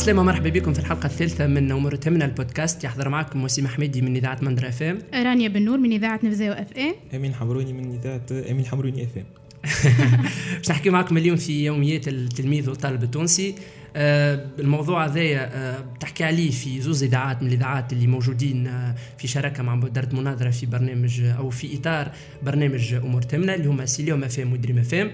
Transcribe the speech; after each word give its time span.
عسلامة 0.00 0.22
مرحبا 0.22 0.48
بكم 0.48 0.72
في 0.72 0.78
الحلقة 0.78 1.06
الثالثة 1.06 1.46
من 1.46 1.72
أمور 1.72 1.96
تهمنا 1.96 2.24
البودكاست. 2.24 2.84
يحضر 2.84 3.08
معكم 3.08 3.44
وسيم 3.44 3.66
حميدي 3.66 4.02
من 4.02 4.16
إذاعة 4.16 4.38
مندرة 4.42 4.68
FM. 4.68 4.98
رانيا 5.14 5.48
بن 5.48 5.62
نور 5.62 5.78
من 5.78 5.92
إذاعة 5.92 6.20
نفزاو 6.24 6.52
FM. 6.52 6.94
أمين 7.14 7.34
حمروني 7.34 7.72
من 7.72 7.98
اذاعه 7.98 8.50
أمين 8.50 8.66
حمروني 8.66 9.04
FM. 9.04 9.24
باش 10.56 10.70
نحكي 10.70 10.90
معكم 10.90 11.16
اليوم 11.16 11.36
في 11.36 11.64
يوميات 11.64 12.08
التلميذ 12.08 12.68
والطالب 12.68 13.02
التونسي. 13.02 13.54
آه، 13.96 14.46
الموضوع 14.58 15.06
هذايا 15.06 15.50
آه، 15.54 15.80
بتحكي 15.80 16.24
عليه 16.24 16.50
في 16.50 16.80
زوز 16.80 17.02
إذاعات 17.02 17.42
من 17.42 17.48
الإذاعات 17.48 17.92
اللي 17.92 18.06
موجودين 18.06 18.66
آه، 18.66 18.94
في 19.18 19.28
شراكة 19.28 19.62
مع 19.62 19.74
مبادره 19.74 20.08
مناظره 20.12 20.50
في 20.50 20.66
برنامج 20.66 21.22
أو 21.22 21.50
في 21.50 21.76
إطار 21.76 22.12
برنامج 22.42 22.94
أمور 22.94 23.22
تهمنا 23.22 23.54
اللي 23.54 23.68
هما 23.68 23.86
سيليوم 23.86 24.24
FM 24.24 24.52
ودريم 24.52 24.78
FM 24.78 25.12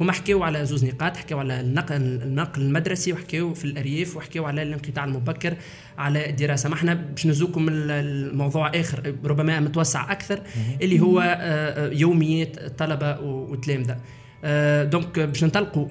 هما 0.00 0.12
حكيو 0.12 0.42
على 0.42 0.64
زوز 0.66 0.84
نقاط 0.84 1.16
حكيو 1.16 1.38
على 1.38 1.60
النقل 1.60 1.96
النقل 1.96 2.62
المدرسي 2.62 3.12
وحكيو 3.12 3.54
في 3.54 3.64
الأرياف 3.64 4.16
وحكيو 4.16 4.44
على 4.44 4.62
الانقطاع 4.62 5.04
المبكر 5.04 5.54
على 5.98 6.30
الدراسة. 6.30 6.68
ما 6.68 6.74
إحنا 6.74 6.94
باش 6.94 7.26
نزوكم 7.26 7.68
ال- 7.68 7.90
الموضوع 7.90 8.68
آخر 8.74 9.14
ربما 9.24 9.60
متوسع 9.60 10.12
أكثر 10.12 10.40
اللي 10.82 11.00
هو 11.00 11.20
آه، 11.20 11.24
آه، 11.24 11.90
يوميات 11.92 12.58
الطلبة 12.58 13.20
والتلامذة. 13.20 13.96
آه، 14.44 14.84
دونك 14.84 15.20
باش 15.20 15.44
ننطلقوا 15.44 15.88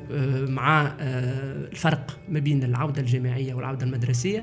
مع 0.48 0.94
الفرق 1.00 2.18
ما 2.30 2.40
بين 2.40 2.64
العودة 2.64 3.02
الجامعية 3.02 3.54
والعودة 3.54 3.86
المدرسية. 3.86 4.42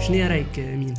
شنو 0.00 0.26
رايك 0.28 0.58
مين؟ 0.58 0.94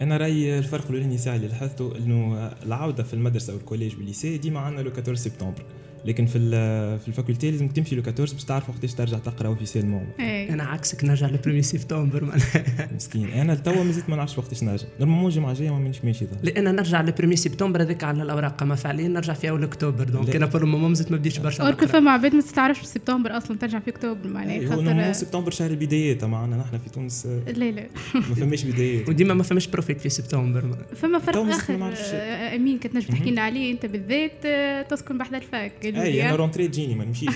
أنا 0.00 0.16
رأيي 0.16 0.58
الفرق 0.58 0.86
الأولاني 0.90 1.18
ساعة 1.18 1.36
اللي 1.36 1.48
لاحظته 1.48 1.96
إنه 1.96 2.46
العودة 2.66 3.02
في 3.02 3.14
المدرسة 3.14 3.54
وال 3.54 3.63
collège 3.63 3.96
وال 3.96 4.08
lycée 4.08 4.38
ديما 4.38 4.60
عندنا 4.60 4.82
le 4.82 4.90
14 4.90 5.14
سبتمبر. 5.14 5.64
لكن 6.06 6.26
في 6.26 6.38
ال- 6.38 6.98
في 6.98 7.08
ال 7.08 7.13
faculté 7.13 7.50
لازم 7.50 7.68
تمشي 7.68 7.96
le 7.96 8.02
14 8.02 8.32
باش 8.34 8.44
تعرف 8.44 8.70
وقتاش 8.70 8.94
ترجع 8.94 9.18
تقرأ 9.18 9.48
officiellement 9.48 10.06
إيه. 10.20 10.52
أنا 10.52 10.64
عكسك 10.64 11.04
نرجع 11.04 11.26
le 11.26 11.34
premier 11.34 11.62
سبتمبر 11.62 12.24
معناها. 12.24 12.88
مسكين. 12.96 13.30
أنا 13.30 13.52
لتوا 13.52 13.82
مازلت 13.84 14.10
ما 14.10 14.16
نعرفش 14.16 14.38
وقتاش 14.38 14.62
نرجع. 14.62 14.84
normalement 15.00 15.26
الجمعة 15.30 15.50
الجاية 15.52 15.70
ما 15.70 15.78
مانيش 15.78 16.04
ماشي 16.04 16.24
ظهر. 16.26 16.38
لأن 16.42 16.76
نرجع 16.76 17.00
le 17.02 17.10
premier 17.10 17.36
سبتمبر 17.36 17.82
هذاك 17.82 18.04
على 18.04 18.22
الأوراق 18.22 18.62
أما 18.62 18.74
فعليا 18.74 19.08
نرجع 19.08 19.32
في 19.32 19.48
أول 19.50 19.62
اكتوبر 19.64 20.04
donc. 20.04 20.36
أنا 20.36 20.46
pour 20.46 20.62
le 20.62 20.68
moment 20.68 20.88
مازلت 20.88 21.10
ما 21.10 21.16
بديتش 21.16 21.38
برشا 21.38 21.62
اور 21.64 21.74
كل 21.74 21.86
نقرأ. 21.86 22.00
فما 22.00 22.10
عباد 22.10 22.34
ما 22.34 22.40
تستعرفش 22.40 22.80
في 22.80 22.86
سبتمبر 22.86 23.36
أصلا 23.36 23.58
ترجع 23.58 23.78
في 23.78 23.90
اكتوبر 23.90 24.28
معناها. 24.28 24.56
هو 24.58 24.62
normalement 24.70 25.02
خاطر 25.04 25.12
سبتمبر 25.12 25.50
شهر 25.50 25.70
البدايات 25.70 26.24
معنا 26.24 26.56
نحن 26.56 26.78
في 26.78 26.90
تونس 26.90 27.26
آه، 27.26 27.52
لا 27.52 27.70
لا. 27.70 27.86
ما 28.14 28.20
فماش 28.20 28.64
بدايات. 28.64 29.08
وديما 29.08 29.34
ما 29.34 29.42
فماش 29.42 29.66
بروفيت 29.66 30.00
في 30.00 30.08
سبتمبر 30.08 30.76
فما 30.96 31.18
فرق 31.18 31.36
آخر. 31.36 31.92
آه، 32.14 32.56
آمين 32.56 32.78
كنت 32.78 32.94
نجم 32.96 33.08
تحكي 33.08 33.30
لنا 33.30 33.40
عليه. 33.40 33.72
أنت 33.72 33.86
بالذات 33.86 34.46
آه، 34.46 34.82
تسكن 34.82 35.18
بحذا 35.18 35.36
الفاك. 35.36 35.72
اي 36.02 36.22
أنا. 36.28 36.36
رونتري 36.36 36.68
تجيني 36.68 36.94
ما 36.94 37.04
نمشيش 37.04 37.30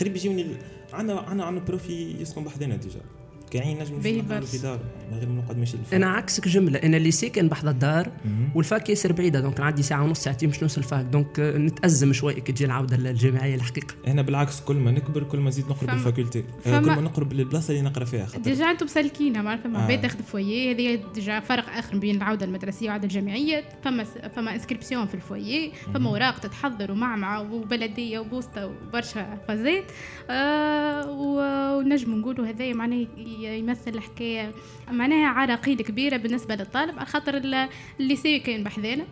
قريب 0.00 0.16
يجيوني 0.16 0.46
عندنا 0.92 1.20
عندنا 1.20 1.44
عندنا 1.44 1.64
بروفي 1.64 2.14
يسكن 2.20 2.44
بحذنا 2.44 2.76
ديجا 2.76 3.00
كاين 3.48 3.78
نجم 3.78 3.98
باهي 3.98 4.42
في. 4.42 4.58
دار 4.58 4.78
من 5.12 5.18
غير 5.18 5.28
ما 5.28 5.42
نقعد 5.42 5.58
ماشي 5.58 5.76
للفرق. 5.76 5.94
أنا 5.94 6.06
عكسك 6.10 6.48
جملة 6.48 6.78
أنا 6.78 6.96
اللي 6.96 7.10
ساكن 7.10 7.48
بحذا 7.48 7.70
الدار. 7.70 8.10
والفاك 8.54 8.88
ياسر 8.90 9.12
بعيدة 9.12 9.40
دونك 9.40 9.60
عندي 9.60 9.82
ساعة 9.82 10.04
ونص 10.04 10.18
ساعتين 10.24 10.48
باش 10.50 10.62
نوصل 10.62 10.80
الفاك 10.80 11.04
دونك 11.04 11.40
نتأزم 11.40 12.12
شوي 12.12 12.34
كي 12.34 12.52
تجي 12.52 12.64
العودة 12.64 12.96
الجامعية 12.96 13.54
الحقيقة 13.54 13.94
أنا 14.06 14.22
بالعكس 14.22 14.60
كل 14.60 14.76
ما 14.76 14.90
نكبر 14.90 15.22
كل 15.22 15.38
ما 15.38 15.48
نزيد 15.48 15.64
نقرب 15.68 15.90
للفاكولتي 15.90 16.44
آه، 16.66 16.80
كل 16.80 16.86
ما 16.86 17.00
نقرب 17.00 17.32
للبلاصة 17.32 17.70
اللي 17.70 17.82
نقرأ 17.82 18.04
فيها 18.04 18.26
خاطر 18.26 18.40
ديجا 18.42 18.70
أنتم 18.70 18.86
مسلكين 18.86 19.40
ما 19.42 19.56
فما 19.56 19.78
آه. 19.78 19.82
عباد 19.82 20.00
تاخذ 20.00 20.22
foyer 20.22 20.70
هذه 20.74 21.00
déjà 21.14 21.40
فرق 21.40 21.68
آخر 21.68 21.98
بين 21.98 22.16
العودة 22.16 22.46
المدرسية 22.46 22.86
والعودة 22.86 23.04
الجامعية 23.04 23.64
فما 23.84 24.04
فما 24.04 24.54
inscription 24.54 25.06
في 25.06 25.14
ال 25.14 25.24
foyer 25.24 25.72
فما 25.94 26.08
أوراق 26.10 26.38
تتحضر 26.38 26.92
ومعمعة 26.92 27.52
وبلدية 27.52 28.18
وبوسطة 28.18 28.66
وبرشا 28.66 29.38
فازات 29.48 29.84
آه 30.30 31.10
و- 31.10 31.78
ونجم 31.78 32.14
نقولوا 32.14 32.46
هذايا 32.46 32.74
معناه 32.74 33.06
يمثل 33.38 34.00
حكايه 34.00 34.52
معناها 34.90 35.26
عراقيل 35.28 35.82
كبيرة 35.82 36.16
بالنسبة 36.16 36.54
للطالب 36.54 36.96
على 36.98 37.06
خاطر 37.06 37.36
ال- 37.36 37.68
ال 38.00 38.06
lycée 38.06 38.38
كان 38.38 38.64
بحذانا 38.64 39.04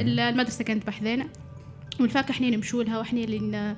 ال- 0.00 0.20
المدرسة 0.20 0.64
كانت 0.64 0.86
بحذانا 0.86 1.28
وال 2.00 2.12
fac 2.12 2.30
إحنا 2.30 2.50
نمشوا 2.50 2.82
لها 2.84 2.98
وإحنا 2.98 3.20
اللي 3.24 3.74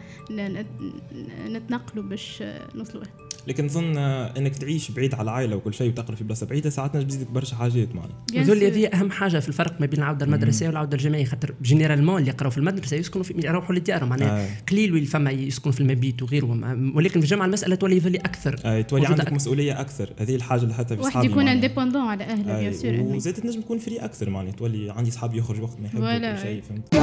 نتنقلوا 1.49 2.05
باش 2.05 2.43
نوصلوا 2.75 3.05
لها 3.05 3.13
لكن 3.47 3.65
نظن 3.65 3.97
آه، 3.97 4.33
إنك 4.39 4.57
تعيش 4.57 4.91
بعيد 4.91 5.15
على 5.15 5.23
العائلة 5.23 5.57
وكل 5.57 5.75
شيء 5.75 5.89
وتقرأ 5.89 6.15
في 6.17 6.25
بلاصة 6.25 6.47
بعيدة 6.47 6.71
ساعات 6.71 6.97
تزيدك 6.97 7.31
برشا 7.31 7.57
حاجات 7.57 7.95
معنا 7.95 8.13
bien 8.33 8.61
sûr. 8.61 8.63
هذه 8.63 8.87
أهم 8.87 9.11
حاجة 9.11 9.39
في 9.39 9.49
الفرق 9.49 9.81
ما 9.81 9.87
بين 9.87 9.99
العودة 9.99 10.27
المدرسية 10.27 10.67
والعودة 10.69 10.97
الجامعية 10.97 11.25
خاطر 11.25 11.55
généralement 11.63 12.19
اللي 12.21 12.31
يقراوا 12.31 12.51
في 12.51 12.59
المدرسة 12.59 12.97
يسكنوا 12.97 13.25
في 13.25 13.35
يروحوا 13.45 13.75
لديارهم 13.75 14.09
معناها 14.09 14.45
آه. 14.45 14.49
قليل 14.71 14.93
واللي 14.93 15.07
فما 15.07 15.31
يسكنوا 15.31 15.73
في 15.73 15.81
المبيت 15.81 16.23
وغيره 16.23 16.47
ولكن 16.95 17.21
في 17.21 17.25
الجامعة 17.27 17.47
المسألة 17.47 17.75
تولي 17.75 17.97
يظل 17.97 18.17
أكثر 18.17 18.57
آه، 18.65 18.81
تولي 18.81 19.07
عندك 19.07 19.21
أكثر. 19.21 19.35
مسؤولية 19.35 19.81
أكثر 19.81 20.11
هذه 20.19 20.35
الحاجة 20.37 20.63
اللي 20.63 20.75
حتى 20.75 20.97
في 20.97 21.03
واحد 21.03 21.25
يكون 21.25 21.37
معناها. 21.37 21.55
indépendant 21.55 22.03
على 22.03 22.25
أهله 22.25 22.53
آه، 22.57 22.61
bien 22.61 22.73
sûr 22.73 22.91
أمين. 22.91 23.15
وزادت 23.17 23.41
تنجم 23.41 23.61
تكون 23.61 23.79
free 23.79 23.97
أكثر 23.99 24.31
معناها 24.31 24.53
تولي 24.53 24.91
عندي 24.93 25.11
صحاب 25.11 25.35
يخرج 25.35 25.61
وقت 25.63 25.77
ما 25.81 25.87
يحب. 25.87 25.99
وكل 25.99 26.43
شيء 26.43 26.63
فهمت 26.63 26.95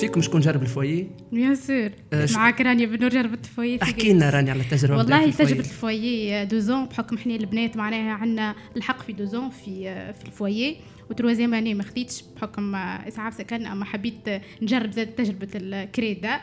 فيكم 0.00 0.20
شكون 0.20 0.40
جرب 0.40 0.62
ال 0.62 0.69
foyer 0.69 1.06
bien 1.32 1.54
sûr 1.54 1.90
آه، 2.12 2.28
معاك 2.34 2.60
رانيا 2.60 2.86
بنور 2.86 3.10
جربت 3.10 3.44
ال 3.44 3.50
foyer 3.50 3.78
احكي. 3.82 4.12
لنا 4.12 4.30
راني 4.30 4.50
على 4.50 4.60
التجربة 4.60 4.96
والله 4.96 5.30
تجربة 5.30 5.42
ال 5.42 5.45
foyer. 5.45 5.60
ال 5.60 5.74
foyer 5.74 6.44
deux 6.44 6.68
ans 6.68 6.86
بحكم 6.86 7.16
إحنا 7.16 7.34
البنات 7.34 7.76
معناها 7.76 8.12
عندنا 8.12 8.54
الحق 8.76 9.02
في 9.02 9.12
deux 9.12 9.34
ans 9.34 9.50
في 9.50 9.82
في 10.14 10.26
ال 10.26 10.34
foyer 10.34 10.76
و 11.10 11.14
troisième 11.14 11.54
année 11.54 11.74
ما 11.74 11.82
خديتش 11.82 12.22
بحكم 12.36 12.74
إسعاف 12.74 13.34
سكن 13.34 13.66
أما 13.66 13.84
حبيت 13.84 14.28
نجرب 14.62 14.90
زاد 14.92 15.06
تجربة 15.06 15.48
الكري 15.54 16.14
دار. 16.14 16.40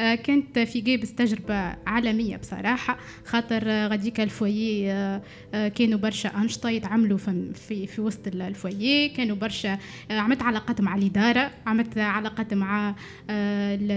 آه، 0.00 0.14
كانت 0.14 0.58
في 0.58 0.80
قابس 0.80 1.14
تجربة 1.14 1.54
عالمية 1.86 2.36
بصراحة 2.36 2.98
خاطر 3.24 3.68
غاديكا 3.68 4.22
ال 4.22 4.34
foyer 4.34 4.92
آه، 4.92 5.22
آه، 5.54 5.68
كانوا 5.68 5.98
برشا 5.98 6.28
أنشطة 6.36 6.70
يتعملوا 6.70 7.18
في 7.18 7.52
في, 7.54 7.86
في 7.86 8.00
وسط 8.00 8.26
ال- 8.26 8.42
ال 8.42 8.53
foyer 8.53 9.08
كانوا 9.08 9.36
برشا 9.36 9.78
عملت 10.10 10.42
علاقات 10.42 10.80
مع 10.80 10.96
الإدارة 10.96 11.50
عملت 11.66 11.98
علاقات 11.98 12.54
مع 12.54 12.94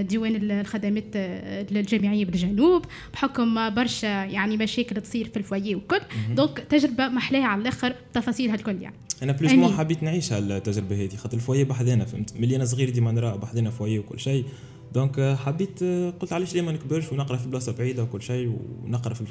ديوان 0.02 0.36
الخدمات 0.52 1.06
الجامعية 1.16 2.26
بالجنوب 2.26 2.86
بحكم 3.14 3.70
برشا 3.70 4.08
يعني 4.08 4.58
مشاكل 4.58 5.02
تصير 5.02 5.28
في 5.30 5.38
ال 5.38 5.44
foyer 5.44 5.76
وكل. 5.76 6.00
donc 6.36 6.60
تجربة 6.60 7.08
محلاها 7.08 7.46
على 7.46 7.62
الآخر 7.62 7.96
تفاصيلها 8.14 8.56
الكل 8.56 8.82
يعني. 8.82 8.96
أنا 9.24 9.36
أمين. 9.42 9.60
مو 9.60 9.70
حبيت 9.78 9.99
نعيش 10.04 10.34
هالتجربه 10.34 11.04
هذه 11.04 11.16
خاطر 11.16 11.38
ال 11.38 11.42
foyer 11.42 11.64
بحذانا 11.64 12.06
فهمت؟ 12.06 12.34
ملي 12.38 12.56
أنا 12.56 12.66
صغير 12.66 12.90
ديما 12.90 13.12
نرى 13.12 13.38
بحذانا 13.38 13.70
foyer 13.70 14.00
وكل 14.00 14.20
شيء. 14.20 14.46
donc 14.94 15.38
حبيت 15.46 15.84
آه، 15.84 16.10
قلت 16.20 16.34
علاش 16.34 16.54
ليه 16.54 16.62
ما 16.62 16.72
نكبرش 16.72 17.12
ونقرأ 17.12 17.38
في 17.38 17.48
بلاصة 17.50 17.72
بعيدة 17.72 18.04
وكل 18.04 18.22
شيء 18.22 18.58
ونقرأ 18.86 19.14
في 19.14 19.24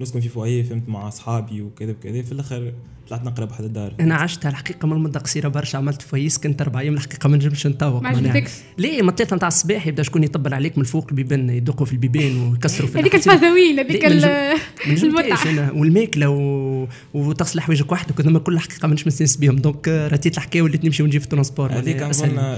نسكن 0.00 0.20
في 0.20 0.28
foyer 0.28 0.62
فهمت 0.62 0.88
مع 0.88 1.08
أصحابي 1.08 1.62
وكذا 1.62 1.90
وكذا. 1.90 2.22
في 2.22 2.32
الآخر 2.32 2.72
طلعت 3.08 3.24
نقرأ 3.24 3.44
بحذا 3.44 3.64
الدار. 3.64 3.94
أنا 4.00 4.14
عشتها 4.14 4.48
الحقيقة 4.48 4.88
من 4.88 4.98
مده 4.98 5.20
قصيرة 5.20 5.48
برشا 5.48 5.78
عملت 5.78 6.02
foyer 6.02 6.38
كنت 6.38 6.62
أربع 6.62 6.80
أيام 6.80 6.94
الحقيقة 6.94 7.28
ما 7.28 7.36
نجمش 7.36 7.66
نطوق 7.66 8.02
ما. 8.02 8.08
عجبتكش؟ 8.08 8.50
ليه؟ 8.78 9.02
مطيت 9.02 9.34
نتاع 9.34 9.48
الصباح 9.48 9.86
يبدأ 9.86 10.02
شكون 10.02 10.24
يطبل 10.24 10.54
عليك 10.54 10.78
من 10.78 10.84
الفوق 10.84 11.06
البيبان 11.10 11.50
يدقوا 11.50 11.86
في 11.86 11.92
البيبان 11.92 12.50
ويكسروا 12.50 12.88
في 12.88 12.98
هذيك. 12.98 13.14
الفازوين 13.14 13.78
هذيك 13.78 14.04
ليه، 14.04 14.08
ما 14.08 14.52
ال- 14.52 14.58
ما 14.86 14.92
نجمتش 14.92 15.04
المتعة. 15.04 15.50
أنا. 15.50 15.72
والماكلة 15.72 16.28
و... 16.28 16.86
وتغسل 17.14 17.60
حوايجك 17.60 17.92
وحدك 17.92 18.20
هذوما 18.20 18.38
كل 18.38 18.54
الحقيقة 18.54 18.86
ما 18.88 18.92
نجمش 18.92 19.06
نستانس 19.06 19.36
بهم 19.36 19.56
donc 19.56 19.88
رتيت 19.88 20.36
الحكاية 20.36 20.62
وليت 20.62 20.84
نمشي 20.84 21.02
ونجي 21.02 21.18
في 21.18 21.24
ال 21.24 21.28
transport. 21.28 21.72
هذيك 21.72 22.02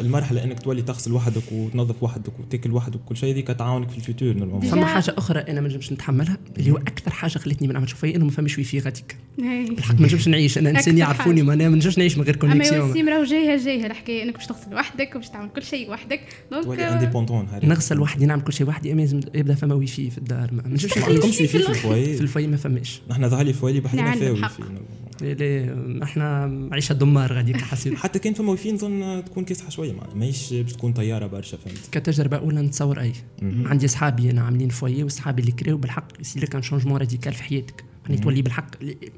المرحلة 0.00 0.44
إنك 0.44 0.60
تولي 0.60 0.82
تغسل 0.82 1.12
وحدك 1.12 1.52
وتنظف 1.52 2.02
وحدك 2.02 2.32
وتاكل 2.46 2.72
وحدك 2.72 2.94
وكل 2.94 3.16
شيء 3.16 3.32
هذيك 3.32 3.46
تعاونك 3.46 3.90
في 3.90 3.96
ال 3.96 4.02
futur 4.02 4.32
normalement 4.34 4.60
فما 4.60 4.86
حاجة 4.86 5.14
أخرى 5.18 5.40
أنا 5.40 5.60
ما 5.60 5.68
نجمش 5.68 5.92
نتحملها 5.92 6.38
اللي 6.58 6.70
هو 6.70 6.76
أكثر 6.76 7.10
حاجة 7.10 7.38
خلتني 7.38 7.66
ما 7.66 7.72
نعملش 7.74 7.92
foyer 7.92 8.16
إنه 8.16 8.24
ما 8.24 8.30
فماش 8.30 8.58
ويفي 8.58 8.78
غاديك. 8.78 9.16
هي. 9.40 9.64
بالحق 9.64 9.94
ما 9.94 10.06
نجمش 10.06 10.28
نعيش. 10.28 10.58
أنا 10.58 10.70
إنسان 10.70 10.98
يعرفوني. 10.98 11.42
ما 11.42 11.52
أنا 11.52 11.68
ما 11.68 11.76
نجمش 11.76 11.98
نعيش 11.98 12.18
من 12.18 12.24
غير 12.24 12.34
أما 12.34 12.40
connexion 12.40 12.88
يا 12.88 12.92
وسيم 12.92 13.08
راهو 13.08 13.24
جاية 13.24 13.56
جاية 13.56 13.86
الحكاية 13.86 14.22
أنك 14.22 14.34
باش 14.34 14.46
تغسل 14.46 14.74
وحدك 14.74 15.16
وباش 15.16 15.28
تعمل 15.28 15.48
كل 15.48 15.62
شيء 15.62 15.90
وحدك. 15.90 16.20
donc 16.50 16.64
تولي 16.64 16.88
indépendant 16.88 17.48
نغسل 17.62 18.00
وحدي 18.00 18.26
نعمل 18.26 18.42
كل 18.42 18.52
شيء 18.52 18.68
وحدي 18.68 18.92
أما 18.92 19.00
لازم 19.00 19.20
يبدأ 19.34 19.54
فما 19.54 19.74
ويفي 19.74 20.10
في 20.10 20.18
الدار. 20.18 20.50
ما 20.52 20.62
نجمش 20.68 20.98
ما 20.98 21.02
نعيش. 21.02 21.14
عندكمش 21.14 21.36
في 21.36 21.46
في 21.46 21.56
الفويه 21.56 22.20
الفوي 22.20 22.46
ما 22.46 22.56
فماش. 22.56 23.02
نحن 23.10 23.28
ظهر 23.28 23.44
لي 23.44 23.52
foyer 23.52 23.70
اللي 23.70 23.80
بحذانا 23.80 24.02
نعم، 24.02 24.18
فيها 24.18 24.30
الحق. 24.30 24.60
ويفي 24.60 24.72
ليه- 25.20 25.32
ليه؟ 25.32 25.76
إحنا 26.02 26.52
عيشة 26.72 26.92
دمار 26.92 27.32
غاديك 27.32 27.56
حسيت. 27.56 27.94
حتى 28.04 28.18
كان 28.18 28.32
فما 28.34 28.50
ويفي 28.50 28.72
نظن 28.72 29.22
تكون 29.26 29.44
كاسحه 29.44 29.70
شوية 29.70 29.92
معناها 29.92 30.14
ماهيش 30.14 30.52
باش 30.52 30.72
تكون 30.72 30.92
طيارة 30.92 31.26
برشا 31.26 31.56
فهمت؟ 31.56 31.78
كتجربة 31.92 32.36
أولى 32.36 32.62
نتصور 32.62 33.00
أي. 33.00 33.12
عندي 33.42 33.86
اصحابي 33.86 34.30
أنا 34.30 34.42
عاملين 34.42 34.68
foyer 34.68 35.02
واصحابي 35.02 35.40
اللي 35.42 35.52
كريو 35.52 35.76
بالحق 35.78 36.08
يصير 36.20 36.42
لك 36.42 36.54
un 36.54 36.62
changement 36.62 36.96
radical 36.96 37.32
في 37.32 37.42
حياتك. 37.42 37.84
يعني 38.08 38.20
تولي 38.20 38.42
بالحق 38.42 38.66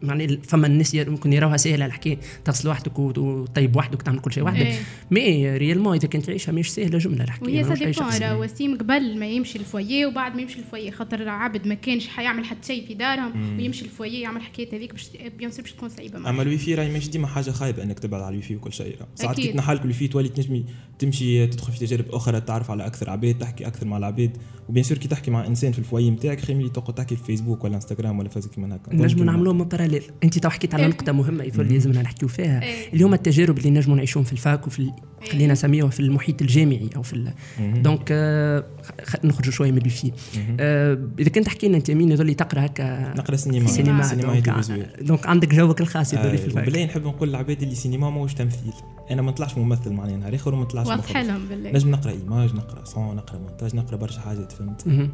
يعني 0.02 0.40
فما 0.43 0.67
الناس 0.67 0.94
ممكن 0.94 1.32
يراوها 1.32 1.56
سهلة 1.56 1.87
الحكاية 1.87 2.19
تغسل 2.44 2.69
وحدك 2.69 2.99
وتطيب 2.99 3.76
وحدك 3.76 4.00
وتعمل 4.00 4.19
كل 4.19 4.32
شيء 4.32 4.44
وحدك. 4.44 4.79
mais 5.10 5.56
réellement 5.56 5.96
إذا 5.96 6.08
كنت 6.08 6.25
تعيشها 6.25 6.52
مش 6.52 6.73
سهلة 6.73 6.99
جملة 6.99 7.25
الحكاية 7.25 7.64
وهي 7.64 7.93
سا 7.93 8.35
وسيم 8.35 8.79
قبل 8.79 9.19
ما 9.19 9.26
يمشي 9.26 9.58
الفوية 9.58 10.06
وبعد 10.06 10.35
ما 10.35 10.43
يمشي 10.43 10.58
الفوية 10.58 10.90
خاطر 10.90 11.29
عبد 11.29 11.67
ما 11.67 11.75
كانش 11.75 12.08
حيعمل 12.08 12.44
حتى 12.44 12.67
شيء 12.67 12.87
في 12.87 12.94
دارهم 12.94 13.58
ويمشي 13.58 13.85
ال 13.84 13.91
foyer 13.91 14.22
يعمل 14.23 14.43
حكاية 14.43 14.76
هذيك 14.76 14.93
باش 14.93 15.08
bien 15.38 15.50
sûr 15.50 15.62
باش 15.62 15.73
تكون 15.73 15.88
صعيبة. 15.88 16.19
أما 16.19 16.43
الوي 16.43 16.58
في 16.58 16.75
راهي 16.75 16.90
مش 16.96 17.11
ديما 17.11 17.26
حاجة 17.26 17.50
خايبة 17.50 17.82
إنك 17.82 17.99
تبعد 17.99 18.23
على 18.23 18.31
الوي 18.31 18.43
في 18.43 18.56
وكل 18.56 18.73
شيء. 18.73 18.96
ساعات. 19.14 19.37
كي 19.37 19.52
تنحالك 19.52 19.81
الوي 19.81 19.93
في 19.93 20.08
تولي 20.08 20.29
تنجمي 20.29 20.64
تمشي 20.99 21.46
تدخل 21.46 21.73
في 21.73 21.79
تجارب 21.79 22.05
أخرى 22.11 22.40
تعرف 22.40 22.70
على 22.70 22.87
أكثر 22.87 23.11
عباد 23.11 23.38
تحكي 23.38 23.67
أكثر 23.67 23.87
مع 23.87 23.96
العباد. 23.96 24.37
و 24.69 24.72
bien 24.72 24.84
sûr 24.84 24.98
كي 24.99 25.08
تحكي 25.08 25.31
مع 25.31 25.46
إنسان 25.46 25.73
في 25.73 25.79
ال 25.78 25.84
foyer 25.84 26.10
نتاعك 26.11 26.40
خير 26.40 26.56
ملي 26.56 26.69
تقعد 26.69 26.94
تحكي 26.94 27.17
في 27.17 27.25
فيسبوك 27.25 27.64
ولا 27.64 27.75
انستغرام 27.75 28.19
ولا 28.19 28.29
فازك 28.29 28.58
من 28.58 28.77
هكا. 28.86 28.96
نجموا 28.96 29.25
نعملوهم 29.25 29.64
parallèle 29.64 30.02
انت 30.25 30.38
تو 30.38 30.48
حكيت 30.48 30.75
على 30.75 30.82
إيه. 30.82 30.88
نقطه 30.90 31.12
مهمه 31.12 31.44
يظل 31.44 31.72
لازمنا 31.72 32.02
نحكيو 32.02 32.28
فيها. 32.28 32.62
إيه. 32.62 32.92
اللي 32.92 33.04
هما 33.04 33.14
التجارب 33.16 33.58
اللي 33.58 33.70
نجموا 33.70 33.96
نعيشوهم 33.96 34.25
في 34.25 34.32
ال 34.32 34.41
fac 34.41 34.66
وفي 34.66 34.78
ال- 34.78 34.92
خلينا 35.32 35.52
نسميوها 35.52 35.90
في 35.90 36.00
المحيط 36.00 36.42
الجامعي 36.42 36.90
أو 36.96 37.02
في. 37.02 37.32
donc 37.58 38.08
آه، 38.10 38.64
خ- 39.04 39.25
نخرجوا 39.25 39.52
شوية 39.52 39.72
من 39.72 39.78
ال 39.78 39.84
foyer 39.84 40.12
آه، 40.60 40.98
إذا 41.19 41.28
كنت 41.28 41.46
تحكي 41.46 41.69
لنا 41.69 41.76
أنت 41.76 41.90
أمين 41.90 42.12
يظل 42.12 42.34
تقرأ 42.34 42.66
هكا 42.66 43.14
نقرأ 43.16 43.36
سينما. 43.36 43.66
سينما. 43.69 44.02
سينما. 44.02 44.40
donc, 44.40 44.88
donc 45.02 45.26
عندك 45.26 45.54
جوك 45.54 45.80
الخاص 45.80 46.14
يظل 46.14 46.38
في 46.38 46.44
آه، 46.44 46.46
ال 46.46 46.50
fac. 46.50 46.64
بالله 46.64 46.84
نحب 46.84 47.04
نقول 47.06 47.28
للعباد 47.28 47.62
اللي 47.62 47.75
سينما 47.75 48.10
ماهوش 48.10 48.34
تمثيل. 48.34 48.72
أنا 49.10 49.22
ما 49.22 49.30
نطلعش 49.30 49.58
ممثل 49.58 49.92
معناها 49.92 50.16
نهار 50.16 50.34
آخر 50.34 50.54
وما 50.54 50.62
نطلعش 50.62 50.86
واضح. 50.86 51.16
لهم 51.16 51.48
بالله 51.48 51.70
نجم 51.70 51.90
نقرأ 51.90 52.10
image 52.12 52.54
نقرأ 52.54 52.84
son 52.84 53.16
نقرأ 53.16 53.38
مونتاج 53.38 53.76
نقرأ 53.76 53.96
برشا 53.96 54.20
حاجات 54.20 54.52
فهمت؟ 54.52 55.10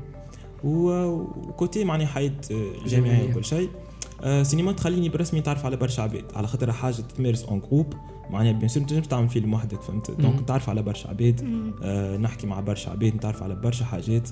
و 0.65 0.89
côté 0.89 1.85
معناها 1.85 2.07
حياة 2.07 2.33
جامعية 2.51 2.87
جامعية. 2.87 3.31
وكل 3.31 3.45
شيء. 3.45 3.69
آه، 4.23 4.43
سينما 4.43 4.73
تخليني 4.73 5.09
برسمي 5.09 5.41
نتعرف 5.41 5.67
على 5.67 5.77
برشا 5.77 6.03
عباد 6.03 6.25
على 6.35 6.47
خاطر 6.47 6.73
حاجة 6.73 6.95
تتمارس 6.95 7.45
en 7.45 7.61
groupe 7.61 7.95
معناها 8.31 8.53
bien 8.53 8.69
sûr 8.69 8.83
تنجم 8.83 9.03
تعمل 9.03 9.29
فيلم 9.29 9.55
وحدك 9.55 9.83
فهمت؟ 9.83 10.11
donc 10.11 10.41
نتعرف 10.43 10.71
على 10.71 10.83
برشا 10.83 11.09
عباد 11.09 11.41
آه، 11.83 12.17
نحكي 12.17 12.47
مع 12.47 12.61
برشا 12.61 12.91
عباد 12.91 13.15
نتعرف 13.15 13.43
على 13.43 13.55
برشا 13.55 13.85
حاجات. 13.85 14.29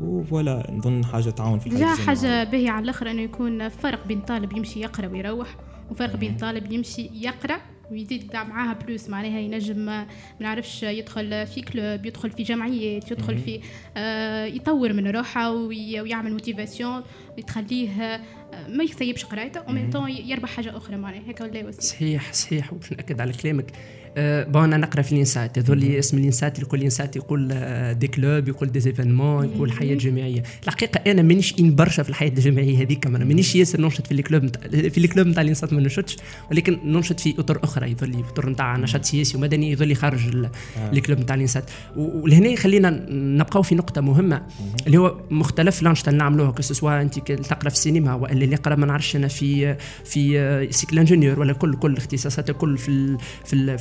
و 0.00 0.12
voilà 0.12 0.70
نظن 0.72 1.04
حاجة 1.04 1.30
تعاون 1.30 1.58
في 1.58 1.66
الحياة. 1.66 1.94
حاجة 1.94 2.44
باهية 2.44 2.70
على 2.70 2.84
الآخر 2.84 3.10
إنه 3.10 3.22
يكون 3.22 3.68
فرق 3.68 4.06
بين 4.06 4.20
طالب 4.20 4.52
يمشي 4.56 4.80
يقرأ 4.80 5.08
ويروح 5.08 5.56
وفرق 5.90 6.16
بين 6.16 6.36
طالب 6.36 6.72
يمشي 6.72 7.10
يقرأ 7.14 7.56
ويزيد 7.90 8.34
معاها 8.36 8.72
plus 8.72 9.08
معناها 9.10 9.40
ينجم 9.40 9.78
ما 9.78 10.06
نعرفش 10.40 10.82
يدخل 10.82 11.46
في 11.46 11.60
club 11.60 12.06
يدخل 12.06 12.30
في 12.30 12.42
جمعيات 12.42 13.10
يدخل 13.10 13.38
في 13.38 13.60
آه 13.96 14.44
يطور 14.44 14.92
من 14.92 15.06
روحه 15.06 15.50
وي- 15.50 16.00
ويعمل 16.00 16.32
motivation 16.32 17.02
تخليه 17.42 17.90
آه، 18.02 18.20
ما 18.68 18.84
يسيبش 18.84 19.24
قرايته 19.24 19.60
ومن 19.68 19.90
طون 19.90 20.10
يربح 20.10 20.48
حاجة 20.48 20.76
أخرى 20.76 20.96
معناها. 20.96 21.22
هيك 21.26 21.40
ولا 21.40 21.70
صحيح 21.70 22.32
صحيح 22.32 22.72
وباش 22.72 22.92
نأكد 22.92 23.20
على 23.20 23.32
كلامك. 23.32 23.72
أه 24.16 24.44
bon 24.44 24.64
أنا 24.64 24.76
نقرأ 24.76 25.02
في 25.02 25.12
ال 25.12 25.20
INSAT 25.20 25.58
هذول 25.58 25.84
اسم 25.84 26.18
ال 26.18 26.24
INSAT 26.24 26.56
اللي 26.56 26.66
كل 26.66 26.82
INSAT 26.82 27.16
يقول 27.16 27.48
آه، 27.52 27.92
des 27.92 28.06
clubs 28.08 28.48
يقول 28.48 28.72
des 28.72 28.80
événements 28.80 29.44
يقول 29.44 29.72
حياة 29.72 29.94
جماعية. 29.94 30.42
الحقيقة 30.64 31.10
أنا 31.10 31.22
مانيش 31.22 31.54
ان 31.60 31.74
برشا 31.74 32.02
في 32.02 32.08
الحياة 32.08 32.28
الجماعية 32.28 32.82
هذيك 32.82 33.06
أنا 33.06 33.24
مانيش 33.24 33.56
ياسر 33.56 33.80
ننشط 33.80 34.06
في 34.06 34.12
ال 34.12 34.21
club 34.21 34.56
في 34.70 34.98
ال 34.98 35.04
club 35.04 35.26
نتاع 35.26 35.42
ال 35.42 35.47
INSAT 35.47 35.72
ما 35.72 35.80
ننشطش 35.80 36.16
ولكن 36.50 36.78
ننشط 36.84 37.20
في 37.20 37.34
أطر 37.38 37.60
أخرى. 37.64 37.90
يظل 37.90 38.10
لي 38.10 38.18
أطر 38.18 38.50
نتاع 38.50 38.76
نشاط 38.76 39.04
سياسي 39.04 39.36
ومدني 39.36 39.70
يظل 39.70 39.88
لي 39.88 39.94
خارج 39.94 40.26
ال- 40.26 40.50
ال 40.92 40.97
club 40.97 41.18
نتاع 41.20 41.34
ال 41.36 41.42
INSAT 41.42 41.70
ولهنا 41.96 42.56
خلينا 42.56 42.90
نبقاو 43.10 43.62
في 43.62 43.74
نقطة 43.74 44.00
مهمة 44.00 44.46
اللي 44.86 44.98
هو 44.98 45.20
مختلف 45.30 45.82
الانشطه 45.82 46.08
اللي 46.08 46.18
نعملوها 46.18 46.50
que 46.50 46.67
ce 46.67 46.78
soit 46.78 47.00
انت 47.02 47.18
تقرا 47.24 47.68
في 47.68 47.74
السينما 47.76 48.14
ولا 48.14 48.32
اللي 48.32 48.52
يقرا 48.52 48.74
ما 48.74 48.86
نعرفش 48.86 49.16
أنا 49.16 49.28
في 49.28 49.76
في 50.04 50.68
cycle 50.70 50.98
ingénieur 50.98 51.40
ولا 51.40 51.52
كل 51.52 51.76
كل 51.76 51.96
اختصاصات 51.96 52.50
الكل 52.50 52.78
في 52.78 53.16
في 53.44 53.78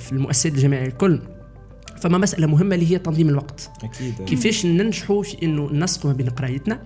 في 0.00 0.12
المؤسسات 0.12 0.52
الجامعية 0.52 0.86
الكل. 0.86 1.20
فما 1.96 2.18
مسألة 2.18 2.46
مهمة 2.46 2.74
اللي 2.74 2.90
هي 2.90 2.98
تنظيم 2.98 3.28
الوقت. 3.28 3.70
أكيد. 3.84 4.14
كيفاش 4.26 4.66
ننجحوا 4.66 5.22
في 5.22 5.42
إنه 5.42 5.72
نسقوا 5.72 6.10
ما 6.10 6.16
بين 6.16 6.28
قرايتنا 6.28 6.80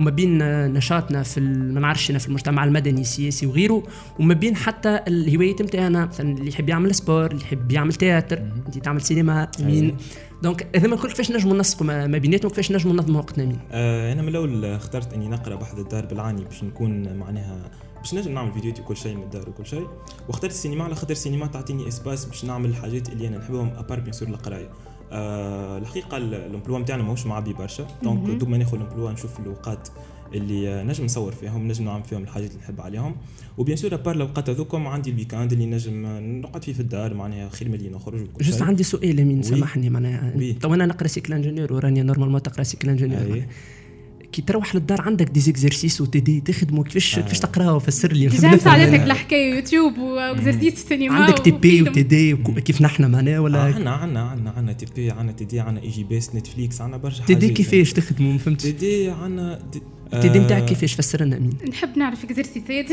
وما 0.00 0.10
بين 0.10 0.38
نشاطنا 0.72 1.22
في 1.22 1.40
ما 1.40 1.80
نعرفش 1.80 2.12
في 2.12 2.28
المجتمع 2.28 2.64
المدني 2.64 3.00
السياسي 3.00 3.46
وغيره 3.46 3.82
وما 4.18 4.34
بين 4.34 4.56
حتى 4.56 5.00
الهوايات 5.08 5.62
نتاعنا 5.62 6.06
مثلا 6.06 6.38
اللي 6.38 6.48
يحب 6.48 6.68
يعمل 6.68 6.94
sport 6.94 7.30
اللي 7.30 7.42
يحب 7.42 7.72
يعمل 7.72 7.92
théâtre 7.92 8.38
انت 8.66 8.78
تعمل 8.78 9.00
سينما 9.00 9.48
أمين. 9.60 9.96
donc 10.42 10.76
هذا 10.76 10.88
ما 10.88 10.96
كل 10.96 11.08
كيفاش 11.08 11.30
نجموا 11.30 11.56
نسقوا 11.56 11.86
ما 11.86 12.06
ما 12.06 12.18
بيناتهم 12.18 12.50
كيفاش 12.50 12.72
نجموا 12.72 12.94
ننظموا 12.94 13.20
وقتنا 13.20 13.44
أمين. 13.44 13.58
آه 13.70 14.12
أنا 14.12 14.22
من 14.22 14.28
الأول 14.28 14.64
اخترت 14.64 15.12
إني 15.12 15.28
نقرأ 15.28 15.54
بحذا 15.54 15.78
الدار 15.78 16.06
بالعاني 16.06 16.44
باش 16.44 16.64
نكون 16.64 17.16
معناها 17.16 17.70
باش 18.06 18.14
نجم 18.14 18.32
نعمل 18.34 18.52
فيديوهات 18.52 18.80
وكل 18.80 18.96
شيء 18.96 19.16
من 19.16 19.22
الدار 19.22 19.48
وكل 19.48 19.66
شيء 19.66 19.86
واخترت 20.28 20.50
السينما 20.52 20.84
على 20.84 20.94
خاطر 20.94 21.12
السينما 21.12 21.46
تعطيني 21.46 21.88
espace 21.88 22.24
باش 22.24 22.44
نعمل 22.44 22.70
الحاجات 22.70 23.08
اللي 23.08 23.28
أنا 23.28 23.38
نحبهم 23.38 23.68
à 23.76 23.81
part 23.81 24.00
bien 24.00 24.12
sûr 24.12 24.28
القراية 24.28 24.68
آه 25.12 25.78
الحقيقة 25.78 26.16
ال- 26.16 26.34
ال 26.34 26.40
emploi 26.40 26.78
نتاعنا 26.78 27.02
ماهوش 27.02 27.26
معبي 27.26 27.52
برشا 27.52 27.86
donc 28.02 28.30
دوب 28.30 28.48
ما 28.48 28.56
ناخذ 28.56 28.74
ال 28.74 28.79
emploi 28.79 29.12
نشوف 29.12 29.40
الأوقات 29.40 29.88
اللي 30.34 30.84
نجم 30.84 31.04
نصور 31.04 31.32
فيهم 31.32 31.68
نجم 31.68 31.84
نعمل 31.84 32.04
فيهم 32.04 32.22
الحاجات 32.22 32.50
اللي 32.50 32.60
نحب 32.62 32.80
عليهم 32.80 33.16
و 33.58 33.62
bien 33.62 33.76
sûr 33.76 33.94
à 33.94 33.98
part 33.98 34.14
الأوقات 34.14 34.50
هذوكم 34.50 34.86
عندي 34.86 35.10
ال 35.10 35.15
week-end 35.15 35.52
اللي 35.52 35.66
نجم 35.66 36.06
نقعد 36.40 36.64
فيه 36.64 36.72
في 36.72 36.80
الدار 36.80 37.14
معناها 37.14 37.48
خير 37.48 37.68
ملي 37.68 37.88
نخرج 37.88 38.20
وكل 38.22 38.44
جست 38.44 38.62
عندي 38.62 38.82
سؤال 38.82 39.24
مين 39.24 39.36
وي. 39.36 39.42
سامحني 39.42 39.90
معناها. 39.90 40.32
تو 40.52 40.74
أنا 40.74 40.86
نقرأ 40.86 41.06
سيكل 41.06 41.32
انجينيور 41.32 41.72
وراني 41.72 42.02
نورمالمون 42.02 42.42
تقرأ 42.42 42.62
سيكل. 42.62 42.88
معناها. 43.32 43.46
كي 44.36 44.42
تروح 44.42 44.74
للدار 44.74 45.00
عندك 45.00 45.26
دي 45.30 45.40
زيكزرسيس 45.40 46.00
وتدي 46.00 46.40
تخدموا 46.40 46.84
كيفاش 46.84 47.18
آه. 47.18 47.22
كيفاش 47.22 47.38
تقراوا 47.38 47.78
فسر 47.78 48.12
لي 48.12 48.26
ديجا 48.26 48.48
أنا. 48.48 49.04
الحكاية 49.04 49.54
يوتيوب 49.54 49.98
واكزرسيس 49.98 50.86
سينما 50.88 51.14
عندك 51.24 51.38
تي 51.38 51.50
بي 51.50 51.56
وفيلم. 51.82 51.88
وتي 51.88 52.02
دي 52.02 52.34
وك- 52.34 52.58
كيف 52.58 52.82
نحن 52.82 53.10
معناها 53.10 53.38
ولا 53.40 53.58
عنا 53.60 53.90
عنا 53.90 54.20
عنا 54.20 54.50
عنا 54.50 54.72
تي 54.72 54.86
بي 54.96 55.10
عنا 55.10 55.32
تي 55.32 55.44
دي 55.44 55.60
عنا 55.60 55.82
إي 55.82 55.88
جي 55.88 56.04
بيس 56.04 56.34
نتفليكس 56.34 56.80
عنا 56.80 56.96
برشا 56.96 57.24
تي 57.24 57.34
دي. 57.34 57.48
كيفاش 57.48 57.92
تخدموا 57.92 58.32
ما 58.32 58.38
فهمتش 58.38 58.66
دي 58.66 58.72
تي 58.72 59.10
دي 60.12 60.28
آه، 60.28 60.38
نتاعك 60.38 60.64
كيفاش 60.64 60.94
فسر 60.94 61.24
لنا 61.24 61.38
مين 61.38 61.58
نحب 61.68 61.98
نعرف 61.98 62.24
exercice 62.24 62.79
ات 62.79 62.86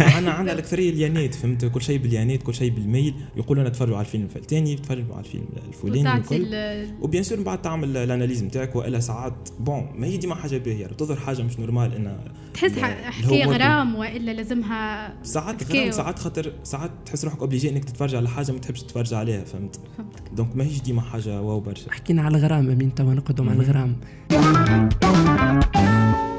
عنا 0.00 0.30
عنا 0.30 0.52
الأكثرية 0.52 0.90
ال 0.90 0.97
lien 0.97 1.27
ات 1.27 1.34
فهمت؟ 1.34 1.64
كل 1.64 1.82
شيء 1.82 1.98
بال 1.98 2.11
lien 2.11 2.36
ات 2.36 2.42
كل 2.42 2.54
شيء 2.54 2.70
بال 2.70 2.83
mail. 2.83 3.14
يقولوا 3.36 3.62
لنا 3.62 3.72
تفرجوا 3.72 3.96
على 3.96 4.06
الفيلم 4.06 4.24
الفلتاني 4.24 4.76
تفرجوا 4.76 5.14
على 5.14 5.24
الفيلم 5.24 5.44
الفلاني 5.68 6.88
و 7.00 7.04
bien 7.04 7.22
sûr 7.22 7.38
من 7.38 7.44
بعد 7.44 7.62
تعمل 7.62 7.96
ال 7.96 8.02
analyse 8.02 8.44
نتاعك 8.44 8.76
وإلا 8.76 9.00
ساعات. 9.00 9.48
bon 9.60 9.88
ما 9.96 10.06
هي 10.06 10.16
ديما 10.16 10.34
حاجة 10.34 10.58
باهية. 10.58 10.86
تظهر 10.86 11.16
حاجة 11.16 11.42
مش 11.42 11.58
normal 11.58 11.94
انها 11.94 12.24
تحس 12.54 12.78
حكاية. 12.78 13.46
غرام 13.46 13.94
وإلا 13.94 14.30
لازمها 14.30 15.14
ساعات. 15.22 15.72
غير 15.72 15.90
ساعات 15.90 16.18
خاطر 16.18 16.52
ساعات 16.62 16.90
تحس 17.06 17.24
روحك 17.24 17.40
obligé 17.40 17.70
إنك 17.70 17.84
تتفرج 17.84 18.14
على 18.14 18.28
حاجة 18.28 18.52
ما 18.52 18.58
تحبش 18.58 18.82
تتفرج 18.82 19.14
عليها 19.14 19.44
فهمت؟ 19.44 19.80
فهمتك. 19.98 20.22
donc 20.36 20.56
ما 20.56 20.64
هيش 20.64 20.80
ديما 20.80 21.02
حاجة 21.02 21.42
واو 21.42 21.60
برشا. 21.60 21.92
حكينا 21.92 22.22
على 22.22 22.38
الغرام 22.38 22.78
أمين 22.78 22.94
توا 22.94 23.14
نقعدوا 23.14 23.44
مع 23.44 23.52
الغرام. 23.52 23.96
آه 24.32 26.29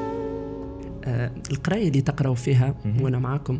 القراية 1.50 1.88
اللي 1.88 2.00
تقرأوا 2.00 2.34
فيها 2.34 2.74
وأنا 3.00 3.18
معاكم. 3.18 3.58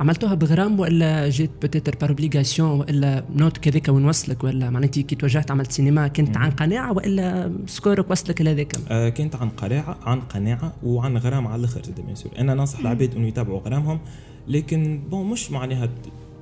عملتوها 0.00 0.34
بغرام 0.34 0.80
ولا 0.80 1.28
جيت 1.28 1.50
peut-être 1.62 1.96
par 2.00 2.16
obligation 2.16 2.70
ولا 2.80 3.24
note 3.34 3.58
كذاك 3.58 3.88
وين 3.88 4.04
وصلك 4.04 4.44
ولا 4.44 4.70
معناتها 4.70 5.02
كي 5.02 5.14
توجهت 5.14 5.50
عملت 5.50 5.72
سينما 5.72 6.08
كنت 6.08 6.36
عن 6.36 6.50
قناعة 6.50 6.92
ولا 6.92 7.52
سكورك 7.66 8.10
وصلك 8.10 8.40
لهذاك 8.40 8.72
آه 8.90 9.08
كانت 9.08 9.36
عن 9.36 9.48
قناعة 9.48 9.98
عن 10.02 10.20
قناعة 10.20 10.72
وعن 10.82 11.16
غرام 11.16 11.46
على 11.46 11.60
الآخر 11.60 11.82
زاد 11.82 12.00
bien 12.00 12.14
sûr 12.14 12.32
أنا 12.38 12.54
ننصح 12.54 12.78
العباد 12.78 13.14
إنه 13.14 13.26
يتابعوا 13.28 13.60
غرامهم 13.60 14.00
لكن 14.48 15.02
bon 15.10 15.26
مش 15.30 15.50
معناها 15.50 15.88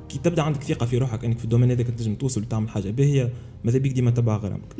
كي 0.08 0.18
تبدأ 0.18 0.42
عندك 0.42 0.62
ثقة 0.62 0.86
في 0.86 0.98
روحك 0.98 1.24
إنك 1.24 1.38
في 1.38 1.44
ال 1.44 1.47
domaine 1.48 1.70
هذاك 1.70 1.86
تنجم 1.86 2.14
توصل 2.14 2.40
وتعمل 2.40 2.68
حاجة. 2.68 2.90
باهية 2.90 3.32
ماذا 3.64 3.78
بيك 3.78 3.92
ديما 3.92 4.10
تبع 4.10 4.36
غرامك؟ 4.36 4.72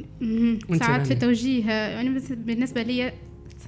ساعات 0.79 1.07
في 1.07 1.15
رانيا؟ 1.15 1.15
توجيه 1.15 1.65
يعني 1.71 2.15
بس 2.15 2.33
بالنسبة 2.33 2.83
لي 2.83 3.13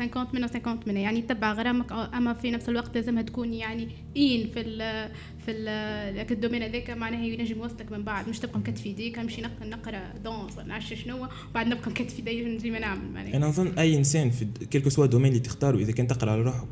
50 0.08 0.26
منه 0.34 0.46
50 0.46 0.80
منه 0.86 1.00
يعني 1.00 1.22
تتبع 1.22 1.52
غرامك 1.52 1.92
أما 1.92 2.34
في 2.34 2.50
نفس 2.50 2.68
الوقت 2.68 2.94
لازمها 2.94 3.22
تكون 3.22 3.54
يعني 3.54 3.82
ان 4.16 4.46
في 4.54 4.60
ال 4.60 5.10
في 5.46 5.50
ال- 5.50 6.32
ال 6.32 6.36
domaine 6.36 6.62
هذاك 6.62 6.90
معناها 6.90 7.24
ينجم 7.24 7.58
يوصلك 7.58 7.92
من 7.92 8.02
بعد. 8.04 8.28
مش 8.28 8.38
تبقى 8.38 8.58
مكتف 8.58 8.86
يديك 8.86 9.18
امشي 9.18 9.42
نق- 9.42 9.62
نقرأ 9.62 10.12
danse 10.24 10.58
ولا 10.58 10.66
نعرفش 10.66 10.94
شنو 10.94 11.28
وبعد 11.50 11.66
نبقى 11.66 11.90
مكتف 11.90 12.18
يدي 12.18 12.44
نجي 12.44 12.70
ما 12.70 12.78
نعمل 12.78 13.12
معناها. 13.12 13.36
أنا 13.36 13.46
نظن 13.48 13.66
أي 13.78 13.96
إنسان 13.96 14.30
في 14.30 14.46
quel 14.70 14.82
que 14.82 14.90
soit 14.90 15.06
domaine 15.06 15.28
اللي 15.32 15.40
تختاره 15.40 15.76
إذا 15.78 15.92
كان 15.92 16.06
تقرأ 16.06 16.30
على 16.32 16.42
روحك 16.42 16.68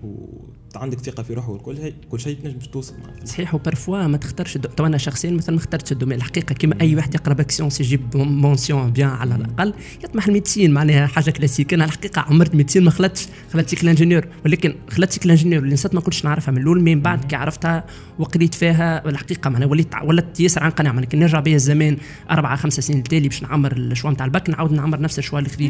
وعندك 0.77 1.01
ثقة 1.01 1.23
في 1.23 1.35
روحك 1.35 1.49
وكل 1.49 1.77
شيء 1.77 1.95
كل 2.11 2.21
شيء 2.21 2.37
تنجم 2.43 2.59
توصل 2.59 2.95
معه 2.95 3.25
صحيح 3.25 3.55
و 3.55 3.61
parfois 3.61 4.07
ما 4.07 4.17
تختارش 4.17 4.57
ال 4.57 4.59
do... 4.59 4.69
تو 4.69 4.87
أنا 4.87 4.99
شخصيا 4.99 5.31
مثلا 5.31 5.55
ما 5.55 5.61
اخترتش 5.61 5.93
ال 5.93 5.96
domaine 5.96 6.19
الحقيقة 6.19 6.53
كما 6.53 6.81
أي 6.81 6.97
واحد 6.97 7.15
يقرأ 7.15 7.35
bac 7.35 7.50
sciences 7.50 7.81
يجيب 7.81 8.17
mention 8.17 8.91
bien 8.91 9.09
على 9.09 9.35
الأقل 9.35 9.75
يطمح 10.05 10.27
ال 10.27 10.32
médecine 10.32 10.73
معناها 10.73 11.07
حاجة 11.07 11.31
كلاسيك 11.31 11.75
أنا 11.75 11.85
الحقيقة 11.85 12.21
عمرت 12.21 12.55
médecine 12.55 12.85
ما 12.85 12.91
خلطتش 12.91 13.27
خلطت 13.53 13.69
cycle 13.69 13.88
ingénieur 13.88 14.27
ولكن 14.45 14.75
خلطت 14.91 15.13
cycle 15.12 15.31
ingénieur 15.31 15.62
l'INSAT 15.62 15.95
ما 15.95 16.01
كنتش 16.01 16.25
نعرفها 16.25 16.53
من 16.53 16.59
الأول 16.63 16.81
من 16.81 17.01
بعد 17.01 17.25
كي 17.25 17.37
عرفتها 17.37 17.85
وقريت 18.19 18.55
فيها 18.55 19.09
الحقيقة 19.09 19.51
معناها 19.51 19.69
وليت 19.69 19.89
ولت 20.05 20.41
ياسر 20.41 20.63
عن 20.63 20.71
قناعة. 20.71 20.93
معناها 20.93 21.09
كي 21.09 21.17
نرجع 21.17 21.41
بيا 21.41 21.57
الزمان 21.57 21.97
أربعة 22.31 22.57
خمسة 22.57 22.83
سنين 22.83 22.99
التالي 22.99 23.29
باش 23.29 23.43
نعمر 23.43 23.73
ال 23.73 23.79
choix 23.79 24.11
نتاع 24.11 24.27
الباك 24.27 24.51
نعاود 24.51 24.73
نعمر 24.73 25.01
نفس 25.01 25.19
ال 25.19 25.22
choix 25.22 25.38
اللي 25.39 25.51
نحكي 25.51 25.69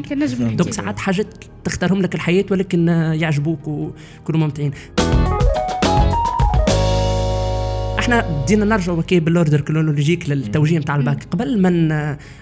donc 0.57 0.73
ساعات 0.73 0.99
حاجات 0.99 1.45
تختارهم 1.65 2.03
لك 2.03 2.15
الحياة 2.15 2.45
ولكن 2.51 2.89
يعجبوك 2.89 3.69
ويكونوا 3.69 4.41
ممتعين. 4.41 4.73
إحنا 7.99 8.43
بدينا 8.43 8.65
نرجعوا 8.65 9.03
كي 9.03 9.21
بال 9.21 9.32
ordre 9.32 9.61
chronologique 9.61 10.29
للتوجيه 10.31 10.79
نتاع 10.79 10.97
الباك. 10.97 11.25
قبل 11.25 11.63
من 11.63 11.89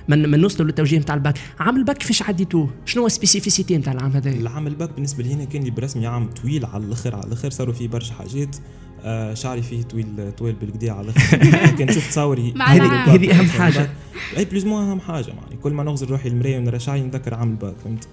من 0.08 0.30
من 0.30 0.40
نوصلوا 0.40 0.66
للتوجيه 0.68 0.98
نتاع 0.98 1.14
الباك 1.14 1.38
عام 1.60 1.76
الباك 1.76 1.98
كيفاش 1.98 2.22
عديتوه 2.22 2.70
شنو 2.84 3.02
هو 3.02 3.06
ال 3.06 3.12
spécificité 3.12 3.76
نتاع 3.78 3.92
العام 3.92 4.10
هذا؟ 4.10 4.30
العام 4.30 4.66
الباك 4.66 4.90
بالنسبة 4.90 5.22
لي 5.24 5.34
هنا 5.34 5.44
كان 5.44 5.62
لي 5.62 5.70
برسمي 5.70 6.06
عام 6.06 6.26
طويل 6.42 6.64
على 6.66 6.84
الآخر 6.84 7.14
على 7.14 7.24
الآخر 7.26 7.50
صاروا 7.50 7.74
فيه 7.74 7.88
برشا 7.88 8.14
حاجات. 8.14 8.56
آه 9.04 9.34
شعري 9.34 9.62
فيه 9.62 9.82
طويل 9.82 10.32
طويل 10.38 10.54
بالكدا 10.54 10.92
على 10.92 11.08
الآخر 11.08 11.36
كان 11.78 11.92
شفت 11.94 12.10
تصاوري 12.10 12.54
هذه 12.60 13.40
أهم 13.40 13.46
حاجة. 13.60 13.90
اي 14.36 14.44
plus 14.44 14.64
ou 14.64 14.68
moins 14.68 14.78
أهم 14.80 15.00
حاجة 15.00 15.26
يعني 15.28 15.56
كل 15.62 15.72
ما 15.72 15.82
نغزل 15.82 16.06
روحي 16.10 16.28
المراية 16.28 16.58
ونرى 16.58 16.78
شعري 16.78 17.02
نذكر 17.02 17.34
عام 17.34 17.50
الباك 17.50 17.74
فهمت؟ 17.84 18.08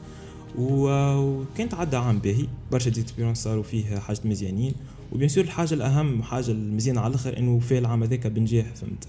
وكانت 0.60 1.74
عدى 1.74 1.98
عام 1.98 2.20
باهي. 2.20 2.48
برشا 2.72 2.90
d'expériences 2.90 3.44
صاروا 3.44 3.64
فيه 3.64 4.00
حاجات 4.00 4.26
مزيانين. 4.26 4.74
و 5.12 5.15
bien 5.15 5.30
sûr 5.30 5.44
الحاجة 5.44 5.74
الأهم 5.74 6.24
حاجة 6.24 6.52
المزيانه 6.52 7.02
على 7.02 7.10
الآخر 7.10 7.38
إنه 7.38 7.60
في 7.60 7.78
العام 7.78 8.04
هذاك 8.04 8.28
بنجاح 8.28 8.66
فهمت؟ 8.76 9.08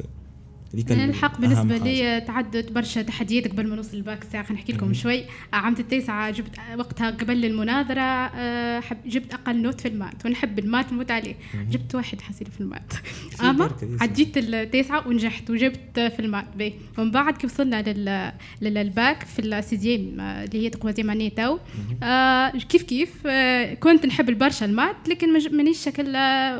يعني 0.89 1.05
الحق 1.05 1.41
بالنسبة 1.41 1.77
لي 1.77 2.21
تعدت 2.21 2.73
برشا 2.73 3.03
تحديات 3.03 3.49
قبل 3.49 3.69
ما 3.69 3.77
نوصل 3.77 3.97
الباك 3.97 4.23
الساعة 4.23 4.45
خلينا 4.45 4.61
نحكي 4.61 4.73
لكم 4.73 4.95
شوي. 4.95 5.25
عام 5.53 5.75
التاسعة 5.79 6.31
جبت 6.31 6.57
وقتها 6.79 7.11
قبل 7.11 7.45
المناظرة 7.45 8.01
آه، 8.01 8.83
جبت 9.07 9.35
أقل 9.35 9.63
note 9.63 9.81
في 9.81 9.89
ال 9.89 9.95
maths 9.95 10.27
ونحب 10.27 10.59
ال 10.59 10.64
maths 10.64 10.93
نموت 10.93 11.11
عليه. 11.11 11.35
جبت 11.71 11.95
واحد 11.95 12.21
حسيل 12.21 12.47
في 12.51 12.61
ال 12.61 12.65
maths. 12.65 12.93
أما 13.41 13.71
عديت 14.01 14.39
التاسعة 14.39 15.09
ونجحت 15.09 15.51
وجبت 15.51 16.01
في 16.01 16.21
ال 16.21 16.26
maths. 16.26 16.57
بي 16.57 16.75
ومن 16.99 17.11
بعد 17.11 17.37
كيف 17.37 17.53
وصلنا 17.53 17.83
لل... 17.83 18.33
للباك 18.63 19.25
في 19.25 19.39
ال 19.39 19.49
sixième 19.49 20.21
آه، 20.21 20.45
اللي 20.45 20.65
هي 20.65 20.71
تقوى 20.71 20.95
معني 20.99 21.31
تو. 21.31 21.59
آه 22.03 22.51
كيف 22.51 22.83
كيف؟ 22.83 23.27
آه 23.27 23.75
كنت 23.75 24.07
نحب 24.07 24.29
البرشا 24.29 24.67
ال 24.67 24.74
maths 24.74 25.09
لكن 25.09 25.57
مانيش 25.57 25.85
شكل 25.85 26.17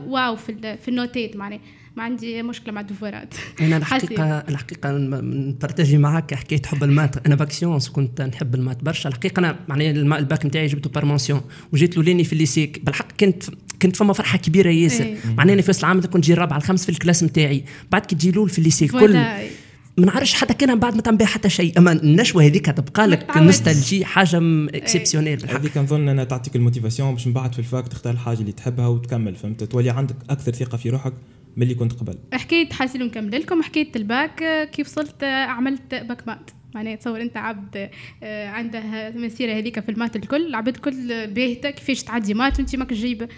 واو 0.07 0.37
في, 0.37 0.77
في 0.77 0.89
النوتات 0.89 1.37
معناها. 1.37 1.61
ما 1.97 2.03
عندي 2.03 2.43
مشكلة 2.43 2.75
مع 2.75 2.81
الدفورات. 2.81 3.35
أنا 3.61 3.77
الحقيقة 3.87 4.39
الحقيقة 4.39 4.91
نبارتاجي 4.91 5.99
معاك 5.99 6.35
حكايه 6.35 6.63
حب 6.67 6.85
ال 6.85 6.91
maths. 6.91 7.27
أنا 7.27 7.35
bac 7.35 7.53
sciences 7.53 7.89
كنت 7.89 8.23
نحب 8.23 8.55
ال 8.55 8.60
maths 8.60 8.85
برشا. 8.85 9.09
الحقيقة 9.09 9.41
أنا 9.41 9.59
معناها 9.69 9.91
الباك 9.91 10.47
نتاعي 10.47 10.67
جبته 10.67 10.91
par 10.91 11.04
mention. 11.04 11.41
وجيت 11.73 11.97
لولاني 11.97 12.25
في 12.25 12.33
ال 12.33 12.40
lycée 12.40 12.77
ك 12.77 12.85
بالحق 12.85 13.13
كنت 13.21 13.45
كنت 13.83 13.97
فما 13.97 14.13
فرحة 14.13 14.39
كبيرة 14.39 14.71
ياسر. 14.71 15.05
إيه. 15.05 15.17
معناها 15.37 15.61
في 15.61 15.71
وسط 15.71 15.85
العام 15.85 16.01
كنت 16.01 16.17
نجي 16.17 16.33
الرابعه 16.33 16.57
الخامس 16.57 16.85
في 16.85 16.89
ال 16.89 16.94
classe 16.94 17.25
نتاعي. 17.25 17.65
بعد 17.91 18.07
كي 18.07 18.15
تجي 18.15 18.31
لول 18.31 18.49
في 18.49 18.59
ال 18.59 18.63
lycée 18.63 18.86
ك 18.86 18.91
كل 18.91 19.25
ما 19.97 20.07
نعرفش 20.07 20.35
حتى 20.35 20.55
كان 20.55 20.79
بعد 20.79 20.95
ما 20.95 21.03
تعمل 21.03 21.27
حتى 21.27 21.49
شيء. 21.49 21.79
أما 21.79 21.93
النشوة 21.93 22.43
هذيك 22.45 22.67
تبقى 22.67 23.07
لك 23.07 23.37
nostalgie 23.37 24.05
حاجة 24.05 24.41
exceptionnelle 24.75 25.51
هذيك 25.51 25.79
نظن 25.79 26.09
أنها 26.09 26.25
تعطيك 26.25 26.57
ال 26.57 26.62
motivation 26.62 27.15
باش 27.15 27.27
من 27.27 27.33
بعد 27.33 27.53
في 27.53 27.59
ال 27.59 27.66
fac 27.66 27.89
تختار 27.89 28.13
الحاجة 28.13 28.41
اللي 28.41 28.53
تحبها 28.53 28.87
وتكمل 28.87 29.37
فهمت؟ 29.37 29.65
تولي 29.65 29.91
عندك 29.91 30.17
أكثر 30.31 30.53
ثقة 30.53 30.79
في 30.79 30.91
روحك. 30.91 31.13
من 31.57 31.63
اللي 31.63 31.75
كنت 31.75 31.93
قبل. 31.93 32.19
حكاية 32.33 32.69
حاسيلو 32.69 33.03
نكمل 33.03 33.41
لكم 33.41 33.63
حكاية 33.63 33.93
الباك 33.97 34.69
كيف 34.71 34.87
وصلت 34.87 35.25
عملت 35.25 35.95
bac 35.95 36.29
maths؟ 36.29 36.51
معناها 36.75 36.95
تصور 36.95 37.23
أنت 37.23 37.37
عبد 37.37 37.91
آه، 38.23 38.49
عنده 38.49 39.09
المسيره 39.09 39.53
هذيك 39.53 39.81
في 39.81 39.89
ال 39.89 39.93
maths 39.93 40.17
الكل 40.17 40.47
العباد 40.47 40.77
كل 40.77 41.27
باهته 41.27 41.71
كيفاش 41.71 42.03
تعدي 42.03 42.35
maths 42.35 42.59
وأنت 42.59 42.77
ماك 42.77 42.93
جايبه 42.93 43.29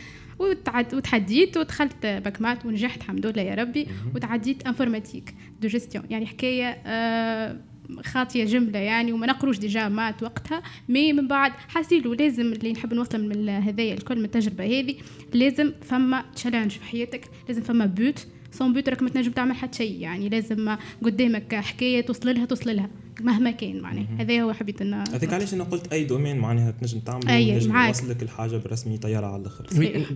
وتحديت 0.93 1.57
ودخلت 1.57 2.07
bac 2.07 2.41
maths 2.41 2.67
ونجحت 2.67 3.01
الحمد 3.01 3.27
لله 3.27 3.43
يا 3.43 3.55
ربي 3.55 3.87
وتعديت 4.15 4.67
informatique 4.67 5.35
de 5.61 5.69
gestion 5.69 6.05
يعني 6.11 6.27
حكاية 6.27 6.83
آه 6.87 7.61
خاطية 8.05 8.45
جملة 8.45 8.79
يعني 8.79 9.13
وما 9.13 9.27
نقروش 9.27 9.59
déjà 9.59 9.89
maths 9.89 10.23
وقتها 10.23 10.63
mais 10.89 11.13
من 11.13 11.29
بعد 11.29 11.53
حاسيلو 11.69 12.15
لازم 12.15 12.53
اللي 12.53 12.73
نحب 12.73 12.95
نوصل 12.95 13.29
من 13.29 13.49
هذايا 13.49 13.95
الكل 13.95 14.19
من 14.19 14.25
التجربة 14.25 14.65
هذه 14.65 14.97
لازم 15.35 15.73
فما 15.83 16.25
challenge 16.35 16.71
في 16.71 16.85
حياتك 16.85 17.31
لازم 17.49 17.63
فما 17.63 17.87
but 17.87 18.27
sans 18.59 18.73
but 18.73 18.89
راك 18.89 19.03
ما 19.03 19.09
تنجم 19.09 19.31
تعمل 19.31 19.55
حتى 19.55 19.79
شيء 19.79 20.01
يعني 20.01 20.29
لازم 20.29 20.77
قدامك 21.03 21.55
حكاية 21.55 22.01
توصل 22.01 22.35
لها 22.35 22.45
توصل 22.45 22.77
لها 22.77 22.89
مهما 23.21 23.51
كان 23.51 23.81
معناها. 23.81 24.07
هذا 24.19 24.43
هو 24.43 24.53
حبيت 24.53 24.83
ان 24.83 24.95
هذاك 24.95 25.33
علاش 25.33 25.55
أنا 25.55 25.65
قلت 25.65 25.93
أي 25.93 26.05
domaine 26.05 26.37
معناها 26.37 26.71
تنجم 26.71 27.01
تعمل 27.01 27.29
أي 27.29 27.61
تنجم 27.61 27.87
توصل 27.87 28.11
لك 28.11 28.23
الحاجة 28.23 28.57
بالرسمي 28.57 28.99
طيارة 28.99 29.27
على 29.27 29.41
الآخر. 29.41 29.67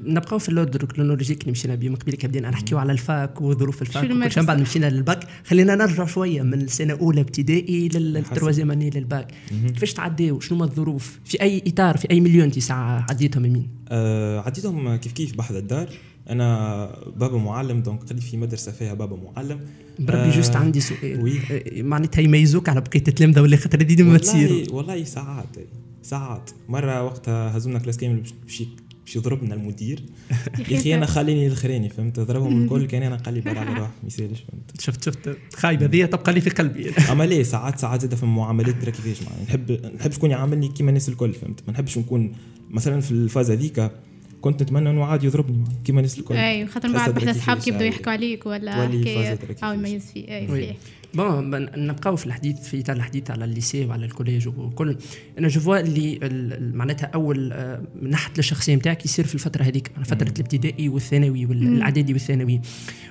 نبقاو 0.04 0.38
في 0.38 0.48
l'ordre 0.48 0.84
chronologique 0.84 1.40
اللي 1.40 1.52
مشينا 1.52 1.74
بهم 1.74 1.96
قبل 1.96 2.12
بدينا 2.12 2.50
نحكيو 2.50 2.78
على 2.78 2.92
ال 2.92 3.04
fac 3.04 3.40
وظروف 3.40 3.82
ال 3.82 3.89
fac 3.89 4.10
وكل 4.10 4.32
شيء 4.32 4.42
بعد 4.42 4.60
مشينا 4.60 4.90
للباك. 4.90 5.26
خلينا 5.44 5.74
نرجع 5.74 6.06
شوية 6.06 6.42
من 6.42 6.60
السنة 6.60 6.94
الأولى 6.94 7.20
ابتدائي 7.20 7.88
لل 7.88 8.03
troisième 8.03 8.70
année 8.70 8.90
لل 8.90 9.05
bac. 9.05 9.34
كيفاش 9.66 9.92
تعديو؟ 9.92 10.40
شنو 10.40 10.64
الظروف؟ 10.64 11.20
في 11.24 11.42
أي 11.42 11.62
إطار 11.66 11.96
في 11.96 12.10
أي 12.10 12.20
milieu 12.20 12.50
ساعه 12.50 13.06
عديتهم 13.10 13.44
يمين 13.44 13.68
آه 13.88 14.40
عديتهم 14.40 14.96
كيف 14.96 15.12
كيف؟ 15.12 15.36
بحذا 15.36 15.58
الدار. 15.58 15.88
أنا 16.28 16.86
بابا 17.16 17.38
معلم 17.38 17.80
donc 17.80 18.02
قريت 18.02 18.22
في 18.22 18.36
مدرسة 18.36 18.72
فيها 18.72 18.94
بابا 18.94 19.16
معلم. 19.16 19.60
بربي 19.98 20.20
آه 20.22 20.30
juste 20.36 20.56
عندي 20.56 20.80
سؤال. 20.80 21.20
oui. 21.22 21.38
آه، 21.50 21.82
معناتها 21.82 22.22
يميزوك 22.22 22.68
على 22.68 22.80
بقية 22.80 23.04
التلامذه 23.08 23.40
ولا 23.40 23.56
خاطر 23.56 23.82
دي 23.82 24.02
ما 24.02 24.18
تصير؟ 24.18 24.66
والله 24.70 25.04
ساعات 25.04 25.56
ساعات. 26.02 26.50
مرة 26.68 27.02
وقتها 27.04 27.56
هزونا 27.56 27.78
classe 27.78 27.96
كامل 27.96 28.20
باش 28.46 28.62
باش 29.06 29.16
يضربنا 29.16 29.54
المدير. 29.54 30.02
يا 30.70 30.78
أخي 30.78 30.94
أنا 30.94 31.06
خليني 31.06 31.46
الاخراني 31.46 31.88
فهمت؟ 31.88 32.20
ضربهم 32.20 32.62
الكل 32.64 32.86
كان 32.86 33.02
أنا 33.02 33.16
قال 33.16 33.34
لي 33.34 33.40
بعد 33.40 33.56
على 33.56 33.68
روحك 33.68 33.80
ما 34.02 34.06
يسالش 34.06 34.40
فهمت؟ 34.40 34.80
شفت 34.80 35.04
شفت. 35.04 35.36
خايبه 35.54 35.86
هذه 35.86 36.04
تبقى 36.04 36.32
لي 36.32 36.40
في 36.40 36.50
قلبي. 36.50 36.90
أما 37.12 37.24
ليه؟ 37.24 37.42
ساعات 37.42 37.78
ساعات 37.78 38.00
زاد 38.00 38.14
في 38.14 38.22
المعاملات 38.22 38.74
ترى 38.82 38.90
كيفاش؟ 38.90 39.22
معناها 39.22 39.44
نحب 39.44 39.72
نحب 39.96 40.12
شكون 40.12 40.30
يعاملني 40.30 40.68
كيما 40.68 40.88
الناس 40.88 41.08
الكل 41.08 41.32
فهمت؟ 41.32 41.60
ما 41.66 41.72
نحبش 41.72 41.98
نكون 41.98 42.32
مثلا 42.70 43.00
في 43.00 43.10
ال 43.10 43.17
phase 43.17 43.50
هذيك 43.50 43.90
كنت 44.40 44.62
نتمنى 44.62 44.90
أنه 44.90 45.04
عاد 45.04 45.24
يضربني 45.24 45.64
كيما 45.84 45.98
الناس 45.98 46.18
الكل. 46.18 46.36
اي 46.36 46.66
خاطر 46.66 46.88
من 46.88 46.94
بعد 46.94 47.14
بحث 47.14 47.28
اصحابك 47.36 47.68
يبداو 47.68 47.86
يحكوا 47.88 48.12
عليك 48.12 48.46
ولا 48.46 48.86
حكايه 48.86 49.38
أو 49.62 49.72
يميز 49.72 50.12
فيه 50.12 50.28
أي 50.28 50.76
bon 51.14 51.50
نبقاو 51.86 52.16
في 52.16 52.26
الحديث 52.26 52.60
في 52.60 52.80
إطار 52.80 52.96
الحديث 52.96 53.30
على 53.30 53.44
ال 53.44 53.51
lycée 53.51 53.84
وعلى 53.84 54.06
ال 54.06 54.11
collège 54.12 54.48
وكل. 54.48 54.96
أنا 55.38 55.48
je 55.48 55.60
vois 55.60 55.80
اللي 55.80 56.18
معناتها 56.74 57.10
أول 57.14 57.52
آه، 57.52 57.82
من 58.02 58.10
ناحية 58.10 58.32
الشخصية 58.38 58.74
نتاعك 58.74 59.04
يصير 59.04 59.26
في 59.26 59.34
الفترة 59.34 59.62
هذيك 59.62 59.90
فترة 60.04 60.28
الابتدائي 60.28 60.88
والثانوي 60.88 61.46
والاعدادي 61.46 62.12
والثانوي. 62.12 62.60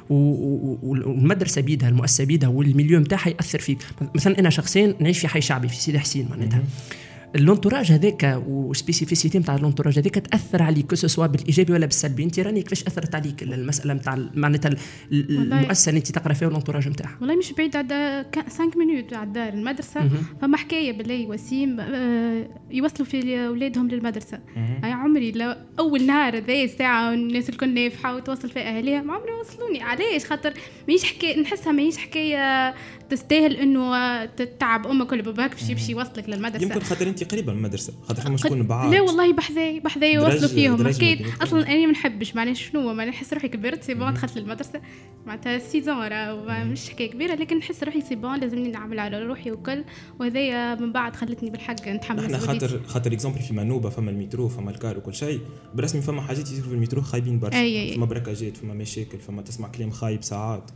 والمدرسة 0.10 1.62
بيدها 1.62 1.90
المؤسسة 1.90 2.24
بيدها 2.24 2.50
وال 2.50 2.63
milieu 2.63 3.02
نتاعها 3.02 3.30
يأثر 3.30 3.60
فيك. 3.60 3.78
مثلا 4.16 4.40
أنا 4.40 4.50
شخصيا 4.50 4.96
نعيش 5.00 5.20
في 5.20 5.28
حي 5.28 5.42
شعبي 5.42 5.68
في 5.68 5.76
سيدي 5.76 6.00
حسين 6.00 6.28
معناتها. 6.30 6.64
l'entourage 7.36 7.92
هذاك 7.92 8.42
وال 8.48 8.62
spécificité 8.62 9.40
نتاع 9.40 9.56
l'entourage 9.56 10.00
هذاك 10.00 10.16
تأثر 10.16 10.64
عليك 10.64 10.86
que 10.86 10.96
ce 10.96 11.07
soit 11.07 11.28
بالإيجابي 11.28 11.74
ولا 11.74 11.86
بالسلبي. 11.86 12.24
أنت 12.24 12.40
راني 12.40 12.62
كيفاش 12.62 12.84
أثرت 12.84 13.16
عليك 13.16 13.44
المسألة 13.44 13.94
نتاع 13.94 14.18
معناتها 14.34 14.72
المؤسسة 15.12 15.90
اللي 15.90 15.98
أنت 16.00 16.12
تقرأ 16.12 16.34
فيها 16.34 16.48
l'entourage 16.48 16.88
نتاعها 16.88 17.18
والله 17.22 17.36
مش 17.36 17.54
بعيد 17.54 17.76
على 17.76 18.26
5 18.50 18.72
minutes 18.78 19.14
على 19.14 19.28
الدار. 19.28 19.54
المدرسة 19.54 20.10
فما 20.42 20.58
حكاية 20.58 20.92
بالله 20.92 21.28
وسيم 21.28 21.80
آه، 21.80 22.48
يوصلوا 22.72 23.08
في 23.10 23.48
اولادهم 23.48 23.88
للمدرسة. 23.88 24.40
أي 24.84 24.92
عمري 24.92 25.32
لو 25.32 25.56
أول 25.80 26.06
نهار 26.06 26.38
هذا 26.38 26.68
ساعة 26.68 27.10
والناس 27.10 27.50
الكل 27.50 27.74
نافحة 27.74 28.16
وتوصل 28.16 28.50
فيها 28.50 28.78
اهاليها 28.78 29.02
ما 29.02 29.14
عمري 29.14 29.32
وصلوني. 29.32 29.82
علاش؟ 29.82 30.26
خاطر 30.26 30.54
ماهيش 30.88 31.04
حكاية 31.04 31.42
نحسها 31.42 31.72
ماهيش 31.72 31.98
حكاية 31.98 32.74
تستاهل 33.10 33.56
إنه 33.56 34.26
تتعب 34.26 34.88
أمك 34.88 35.12
ولا 35.12 35.22
باباك 35.22 35.52
باش 35.52 35.70
يمشي 35.70 35.92
يوصلك 35.92 36.30
للمدرسة. 36.30 36.66
يمكن 36.66 36.80
خاطر 36.80 37.08
انت 37.08 37.24
قريبة 37.24 37.54
من 37.54 37.58
المدرسة 37.58 37.94
خاطر 38.08 38.22
فما 38.22 38.38
شكون 38.38 38.64
بعاد. 38.64 38.94
لا 38.94 39.02
والله 39.02 39.34
بحذاي 39.34 39.80
بحذاي 39.80 40.14
يوصلوا 40.14 40.48
فيهم. 40.48 40.88
حكيت 40.88 41.20
أصلا 41.42 41.68
أنا 41.68 41.86
ما 41.86 41.92
نحبش 41.92 42.36
معلش 42.36 42.70
شنو 42.70 42.94
ما 42.94 43.06
نحس 43.06 43.34
روحي 43.34 43.48
كبرت 43.48 43.84
c'est 43.84 43.94
bon 43.94 44.14
دخلت 44.14 44.38
للمدرسة 44.38 44.82
معناتها 45.26 45.60
saison 45.60 46.10
مش 46.72 46.90
حكاية 46.90 47.12
كبيرة 47.12 47.36
لكن 47.36 47.58
نحس 47.58 47.84
روحي 47.84 48.02
c'est 48.02 48.16
bon 48.16 48.40
لازمني 48.40 48.70
نعمل 48.70 49.00
على 49.00 49.24
روحي 49.24 49.52
وكل. 49.52 49.84
وهذايا 50.20 50.76
من 50.76 50.92
بعد 50.92 51.16
خلتني 51.16 51.50
بالحق 51.50 51.88
نتحمل 51.88 52.24
إحنا 52.24 52.38
خاطر 52.38 52.82
خاطر 52.88 53.14
exemple 53.14 53.40
في 53.40 53.54
منوبة 53.54 53.90
فما 53.90 54.12
المترو 54.12 54.48
فما 54.48 54.72
الكار 54.72 54.98
وكل 54.98 55.14
شيء 55.14 55.40
برسمي 55.74 56.02
فما 56.02 56.22
حاجات 56.22 56.44
يصيروا 56.44 56.70
في 56.70 56.74
المترو 56.74 57.02
خايبين 57.02 57.40
برشا. 57.40 57.94
فما 57.96 58.06
braquageات 58.06 58.58
فما 58.58 58.74
مشاكل 58.74 59.20
فما 59.20 59.42
تسمع 59.42 59.68
كلام 59.68 59.92
خايب 59.92 60.24
ساعات. 60.24 60.72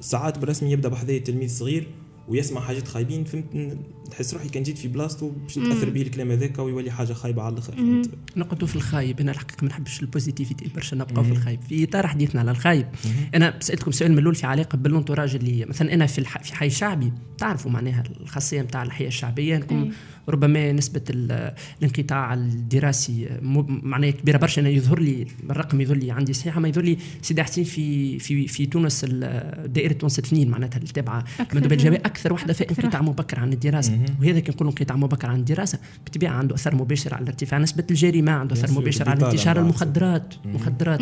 ساعات 0.00 0.38
برسمي 0.38 0.72
يبدأ 0.72 0.88
بحذايا 0.88 1.18
تلميذ 1.18 1.58
صغير 1.58 1.86
ويسمع 2.28 2.60
حاجات 2.60 2.88
خايبين 2.88 3.24
فهمت 3.24 3.78
نحس 4.12 4.34
روحي 4.34 4.48
كان 4.48 4.62
جيت 4.62 4.78
في 4.78 4.88
بلاصتو 4.88 5.30
باش 5.30 5.58
نتأثر 5.58 5.90
به 5.90 6.02
الكلام 6.02 6.30
هذاك 6.30 6.58
ويولي 6.58 6.90
حاجة 6.90 7.12
خايبة 7.12 7.42
على 7.42 7.52
الآخر 7.52 8.02
نقعدوا 8.36 8.68
في 8.68 8.76
الخايب 8.76 9.20
أنا 9.20 9.30
الحقيقة 9.30 9.62
ما 9.62 9.68
نحبش 9.68 10.02
ال 10.02 10.08
positivité 10.08 10.70
برشا 10.74 10.94
نبقاو 10.94 11.24
في 11.24 11.30
الخايب. 11.30 11.60
في 11.68 11.84
اطار 11.84 12.06
حديثنا 12.06 12.40
على 12.40 12.50
الخايب. 12.50 12.86
أنا 13.34 13.54
سألتكم 13.60 13.90
سؤال 13.90 14.12
ملول 14.12 14.34
في 14.34 14.46
علاقة 14.46 14.76
بال 14.76 14.87
entourage 14.87 15.34
اللي 15.34 15.64
مثلا 15.64 15.94
أنا 15.94 16.06
في 16.06 16.18
الح... 16.18 16.42
في 16.42 16.54
حي 16.54 16.70
شعبي 16.70 17.12
تعرفوا 17.38 17.70
معناها 17.70 18.02
الخاصية 18.20 18.62
نتاع 18.62 18.82
الحياة 18.82 19.08
الشعبية؟ 19.08 19.56
انكم 19.56 19.90
ربما 20.28 20.72
نسبة 20.72 21.02
الانقطاع 21.10 22.34
الدراسي 22.34 23.28
معناها 23.68 24.10
كبيرة 24.10 24.38
برشا. 24.38 24.60
أنا 24.60 24.68
يظهر 24.68 24.98
لي 25.00 25.26
الرقم 25.50 25.80
يظهر 25.80 25.96
لي 25.96 26.10
عندي 26.10 26.32
صحيحة 26.32 26.60
ما 26.60 26.68
يظهر 26.68 26.84
لي 26.84 26.98
سيدي 27.22 27.42
حسين 27.42 27.64
في 27.64 28.18
في 28.18 28.48
في 28.48 28.66
تونس 28.66 29.04
دائرة 29.04 29.92
تونس 29.92 30.16
تفنين 30.16 30.50
معناتها 30.50 30.78
التابعه 30.78 31.24
مندوب 31.54 31.72
الجبال 31.72 32.06
أكثر 32.06 32.32
واحدة 32.32 32.52
في 32.52 32.70
انقطاع 32.70 33.02
مبكر 33.02 33.40
عن 33.40 33.52
الدراسة. 33.52 33.95
وهذا 34.20 34.40
كي 34.40 34.52
نقولوا 34.52 34.72
انقطاع 34.72 34.96
مبكر 34.96 35.30
عن 35.30 35.38
الدراسة. 35.38 35.78
بالطبيعة 36.04 36.32
عنده 36.32 36.54
أثر 36.54 36.74
مباشر 36.74 37.14
على 37.14 37.26
ارتفاع 37.26 37.58
نسبة 37.58 37.84
الجريمة 37.90 38.32
عنده 38.32 38.54
أثر 38.54 38.80
مباشر 38.80 39.08
على 39.08 39.26
انتشار 39.26 39.58
المخدرات 39.58 40.34
مخدرات. 40.44 41.00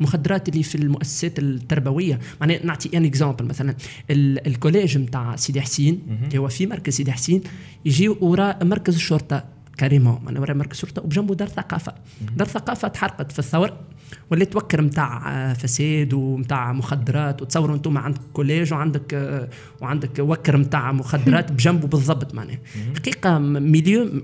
المخدرات 0.00 0.48
اللي 0.48 0.62
في 0.62 0.74
المؤسسات 0.74 1.38
التربوية. 1.38 2.18
معناها 2.40 2.66
نعطي 2.66 2.96
un 2.96 3.04
exemple 3.04 3.44
مثلا. 3.44 3.74
ال 4.10 4.21
collège 4.21 4.98
نتاع 4.98 5.36
سيدي 5.36 5.60
حسين 5.60 6.02
اللي 6.26 6.38
هو 6.38 6.48
في 6.48 6.66
مركز 6.66 6.92
سيدي 6.92 7.12
حسين 7.12 7.42
يجي 7.84 8.08
وراء 8.08 8.64
مركز 8.64 8.94
الشرطة. 8.94 9.44
carrément 9.80 10.20
معناها 10.24 10.40
وراء 10.40 10.56
مركز 10.56 10.72
الشرطة 10.72 11.02
وبجنبه 11.02 11.34
دار 11.34 11.48
ثقافة. 11.48 11.94
دار 12.36 12.46
ثقافة 12.46 12.88
تحرقت 12.88 13.32
في 13.32 13.38
الثورة. 13.38 13.80
ولات 14.30 14.52
وكر 14.52 14.80
نتاع 14.80 15.52
فساد 15.52 16.14
ونتاع 16.14 16.72
مخدرات 16.72 17.42
وتصوروا 17.42 17.76
أنتم 17.76 17.98
عندك 17.98 18.20
collège 18.32 18.72
وعندك 18.72 19.48
وعندك 19.80 20.18
وكر 20.18 20.56
نتاع 20.56 20.92
مخدرات 20.92 21.52
بجنبه 21.52 21.88
بالضبط 21.88 22.34
معناها. 22.34 22.58
حقيقة 22.96 23.38
milieu 23.38 24.22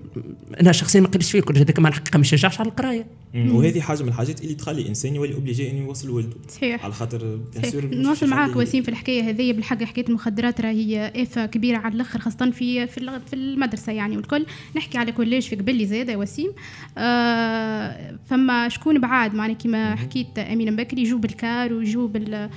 أنا 0.60 0.72
شخصيا 0.72 1.00
ما 1.00 1.08
قريتش 1.08 1.30
فيه 1.30 1.40
كل 1.40 1.56
هذاك 1.56 1.78
ما 1.78 1.88
الحقيقة 1.88 2.16
ما 2.16 2.20
يشجعش 2.20 2.60
على 2.60 2.68
القراية. 2.68 3.06
وهذه 3.34 3.80
حاجة 3.80 4.02
من 4.02 4.08
الحاجات 4.08 4.40
اللي 4.40 4.54
تخلي 4.54 4.82
الانسان 4.82 5.14
يولي 5.14 5.34
obligé 5.34 5.70
إنه 5.70 5.78
يوصل 5.78 6.10
ولده 6.10 6.36
صحيح. 6.48 6.84
على 6.84 6.92
خاطر 6.92 7.38
نواصل 7.76 8.28
معاك 8.28 8.56
وسيم 8.56 8.82
في 8.82 8.88
الحكاية 8.88 9.30
هذه 9.30 9.52
بالحق 9.52 9.82
حكاية 9.82 10.08
المخدرات 10.08 10.60
راهي 10.60 11.12
آفة 11.22 11.46
كبيرة 11.46 11.78
على 11.78 11.94
الأخر 11.94 12.18
خاصة 12.18 12.50
في 12.50 12.86
في 12.86 13.34
المدرسة 13.34 13.92
يعني 13.92 14.16
والكل. 14.16 14.46
نحكي 14.76 14.98
على 14.98 15.12
collège 15.12 15.42
في 15.48 15.56
قبلي 15.56 15.86
زاد 15.86 16.08
يا 16.08 16.16
وسيم. 16.16 16.52
آه 16.98 18.18
فما 18.26 18.68
شكون 18.68 19.00
بعاد 19.00 19.34
معناها 19.34 19.56
كيما 19.56 19.71
حكيت 19.76 20.38
امين 20.38 20.76
بكري 20.76 21.02
يجوا 21.02 21.18
بالكار 21.18 21.72
ويجوا 21.72 22.08
بال 22.08 22.50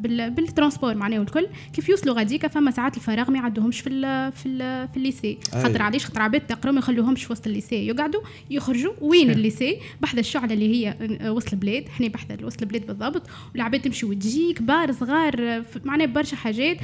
بال 0.00 0.17
transport 0.17 0.94
معناه 0.94 1.18
والكل. 1.18 1.46
كيف 1.72 1.88
يوصلوا 1.88 2.14
غاديكا 2.14 2.48
فما 2.48 2.70
ساعات 2.70 2.96
الفراغ 2.96 3.30
ما 3.30 3.38
يعدوهمش 3.38 3.80
في 3.80 3.88
ال 3.88 4.32
في 4.32 4.48
ال 4.48 4.88
في 4.88 4.96
ال 4.96 5.02
lycée. 5.02 5.38
خاطر 5.52 5.82
علاش 5.82 6.06
خاطر 6.06 6.22
عباد 6.22 6.40
تقرا 6.40 6.70
ما 6.72 6.78
يخلوهمش 6.78 7.24
في 7.24 7.32
وسط 7.32 7.46
ال 7.46 7.52
lycée. 7.52 7.86
يقعدوا 7.86 8.20
يخرجوا 8.50 8.92
وين 9.00 9.30
ال 9.30 9.37
lycée؟ 9.37 9.76
بحذا 10.00 10.20
الشعله 10.20 10.54
اللي 10.54 10.74
هي 10.74 10.96
آه، 11.20 11.32
وسط 11.32 11.52
البلاد. 11.52 11.86
إحنا 11.86 12.08
بحذا 12.08 12.44
وسط 12.44 12.62
البلاد 12.62 12.86
بالضبط. 12.86 13.22
والعباد 13.54 13.80
تمشي 13.80 14.06
وتجي 14.06 14.52
كبار 14.52 14.92
صغار 14.92 15.62
معناه 15.84 16.06
برشا 16.06 16.36
حاجات. 16.36 16.76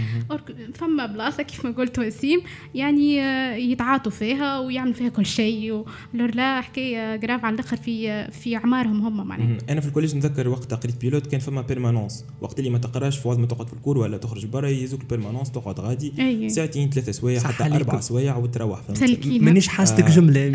فما 0.74 1.06
بلاصة 1.06 1.42
كيف 1.42 1.64
ما 1.64 1.70
قلت 1.70 1.98
وسيم 1.98 2.40
يعني 2.74 3.22
آه، 3.22 3.54
يتعاطوا 3.54 4.12
فيها 4.12 4.58
ويعملوا 4.58 4.94
فيها 4.94 5.08
كل 5.08 5.26
شيء. 5.26 5.84
لا 6.14 6.60
حكاية 6.60 7.16
grave 7.16 7.44
على 7.44 7.54
الأخر 7.54 7.76
في 7.76 8.26
في 8.30 8.56
أعمارهم 8.56 9.00
هم 9.00 9.26
معناها. 9.26 9.58
أنا 9.70 9.80
في 9.80 9.86
ال 9.88 9.92
collège 9.92 10.16
نتذكر 10.16 10.48
وقت 10.48 10.74
قريت 10.74 11.00
pilote 11.00 11.26
كان 11.26 11.40
فما 11.40 11.60
permanence 11.60 12.24
وقت 12.40 12.55
وقت 12.56 12.66
اللي 12.66 12.70
ما 12.70 12.78
تقراش 12.78 13.18
في 13.18 13.28
ما 13.28 13.46
تقعد 13.46 13.66
في 13.66 13.72
ال 13.72 13.77
cour 13.77 13.98
ولا 13.98 14.16
تخرج 14.16 14.46
برا 14.46 14.68
يهزوك 14.68 15.00
لل 15.00 15.08
permanence 15.08 15.50
تقعد 15.50 15.80
غادي 15.80 16.12
أيه. 16.18 16.48
ساعتين 16.48 16.90
ثلاثة 16.90 17.12
سوايع 17.12 17.40
حتى 17.40 17.64
أربع 17.64 18.00
سوايع 18.00 18.36
وتروح 18.36 18.80
مانيش 19.26 19.68
حاستك 19.68 20.04
آه. 20.04 20.10
جملة. 20.16 20.52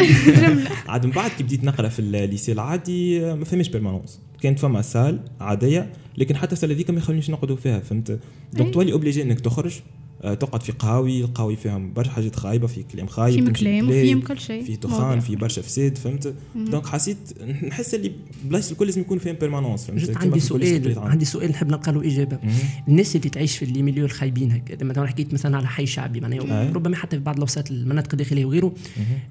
عاد 0.88 1.06
من 1.06 1.12
بعد 1.12 1.32
كي 1.38 1.44
بديت 1.44 1.64
نقرأ 1.64 1.90
في 1.90 2.00
ال 2.00 2.09
lycée 2.09 2.52
العادي 2.52 3.20
ما 3.20 3.46
فماش 3.46 3.70
permanence 3.70 4.20
كانت 4.42 4.60
فما 4.60 4.82
salle 4.82 5.20
عادية 5.40 5.92
لكن 6.18 6.36
حتى 6.36 6.54
ال 6.54 6.57
salle 6.57 6.72
هذيك 6.72 6.90
ما 6.90 6.98
يخلونيش 6.98 7.30
نقعدوا 7.30 7.56
فيها 7.56 7.80
فهمت؟ 7.80 8.20
donc 8.54 8.74
تولي 8.74 8.92
obligé 8.92 9.22
إنك 9.22 9.40
تخرج. 9.40 9.80
تقعد 10.22 10.64
في 10.64 10.72
قهاوي 10.72 11.22
القهاوي 11.22 11.56
فيها 11.56 11.78
برشا 11.78 12.12
حاجات 12.12 12.36
خايبة 12.36 12.68
في 12.68 12.84
كلام 12.84 13.08
خايب 13.08 13.46
في 13.46 13.64
كلام 13.64 13.90
وفيهم 13.90 14.22
كل 14.22 14.40
شيء 14.40 14.64
في 14.64 14.76
دخان 14.76 15.20
في 15.20 15.36
برشا 15.36 15.62
فساد 15.62 15.98
فهمت؟ 15.98 16.34
donc 16.56 16.86
حسيت 16.86 17.18
نحس 17.64 17.96
اللي 17.96 18.12
بلايص 18.46 18.72
الكل 18.72 18.86
لازم 18.86 19.02
يكون 19.02 19.18
فيهم 19.18 19.36
permanence 19.36 19.86
فهمت؟ 19.86 20.18
عندي 20.18 20.40
سؤال 20.40 21.00
عندي 21.00 21.26
سؤال 21.26 21.50
نحب 21.50 21.68
نلقى 21.68 21.92
له 21.92 22.08
اجابه 22.08 22.40
الناس 22.88 23.16
اللي 23.16 23.30
تعيش 23.30 23.58
في 23.58 23.66
اللي 23.66 23.84
milieu 23.84 24.06
الخايبين 24.06 24.52
هكا 24.52 24.86
مثلا 24.86 25.08
حكيت 25.08 25.34
مثلا 25.34 25.58
على 25.58 25.68
حي 25.68 25.86
شعبي 25.86 26.20
معناها 26.20 26.72
ربما 26.72 26.96
حتى 26.96 27.18
في 27.18 27.24
بعض 27.24 27.36
الأوساط 27.36 27.72
المناطق 27.72 28.10
الداخلية 28.12 28.46
وغيره 28.46 28.74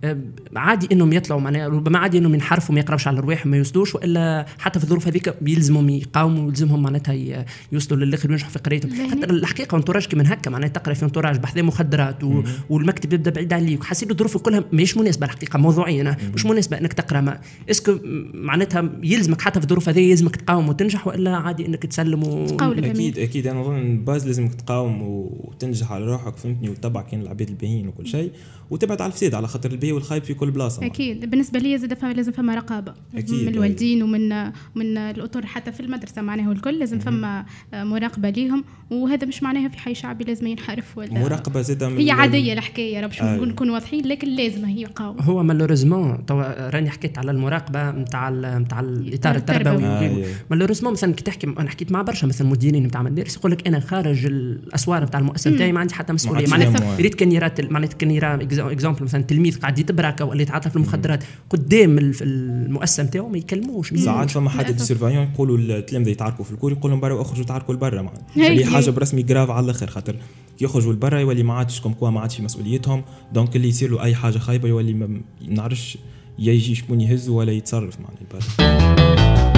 آه، 0.04 0.18
عادي 0.56 0.88
إنهم 0.92 1.12
يطلعوا 1.12 1.40
معناها 1.40 1.68
ربما 1.68 1.98
عادي 1.98 2.18
إنهم 2.18 2.34
ينحرفوا 2.34 2.74
ما 2.74 2.80
يقرأوش 2.80 3.08
على 3.08 3.18
الرواح 3.18 3.46
ما 3.46 3.56
يوصلوش 3.56 3.94
وإلا 3.94 4.46
حتى 4.58 4.78
في 4.78 4.84
الظروف 4.84 5.06
هذيك 5.06 5.34
بيلزمهم 5.42 5.88
يقاوموا 5.88 6.44
ويلزمهم 6.44 6.82
معناتها 6.82 7.44
يوصلوا 7.72 8.04
للآخر 8.04 8.28
وينجحوا 8.28 8.50
في 8.50 8.58
قرايتهم. 8.58 9.10
حتى 9.10 9.26
الحقيقة 9.26 9.76
entourage 9.76 10.06
كي 10.06 10.16
من 10.16 10.26
هكا 10.26 10.50
معناها 10.50 10.68
تقرأ 10.80 10.94
في 10.94 11.04
entourage 11.04 11.38
بحذا 11.38 11.58
مخدرات 11.58 12.24
و... 12.24 12.42
والمكتب 12.70 13.12
يبدأ 13.12 13.30
بعيد 13.30 13.52
عليك 13.52 13.80
وحسيت 13.80 14.10
الظروف 14.10 14.36
كلها 14.36 14.64
مش 14.72 14.96
مناسبة 14.96 15.26
الحقيقة 15.26 15.58
موضوعيا 15.58 16.02
أنا 16.02 16.16
مش 16.34 16.46
مناسبة 16.46 16.78
إنك 16.78 16.92
تقرأ 16.92 17.20
ما. 17.20 17.40
est-ce 17.70 17.89
que 17.89 17.98
معناتها 18.34 18.90
يلزمك 19.02 19.40
حتى 19.40 19.60
في 19.60 19.66
الظروف 19.66 19.88
هذه 19.88 20.00
يلزمك 20.00 20.36
تقاوم 20.36 20.68
وتنجح 20.68 21.06
وإلا 21.06 21.36
عادي 21.36 21.66
إنك 21.66 21.86
تسلم 21.86 22.24
و... 22.24 22.46
أكيد 22.60 23.18
أكيد. 23.18 23.46
أنا 23.46 23.60
أظن 23.60 24.04
باز 24.04 24.26
لازمك 24.26 24.54
تقاوم 24.54 25.02
وتنجح 25.02 25.92
على 25.92 26.04
روحك 26.04 26.36
فهمتني؟ 26.36 26.68
وتتبع 26.68 27.02
كان 27.02 27.20
العباد 27.20 27.48
الباهيين 27.48 27.88
وكل 27.88 28.06
شيء. 28.06 28.32
وتبعد 28.70 29.00
على 29.00 29.10
الفساد 29.10 29.34
على 29.34 29.48
خاطر 29.48 29.70
البي 29.70 29.92
والخايب 29.92 30.24
في 30.24 30.34
كل 30.34 30.50
بلاصة. 30.50 30.86
أكيد. 30.86 31.30
بالنسبة 31.30 31.58
لي 31.58 31.78
زاد 31.78 31.94
فما 31.94 32.12
لازم 32.12 32.32
فما 32.32 32.54
رقابة. 32.54 32.94
أكيد 33.14 33.46
من 33.46 33.48
الوالدين 33.48 34.02
ومن 34.02 34.28
من 34.74 34.96
الأطر 34.96 35.46
حتى 35.46 35.72
في 35.72 35.80
المدرسة 35.80 36.22
معناها 36.22 36.52
الكل 36.52 36.78
لازم 36.78 36.98
فما 36.98 37.46
مراقبة 37.72 38.30
ليهم. 38.30 38.64
وهذا 38.90 39.26
مش 39.26 39.42
معناها 39.42 39.68
في 39.68 39.78
حي 39.78 39.94
شعبي 39.94 40.24
لازم 40.24 40.46
ينحرف 40.70 40.98
ولا؟ 40.98 41.12
مراقبة 41.12 41.60
زاد 41.60 41.82
هي 41.82 42.10
عادية 42.10 42.52
الحكاية 42.52 43.06
باش 43.06 43.22
آه. 43.22 43.36
نكون 43.36 43.70
واضحين 43.70 44.06
لكن 44.06 44.28
لازم 44.28 44.64
هي 44.64 44.84
قاومه 44.84 45.22
هو 45.22 45.42
malheureusement 45.42 46.26
توا 46.26 46.70
راني 46.70 46.90
حكيت 46.90 47.18
على 47.18 47.30
المراقبة 47.30 47.90
نتاع 47.90 48.30
نتاع 48.30 48.80
الاطار 48.80 49.36
التربوي. 49.36 49.84
آه 49.84 50.24
malheureusement 50.50 50.92
مثلا 50.92 51.14
كي 51.14 51.24
تحكي 51.24 51.46
أنا 51.46 51.70
حكيت 51.70 51.92
مع 51.92 52.02
برشا 52.02 52.26
مثلا 52.26 52.48
مديرين 52.48 52.82
نتاع 52.82 53.02
مدارس 53.02 53.36
يقول 53.36 53.52
لك 53.52 53.66
أنا 53.66 53.80
خارج 53.80 54.26
الأسوار 54.26 55.04
نتاع 55.04 55.20
المؤسسة 55.20 55.50
نتاعي 55.50 55.72
ما 55.72 55.80
عندي 55.80 55.94
حتى 55.94 56.12
مسؤولية. 56.12 56.46
معناتها 56.46 56.96
ريت 56.96 57.14
كان 57.14 57.32
يرى 57.32 57.50
معناتها 57.70 57.96
كان 57.96 58.10
يرى 58.10 58.34
exemple 58.34 59.04
مثلا 59.04 59.22
تلميذ 59.22 59.58
قاعد 59.58 59.78
يتبراكا 59.78 60.20
ولا 60.20 60.42
يتعاطى 60.42 60.70
في 60.70 60.76
المخدرات 60.76 61.24
قدام 61.50 61.98
المؤسسة 62.22 63.02
نتاعو 63.02 63.28
ما 63.28 63.38
يكلموش. 63.38 63.94
ساعات 63.94 64.30
فما 64.30 64.50
حتى 64.50 64.80
surveillant 64.80 65.28
يقولوا 65.34 65.58
التلامذه 65.58 66.08
يتعاركوا 66.10 66.44
في 66.44 66.52
ال 66.52 66.56
cour 66.56 66.72
يقول 66.72 66.90
لهم 66.90 67.00
برا 67.00 67.22
أخرجوا 67.22 67.44
تعاركوا 67.44 67.74
لبرا 67.74 68.10
هي 68.34 68.64
حاجة 68.64 68.90
برسمي 68.90 69.22
grave 69.22 69.50
على 69.50 69.64
الأخر 69.64 69.86
خاطر 69.86 70.16
يخرجوا 70.60 70.92
لبرا 70.92 71.18
يولي 71.18 71.42
ما 71.42 71.54
عادش 71.54 71.80
comme 71.80 72.14
ما 72.14 72.20
عادش 72.20 72.36
في 72.36 72.42
مسؤوليتهم. 72.42 73.04
donc 73.32 73.56
اللي 73.56 73.68
يصير 73.68 73.90
له 73.90 74.02
أي 74.02 74.14
حاجة 74.14 74.38
خايبة 74.38 74.68
يولي 74.68 74.92
ما 74.92 75.20
نعرفش 75.48 75.98
يجي 76.38 76.74
شكون 76.74 77.00
يهز 77.00 77.28
ولا 77.28 77.52
يتصرف 77.52 78.00
مع 78.00 78.08
البرا 78.20 79.49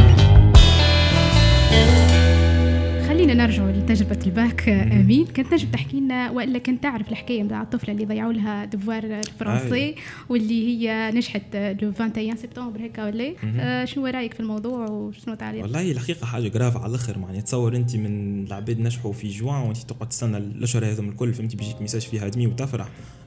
الباك 4.26 4.68
أمين. 4.68 5.26
كنت 5.26 5.52
نجم 5.54 5.68
تحكي 5.68 6.00
لنا 6.00 6.30
وإلا 6.30 6.58
كنت 6.58 6.82
تعرف 6.82 7.08
الحكاية 7.08 7.42
نتاع 7.42 7.62
الطفلة 7.62 7.94
اللي 7.94 8.04
ضيعوا 8.04 8.32
لها 8.32 8.64
devoir 8.64 9.04
الفرنسي 9.04 9.94
واللي 10.28 10.68
هي 10.68 11.10
نجحت 11.14 11.56
le 11.56 11.88
21 11.88 12.36
سبتمبر 12.36 12.80
هيك 12.80 12.98
ولا 12.98 13.34
آه 13.60 13.84
شنو 13.84 14.06
رأيك 14.06 14.34
في 14.34 14.40
الموضوع 14.40 14.90
وشنو 14.90 15.34
تعليق؟ 15.34 15.62
والله 15.62 15.92
الحقيقة 15.92 16.26
حاجة 16.26 16.48
grave 16.48 16.76
على 16.76 16.86
الآخر 16.86 17.18
يعني 17.18 17.42
تصور 17.42 17.76
أنت 17.76 17.96
من 17.96 18.44
العباد 18.44 18.80
نجحوا 18.80 19.12
في 19.12 19.28
جوان 19.28 19.62
وأنت 19.62 19.76
تقعد 19.76 20.08
تستنى 20.08 20.36
الأشهر 20.36 20.84
هذوم 20.84 21.08
الكل 21.08 21.34
فهمتي؟ 21.34 21.56
بيجيك 21.56 21.80
message 21.80 22.02
فيها 22.02 22.28
demi 22.28 22.46
وتفرح. 22.46 22.86
آه، 22.86 23.21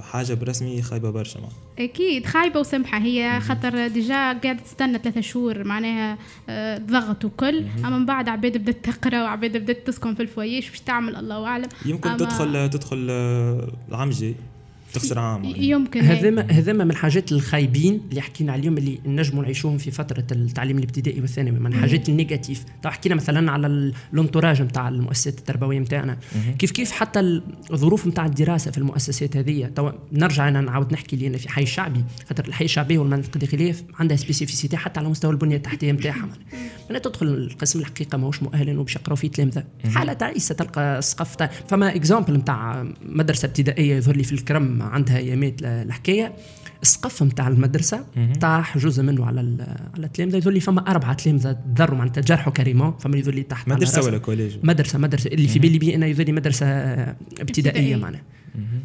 حاجة 0.00 0.34
برسمي 0.34 0.82
خايبة 0.82 1.10
برشا 1.10 1.40
أكيد 1.78 2.26
خايبة 2.26 2.60
وسمحة. 2.60 2.98
هي 2.98 3.40
خاطر 3.40 3.88
déjà 3.88 4.14
قاعدة 4.14 4.52
تستنى 4.52 4.98
ثلاثة 4.98 5.20
شهور 5.20 5.64
معناها 5.64 6.18
آه، 6.48 6.78
ضغط 6.78 7.24
وكل. 7.24 7.64
أما 7.84 7.98
من 7.98 8.06
بعد 8.06 8.28
عباد 8.28 8.56
بدات 8.56 8.84
تقرأ 8.84 9.22
وعباد 9.22 9.56
بدات 9.56 9.86
تسكن 9.86 10.14
في 10.14 10.22
ال 10.22 10.29
foyerات 10.29 10.70
باش 10.70 10.80
تعمل 10.80 11.16
الله 11.16 11.46
أعلم. 11.46 11.68
يمكن 11.86 12.16
تدخل 12.16 12.70
تدخل 12.70 13.06
آه، 13.10 13.68
العام 13.88 14.08
الجاي. 14.08 14.34
تخسر 14.92 15.18
عام 15.18 15.44
يمكن 15.44 16.00
هذا 16.00 16.46
هذا 16.50 16.72
من 16.72 16.90
الحاجات 16.90 17.32
الخايبين 17.32 18.00
اللي 18.10 18.20
حكينا 18.20 18.52
عليهم 18.52 18.78
اللي 18.78 18.98
نجموا 19.06 19.42
نعيشوهم 19.42 19.78
في 19.78 19.90
فترة 19.90 20.24
التعليم 20.32 20.78
الابتدائي 20.78 21.20
والثانوي. 21.20 21.58
من 21.58 21.66
الحاجات 21.66 22.08
ال 22.08 22.14
négatifs. 22.14 22.64
حكينا 22.84 23.14
مثلا 23.14 23.52
على 23.52 23.66
ال 24.12 24.17
entourage 24.17 24.62
نتاع 24.62 24.88
المؤسسات 24.88 25.38
التربوية 25.38 25.78
نتاعنا 25.78 26.18
كيف 26.58 26.70
كيف 26.70 26.90
حتى 26.90 27.40
الظروف 27.72 28.06
نتاع 28.06 28.26
الدراسة 28.26 28.70
في 28.70 28.78
المؤسسات 28.78 29.36
هذه 29.36 29.70
تو 29.76 29.90
نرجع 30.12 30.48
أنا 30.48 30.60
نعاود 30.60 30.92
نحكي 30.92 31.16
لي 31.16 31.38
في 31.38 31.48
حي 31.48 31.62
الشعبي 31.62 32.04
خاطر 32.28 32.48
الحي 32.48 32.64
الشعبي 32.64 32.98
والمناطق 32.98 33.30
الداخليه 33.34 33.74
عندها 33.98 34.16
spécificité 34.16 34.76
حتى 34.76 35.00
على 35.00 35.08
مستوى 35.08 35.30
البنية 35.30 35.56
التحتية 35.56 35.92
نتاعها 35.92 36.28
من 36.90 37.02
تدخل 37.02 37.26
القسم 37.26 37.78
الحقيقة 37.78 38.18
ماهوش 38.18 38.42
مؤهل 38.42 38.78
وباش 38.78 38.96
يقراو 38.96 39.16
فيه 39.16 39.30
تلامذه 39.30 39.64
حالة 39.94 40.12
تعيسه 40.12 40.54
تلقى 40.54 41.02
سقف 41.02 41.36
فما 41.68 41.94
exemple 41.96 42.34
نتاع 42.34 42.86
مدرسة 43.02 43.46
ابتدائية 43.46 43.96
يظهر 43.96 44.16
لي 44.16 44.24
في 44.24 44.32
الكرم 44.32 44.82
عندها 44.82 45.16
أيامات 45.16 45.54
الحكاية. 45.62 46.32
السقف 46.82 47.22
نتاع 47.22 47.48
المدرسة 47.48 48.04
طاح 48.40 48.78
جزء 48.78 49.02
منه 49.02 49.26
على 49.26 49.40
على 49.94 50.06
التلامذه 50.06 50.36
يقول 50.36 50.54
لي 50.54 50.60
فما 50.60 50.90
أربعة 50.90 51.12
تلامذه 51.12 51.58
ضروا 51.68 51.98
معناتها 51.98 52.20
تجرحوا 52.20 52.52
carrément 52.52 52.94
فما 53.00 53.16
يقول 53.16 53.34
لي 53.34 53.42
تحت 53.42 53.68
مدرسة 53.68 54.02
ولا 54.02 54.18
collège 54.18 54.56
مدرسة 54.62 54.98
مدرسة. 54.98 55.30
اللي 55.30 55.48
في 55.48 55.58
بالي 55.58 55.78
بي 55.78 55.94
أنا 55.94 56.06
يقول 56.06 56.26
لي 56.26 56.32
مدرسة 56.32 56.66
ابتدائية 57.40 57.96
معناها. 57.96 58.22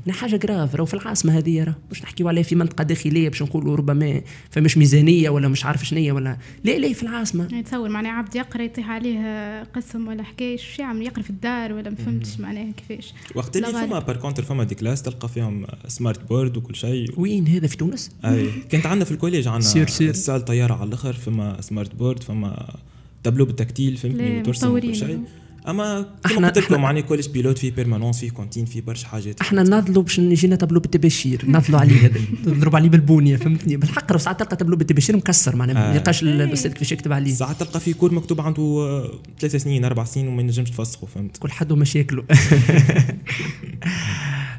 يعني 0.05 0.19
حاجة 0.19 0.35
grave 0.35 0.75
راهو 0.75 0.85
في 0.85 0.93
العاصمة 0.93 1.37
هذه 1.37 1.63
راه 1.63 1.75
مش 1.91 2.03
نحكيو 2.03 2.27
عليها 2.27 2.43
في 2.43 2.55
منطقة 2.55 2.83
داخلية 2.83 3.29
باش 3.29 3.41
نقولوا 3.41 3.75
ربما 3.75 4.21
فمش 4.49 4.77
ميزانية 4.77 5.29
ولا 5.29 5.47
مش 5.47 5.65
عارف 5.65 5.85
شنية 5.85 6.11
ولا. 6.11 6.37
لا 6.63 6.77
لا 6.77 6.93
في 6.93 7.03
العاصمة. 7.03 7.47
يعني 7.51 7.63
تصور 7.63 7.89
معناها 7.89 8.11
عبد 8.11 8.35
يقرأ 8.35 8.61
يطيح 8.61 8.89
عليه 8.89 9.63
قسم 9.63 10.07
ولا 10.07 10.23
حكاية 10.23 10.57
شو 10.57 10.81
يعمل 10.81 11.01
يقرأ 11.01 11.23
في 11.23 11.29
الدار 11.29 11.73
ولا 11.73 11.89
ما 11.89 11.95
فهمتش 11.95 12.39
معناها 12.39 12.71
كيفاش. 12.71 13.13
وقت 13.35 13.57
اللي. 13.57 13.67
فما 13.67 13.99
par 13.99 14.17
contre 14.17 14.43
فما 14.43 14.63
des 14.63 14.75
classes 14.75 15.01
تلقى 15.01 15.29
فيهم 15.29 15.65
smart 15.87 16.29
board 16.29 16.57
وكل 16.57 16.75
شيء. 16.75 17.19
وين 17.19 17.47
هذا؟ 17.47 17.67
في 17.67 17.77
تونس؟ 17.87 18.11
أي. 18.25 18.49
كانت 18.69 18.85
عندنا 18.85 19.05
في 19.05 19.11
ال 19.11 19.16
collège 19.16 19.47
عندنا 19.47 19.69
سير 19.69 19.87
سير. 19.89 20.13
سال 20.13 20.45
طيارة 20.45 20.73
على 20.73 20.87
الأخر 20.87 21.13
فما 21.13 21.61
smart 21.61 21.95
board 21.95 22.23
فما 22.23 22.75
tableau 23.23 23.45
بال 23.45 23.57
tactile 23.57 23.97
فهمتني؟ 23.97 24.39
وترسم. 24.39 24.75
وكل 24.75 24.95
شيء. 24.95 25.19
أما 25.67 26.05
إحنا- 26.27 26.31
قلت 26.45 26.57
لكم 26.57 26.81
معني 26.81 27.01
collège 27.01 27.29
pilote 27.29 27.57
فيه 27.57 27.71
permanence 27.71 28.19
فيه 28.19 28.29
cantine 28.31 28.65
فيه 28.65 28.81
برشا 28.81 29.07
حاجات. 29.07 29.41
إحنا 29.41 29.63
ناضلوا 29.63 30.03
باش 30.03 30.19
يجينا 30.19 30.55
تابلو 30.55 30.79
بالتباشير 30.79 31.45
ناضلوا 31.47 31.79
عليه 31.79 32.05
هذا. 32.05 32.19
نضرب 32.47 32.75
عليه 32.75 32.89
بالبونية 32.89 33.35
فهمتني؟ 33.35 33.77
بالحق 33.77 34.17
ساعات 34.17 34.39
تلقى 34.39 34.55
تابلو 34.55 34.75
بالتباشير 34.77 35.17
مكسر 35.17 35.55
معناها. 35.55 35.73
ما 35.75 35.91
آه. 35.91 35.95
يلقاش 35.95 36.23
ال- 36.23 36.41
الأستاذ 36.41 36.71
كيفاش 36.71 36.91
يكتب 36.91 37.13
عليه. 37.13 37.33
ساعات 37.33 37.59
تلقى 37.59 37.79
فيه 37.79 37.93
cours 37.93 38.13
مكتوب 38.13 38.41
عنده 38.41 39.03
ثلاث 39.39 39.55
سنين 39.55 39.85
أربع 39.85 40.03
سنين 40.03 40.27
وما 40.27 40.41
ينجمش 40.41 40.69
تفسخه 40.69 41.07
فهمت؟ 41.07 41.37
كل 41.37 41.51
حد 41.51 41.71
ومشاكله 41.71 42.23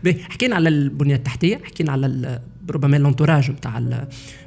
حكينا 0.31 0.55
على 0.57 0.69
البنية 0.69 1.15
التحتية 1.17 1.61
حكينا 1.65 1.93
على 1.93 2.41
ربما 2.71 2.97
ال 2.97 3.02
entourage 3.02 3.51
نتاع 3.51 3.79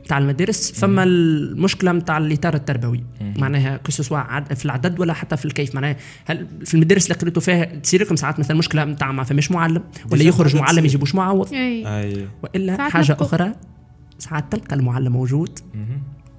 نتاع 0.06 0.18
المدارس. 0.18 0.72
فما 0.72 1.04
المشكلة 1.04 1.92
نتاع 1.92 2.18
الإطار 2.18 2.54
التربوي. 2.54 3.04
معناها 3.22 3.78
كو 3.78 3.92
في 4.56 4.66
العدد 4.66 5.00
ولا 5.00 5.14
حتى 5.14 5.38
في 5.38 5.46
الكيف. 5.46 5.76
معناها 5.76 5.96
هل 6.26 6.48
في 6.66 6.74
المدارس 6.74 7.06
اللي 7.06 7.20
قريتوا 7.20 7.42
فيها 7.42 7.66
تصير 7.66 8.02
لكم 8.02 8.16
ساعات 8.16 8.40
مثلا 8.40 8.58
مشكلة 8.58 8.86
نتاع 8.86 9.12
ما 9.12 9.24
فماش 9.24 9.52
معلم؟ 9.52 9.84
ولا 10.12 10.24
يخرج 10.24 10.56
معلم. 10.56 10.86
يجيبوش 10.86 11.16
معوض؟ 11.16 11.52
وإلا 12.44 12.78
ساعات 12.78 12.92
حاجة 12.92 13.18
أخرى 13.20 13.52
ساعات 14.20 14.52
تلقى 14.52 14.76
المعلم 14.76 15.12
موجود. 15.12 15.60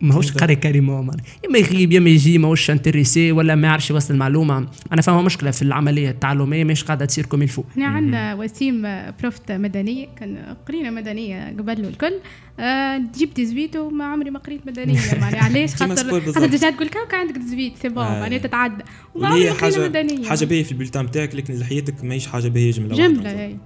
ماهوش 0.01 0.33
قاري 0.33 0.55
معناها. 0.55 1.17
يا 1.45 1.49
ما 1.51 1.59
يغيب 1.59 1.93
يا 1.93 2.01
ما 2.01 2.11
يجي 2.11 2.39
ماهوش 2.39 2.71
intéressé 2.71 3.33
ولا 3.33 3.55
ما 3.55 3.69
يعرفش 3.69 3.91
يوصل 3.91 4.15
المعلومة. 4.15 4.69
أنا 4.93 5.03
فما 5.03 5.23
مشكلة 5.23 5.51
في 5.51 5.63
العملية 5.63 6.11
التعلمية 6.11 6.65
مش 6.65 6.85
قاعدة 6.85 7.05
تصير 7.05 7.27
comme 7.27 7.43
il 7.43 7.50
faut 7.50 7.65
إحنا 7.73 7.87
عندنا 7.87 8.35
وسيم 8.35 8.87
آه، 8.87 9.15
prof 9.21 9.46
ت 9.46 9.53
مدنيه 9.53 10.07
كان 10.19 10.57
قرينا 10.69 10.91
مدنية 10.91 11.49
قبل 11.59 11.85
الكل. 11.85 12.13
آه 12.61 13.03
جبت 13.19 13.41
زويت 13.41 13.77
وما 13.77 14.05
عمري 14.05 14.31
ما 14.31 14.39
قريت 14.39 14.67
مدنية. 14.67 14.99
معناها 15.21 15.45
علاش؟ 15.45 15.75
خاطر 15.75 16.21
خاطر. 16.33 16.47
déjà 16.47 16.71
تقول 16.71 16.89
كهو 16.89 17.03
عندك 17.13 17.41
زويت 17.41 17.73
c'est 17.83 17.89
bon 17.89 18.05
آه. 18.05 18.21
معناها 18.21 18.39
تتعدى. 18.39 18.85
وما 19.15 19.29
عمري 19.29 19.45
ما 19.45 19.53
قرينا 19.53 19.89
مدنية. 19.89 20.29
حاجة 20.29 20.45
باهية 20.45 20.63
في 20.63 20.73
ال 20.73 20.77
bulletin 20.77 21.07
بتاعك 21.07 21.35
لكن 21.35 21.55
لحيتك 21.55 22.05
ماهيش 22.05 22.27
حاجة 22.27 22.49
باهية 22.49 22.73
جملة. 22.73 22.97
جمله. 22.97 23.59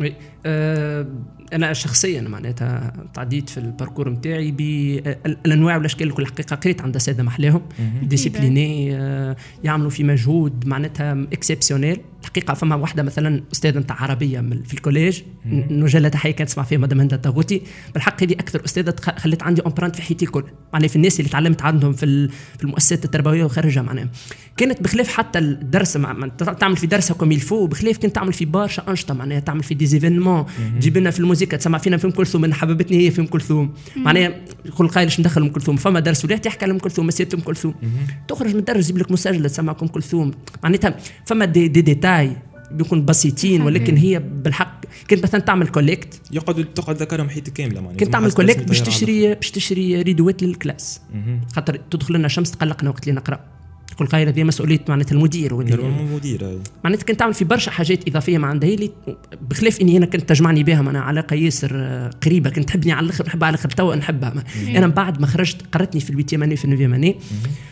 oui 0.00 0.14
آه 0.46 1.06
أنا 1.52 1.72
شخصيا 1.72 2.20
معناتها 2.20 2.92
تعديت 3.14 3.48
في 3.48 3.58
ال 3.58 3.64
parcours 3.64 4.08
نتاعي 4.08 4.50
بالانواع 4.50 5.76
والاشكال 5.76 6.06
الكل 6.06 6.22
الحقيقة 6.22 6.56
قريت 6.56 6.82
عند 6.82 6.98
ساده 6.98 7.22
محلاهم 7.22 7.62
disciplinés 8.02 8.96
آه 8.96 9.36
يعملوا 9.64 9.90
في 9.90 10.04
مجهود 10.04 10.66
معناتها 10.66 11.12
exceptionnel 11.32 12.00
الحقيقة 12.26 12.54
فما 12.54 12.74
واحدة 12.74 13.02
مثلا 13.02 13.42
أستاذة 13.52 13.78
نتاع 13.78 14.02
عربية 14.02 14.40
من- 14.40 14.62
في 14.62 14.74
ال 14.74 14.80
collège 14.80 15.22
لها 15.96 16.08
تحية 16.08 16.30
كانت 16.30 16.50
تسمع 16.50 16.64
فيها 16.64 16.78
مدام 16.78 17.00
هند 17.00 17.12
الطاغوتي. 17.12 17.62
بالحق 17.94 18.22
هذه 18.22 18.32
أكثر 18.32 18.64
أستاذة 18.64 18.94
خلت 19.18 19.42
عندي 19.42 19.62
empreinte 19.66 19.96
في 19.96 20.02
حياتي 20.02 20.24
الكل. 20.24 20.44
معناها 20.72 20.88
في 20.88 20.96
الناس 20.96 21.20
اللي 21.20 21.30
تعلمت 21.30 21.62
عندهم 21.62 21.92
في 21.92 22.28
في 22.58 22.64
المؤسسات 22.64 23.04
التربوية 23.04 23.44
وخارجها 23.44 23.82
معناها. 23.82 24.08
كانت 24.56 24.82
بخلاف 24.82 25.08
حتى 25.08 25.38
الدرس 25.38 25.96
مع 25.96 26.28
تعمل 26.60 26.76
في 26.76 26.86
درسها 26.86 27.14
comme 27.14 27.32
il 27.32 27.43
faut 27.43 27.66
بخلاف 27.66 27.98
كنت 27.98 28.14
تعمل 28.14 28.32
في 28.32 28.44
برشا 28.44 28.84
أنشطة 28.88 29.14
معناها 29.14 29.40
تعمل 29.40 29.62
في 29.62 29.74
des 29.74 29.91
événements 29.91 30.46
تجيب 30.80 30.98
لنا 30.98 31.10
في 31.10 31.20
الموسيقى 31.20 31.56
تسمع 31.56 31.78
فينا 31.78 31.96
في 31.96 32.06
ام 32.06 32.10
كلثوم 32.12 32.44
أنا 32.44 32.54
حببتني 32.54 33.06
هي 33.06 33.10
في 33.10 33.20
ام 33.20 33.26
كلثوم 33.26 33.74
معناها 33.96 34.34
كل 34.76 34.88
قايل 34.88 35.06
باش 35.08 35.20
ندخل 35.20 35.42
ام 35.42 35.48
كلثوم؟ 35.48 35.76
فما 35.76 36.00
درس 36.00 36.24
ولات 36.24 36.44
تحكي 36.44 36.64
على 36.64 36.72
ام 36.72 36.78
كلثوم 36.78 37.06
مسيره 37.06 37.28
ام 37.34 37.40
كلثوم. 37.40 37.74
تخرج 38.28 38.52
من 38.52 38.58
الدرس 38.58 38.84
يجيب 38.84 38.98
لك 38.98 39.12
مسجله 39.12 39.48
تسمع 39.48 39.76
ام 39.82 39.88
كلثوم. 39.88 40.30
معناتها 40.62 40.96
فما 41.26 41.44
دي, 41.44 41.68
دي 41.68 41.80
ديتاي 41.80 42.15
بيكون 42.70 43.04
بسيطين 43.04 43.62
ولكن 43.62 43.96
هي 43.96 44.18
بالحق. 44.18 44.80
كنت 45.10 45.22
مثلا 45.22 45.40
تعمل 45.40 45.68
collecte 45.68 46.20
يقعد 46.32 46.64
تقعد 46.64 46.96
ذكرهم 46.96 47.28
حياتك 47.28 47.52
كاملة 47.52 47.80
معناها. 47.80 47.98
كنت 47.98 48.12
تعمل 48.12 48.32
collecte 48.32 48.68
باش 48.68 48.80
تشري 48.80 49.34
باش 49.34 49.50
تشري 49.50 50.02
rideau 50.02 50.32
وات 50.32 50.42
لل 50.42 50.55
classe. 50.55 51.00
خاطر 51.52 51.76
تدخل 51.90 52.14
لنا 52.14 52.28
شمس 52.28 52.50
تقلقنا 52.50 52.90
وقت 52.90 53.08
اللي 53.08 53.20
نقرأ. 53.20 53.40
كل 53.98 54.06
قايل 54.06 54.28
هذه 54.28 54.44
مسؤولية 54.44 54.80
معناتها 54.88 55.14
المدير 55.14 55.54
واللي 55.54 55.76
normalement 55.76 56.12
مدير 56.14 56.48
أي. 56.48 56.58
معناتها 56.84 57.04
كنت 57.04 57.18
تعمل 57.18 57.34
في 57.34 57.44
برشا 57.44 57.70
حاجات 57.70 58.08
إضافية 58.08 58.38
ما 58.38 58.46
عندها 58.46 58.68
هي 58.68 58.74
اللي 58.74 58.90
بخلاف 59.50 59.80
إني 59.80 59.96
أنا 59.96 60.06
كنت 60.06 60.28
تجمعني 60.28 60.62
بها 60.62 60.82
معناها 60.82 61.02
علاقه 61.02 61.34
ياسر 61.34 61.70
آه، 61.74 62.10
قريبة. 62.24 62.50
كنت 62.50 62.68
تحبني 62.68 62.92
على 62.92 63.04
الآخر 63.04 63.26
نحبها 63.26 63.46
على 63.46 63.54
الآخر 63.54 63.70
توا 63.70 63.94
نحبها. 63.94 64.44
أنا 64.68 64.86
من 64.86 64.92
بعد 64.92 65.20
ما 65.20 65.26
خرجت 65.26 65.56
قرتني 65.72 66.00
في 66.00 66.10
ال 66.10 66.14
huitième 66.14 66.42
اني 66.42 66.56
في 66.56 66.64
ال 66.64 66.67
neuvième 66.67 66.94
اني 66.94 67.16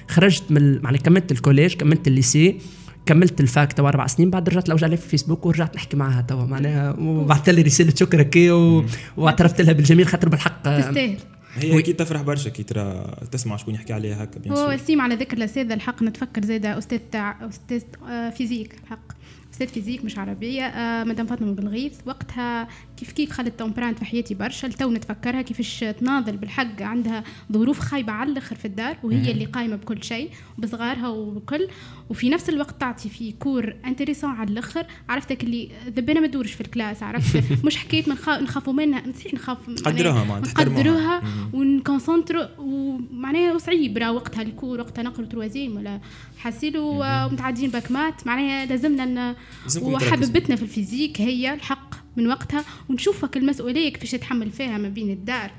خرجت 0.09 0.43
من 0.51 0.83
معناها 0.83 1.01
كملت 1.01 1.33
ال 1.33 1.38
collège 1.38 1.75
كملت 1.75 2.09
ال 2.09 2.17
lycée 2.17 2.59
كملت 3.07 3.41
ال 3.41 3.49
fac 3.49 3.73
توا 3.73 3.89
أربع 3.89 4.07
سنين 4.07 4.31
بعد 4.31 4.49
رجعت 4.49 4.69
لوجت 4.69 4.87
عليه 4.87 4.97
في 4.97 5.09
فيسبوك 5.09 5.47
ورجعت 5.47 5.77
نحكي 5.77 5.97
معها 5.97 6.21
توا. 6.23 6.45
معناها 6.47 6.97
وبعثت 6.99 7.51
لي 7.51 7.63
رسالة 7.63 7.95
شكر 7.95 8.21
هكا 8.23 8.53
و- 8.53 8.85
واعترفت 9.17 9.61
لها 9.61 9.73
بالجميل 9.73 10.07
خاطر 10.07 10.29
بالحق. 10.29 10.63
تستاهل. 10.63 11.17
هي 11.57 11.79
أكيد 11.79 11.97
تفرح 11.97 12.23
برشا 12.23 12.51
كي 12.51 12.63
ترى 12.63 13.15
تسمع 13.31 13.57
شكون 13.57 13.75
يحكي 13.75 13.93
عليها 13.93 14.25
هكا 14.25 14.41
bien 14.41 14.55
هو 14.57 14.71
وسيم 14.73 15.01
على 15.01 15.15
ذكر 15.15 15.37
الاساتذه 15.37 15.75
الحق 15.75 16.03
نتفكر 16.03 16.45
زاده 16.45 16.79
أستاذ 16.79 16.99
تاع 17.13 17.49
أستاذ 17.49 17.83
آه، 18.11 18.31
physique 18.31 18.75
الحق. 18.85 19.13
أستاذ 19.55 19.69
physique 19.69 20.05
مش 20.05 20.19
عربية. 20.19 20.67
آه، 20.67 21.05
مدام 21.05 21.27
فاطمة 21.27 21.53
بالغيث 21.53 21.93
وقتها 22.07 22.69
كيف 22.97 23.13
كيف 23.13 23.31
خلت 23.31 23.63
empreinte 23.63 23.99
في 23.99 24.05
حياتي 24.05 24.35
برشا؟ 24.35 24.67
لتو 24.67 24.91
نتفكرها 24.91 25.43
كيفاش 25.43 25.81
تناضل 26.01 26.37
بالحق 26.37 26.83
عندها 26.83 27.25
ظروف 27.53 27.79
خايبة 27.79 28.13
على 28.13 28.31
الآخر 28.31 28.57
في 28.57 28.65
الدار 28.65 28.97
وهي 29.03 29.31
اللي 29.31 29.45
قايمة 29.45 29.77
بكل 29.77 30.03
شيء 30.05 30.31
وبصغارها 30.59 31.09
وبكل. 31.09 31.69
وفي 32.11 32.31
نفس 32.31 32.49
الوقت 32.49 32.81
تعطي 32.81 33.09
في 33.09 33.33
كور 33.33 33.75
انتريسون 33.87 34.31
على 34.31 34.51
الآخر. 34.51 34.87
عرفتك 35.09 35.45
اللي 35.45 35.71
ذبنا 35.87 36.21
ما 36.21 36.27
تدورش 36.27 36.53
في 36.53 36.61
الكلاس 36.61 37.03
عرفت؟ 37.03 37.45
مش 37.67 37.77
حكاية 37.77 38.05
من 38.07 38.15
نخافوا 38.43 38.73
منها 38.73 39.09
نصيح 39.09 39.35
نخاف 39.35 39.59
تقدروها 39.77 40.25
معناتها، 40.25 40.53
تحترموها. 40.53 40.83
نقدروها 40.83 41.23
ونكونسونترو 41.53 42.47
ومعناها 42.59 43.59
صعيب 43.59 43.99
راه 43.99 44.13
وقتها 44.13 44.43
الكور 44.43 44.81
وقتها 44.81 45.03
نقرا 45.03 45.25
تروازيم 45.25 45.77
ولا 45.77 46.01
حاسيلو 46.39 46.91
ومتعدين 46.95 47.71
باكمات. 47.71 48.27
معناها 48.27 48.67
لازمنا. 48.67 49.37
وحببتنا 49.83 50.57
في 50.57 50.63
الفيزيك 50.63 51.21
هي 51.21 51.55
الحق 51.55 51.95
من 52.17 52.27
وقتها 52.27 52.65
ونشوفك 52.91 53.37
المسؤوليه 53.37 53.93
كيفاش 53.93 54.11
تتحمل 54.11 54.51
فيها 54.51 54.79
ما 54.79 54.89
بين 54.89 55.11
الدار 55.11 55.51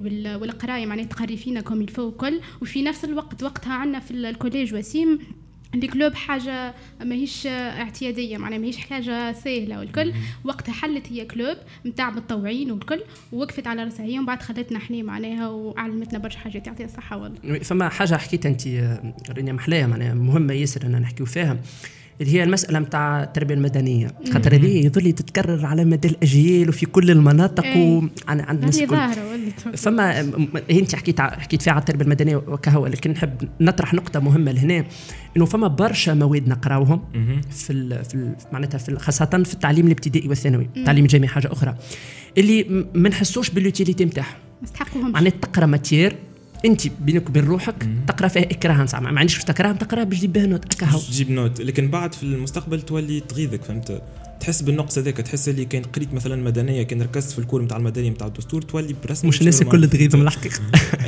وال- 0.00 0.36
والقراية 0.40 0.86
معناها 0.86 1.04
تقري 1.04 1.36
فينا 1.36 1.60
comme 1.60 1.80
il 1.80 1.87
faut 1.87 2.02
وكل 2.02 2.40
وفي 2.62 2.82
نفس 2.82 3.04
الوقت 3.04 3.42
وقتها 3.42 3.74
عندنا 3.74 4.00
في 4.00 4.10
ال 4.10 4.18
collège 4.18 4.74
وسيم 4.74 5.18
ال 5.74 5.82
club 5.82 6.14
حاجة 6.14 6.74
ماهيش 7.04 7.46
اعتيادية 7.46 8.36
معناها 8.38 8.58
ماهيش 8.58 8.76
حاجة 8.76 9.32
سهلة 9.32 9.78
والكل. 9.78 10.12
وقتها 10.44 10.72
حلت 10.72 11.12
هي 11.12 11.24
club 11.24 11.56
متاع 11.84 12.10
متطوعين 12.10 12.70
والكل 12.70 13.00
ووقفت 13.32 13.66
على 13.66 13.84
راسها 13.84 14.04
هي 14.06 14.18
ومن 14.18 14.26
بعد 14.26 14.42
خلتنا 14.42 14.78
إحنا 14.78 15.02
معناها 15.02 15.48
وعلمتنا 15.48 16.18
برشا 16.18 16.38
حاجات 16.38 16.66
يعطيها 16.66 16.86
الصحة 16.86 17.16
والله. 17.16 17.58
فما 17.58 17.88
حاجة 17.88 18.14
حكيت 18.16 18.46
انت 18.46 18.66
آه، 18.66 19.14
رانيا 19.30 19.52
محلاها 19.52 19.86
معناها 19.86 20.14
مهمة 20.14 20.52
ياسر 20.54 20.86
ان 20.86 21.00
نحكيو 21.00 21.26
فيها. 21.26 21.58
اللي 22.20 22.32
هي 22.32 22.42
المسألة 22.42 22.78
متاع 22.78 23.22
التربية 23.22 23.54
المدنية. 23.54 24.08
خاطر 24.32 24.54
هذه 24.54 24.86
يظل 24.86 25.12
تتكرر 25.12 25.66
على 25.66 25.84
مدى 25.84 26.08
الأجيال 26.08 26.68
وفي 26.68 26.86
كل 26.86 27.10
المناطق 27.10 27.64
إيه. 27.64 27.96
وعن 27.96 28.40
عند 28.40 28.58
الناس 28.58 28.80
ولت 28.80 29.76
فما 29.76 30.20
انت 30.70 30.94
حكيت 30.94 31.20
حكيت 31.20 31.62
فيها 31.62 31.72
على 31.72 31.80
التربية 31.80 32.04
المدنية 32.04 32.36
وكهو 32.36 32.86
لكن 32.86 33.10
نحب 33.10 33.48
نطرح 33.60 33.94
نقطة 33.94 34.20
مهمة 34.20 34.52
لهنا 34.52 34.84
إنه 35.36 35.44
فما 35.44 35.68
برشا 35.68 36.14
مواد 36.14 36.48
نقراوهم 36.48 37.02
في 37.50 37.72
ال 37.72 38.04
في 38.04 38.14
ال 38.14 38.36
معناتها 38.52 38.78
في 38.78 38.98
خاصة 38.98 39.42
في 39.44 39.54
التعليم 39.54 39.86
الابتدائي 39.86 40.28
والثانوي. 40.28 40.68
التعليم 40.76 41.04
الجامعي 41.04 41.28
حاجة 41.28 41.52
أخرى. 41.52 41.74
اللي 42.38 42.86
ما 42.94 43.08
نحسوش 43.08 43.50
بال 43.50 43.63
utilité 43.63 44.10
مستحقوهم 44.62 45.12
معناتها 45.12 45.38
تقرأ 45.38 45.66
matière 45.66 46.16
انت 46.64 46.86
بينك 47.00 47.28
وبين 47.28 47.44
روحك 47.44 47.88
تقرأ 48.06 48.28
فيها 48.28 48.42
اكراها 48.42 48.84
نسمع 48.84 49.10
ما 49.10 49.20
عنديش 49.20 49.34
باش 49.34 49.44
تقراها 49.44 49.72
تقراها 49.72 50.04
باش 50.04 50.18
تجيب 50.18 50.32
بها 50.32 50.46
note 50.46 50.74
كهو 50.74 50.98
تجيب 50.98 51.30
note. 51.30 51.60
لكن 51.60 51.88
بعد 51.88 52.14
في 52.14 52.22
المستقبل 52.22 52.82
تولي 52.82 53.20
تغيظك 53.20 53.64
فهمت؟ 53.64 54.02
تحس 54.40 54.62
بالنقص 54.62 54.98
هذاك. 54.98 55.16
تحس 55.16 55.48
اللي 55.48 55.64
كان 55.64 55.82
قريت 55.82 56.14
مثلا 56.14 56.36
مدنية 56.36 56.82
كان 56.82 57.02
ركزت 57.02 57.30
في 57.30 57.38
ال 57.38 57.42
cours 57.42 57.62
نتاع 57.62 57.76
المدنية 57.76 58.10
نتاع 58.10 58.26
الدستور 58.26 58.62
تولي 58.62 58.94
برسم 59.04 59.28
مش 59.28 59.40
الناس 59.40 59.62
الكل 59.62 59.88
تغيظ 59.88 60.16
من 60.16 60.22
الحقيقة. 60.22 60.60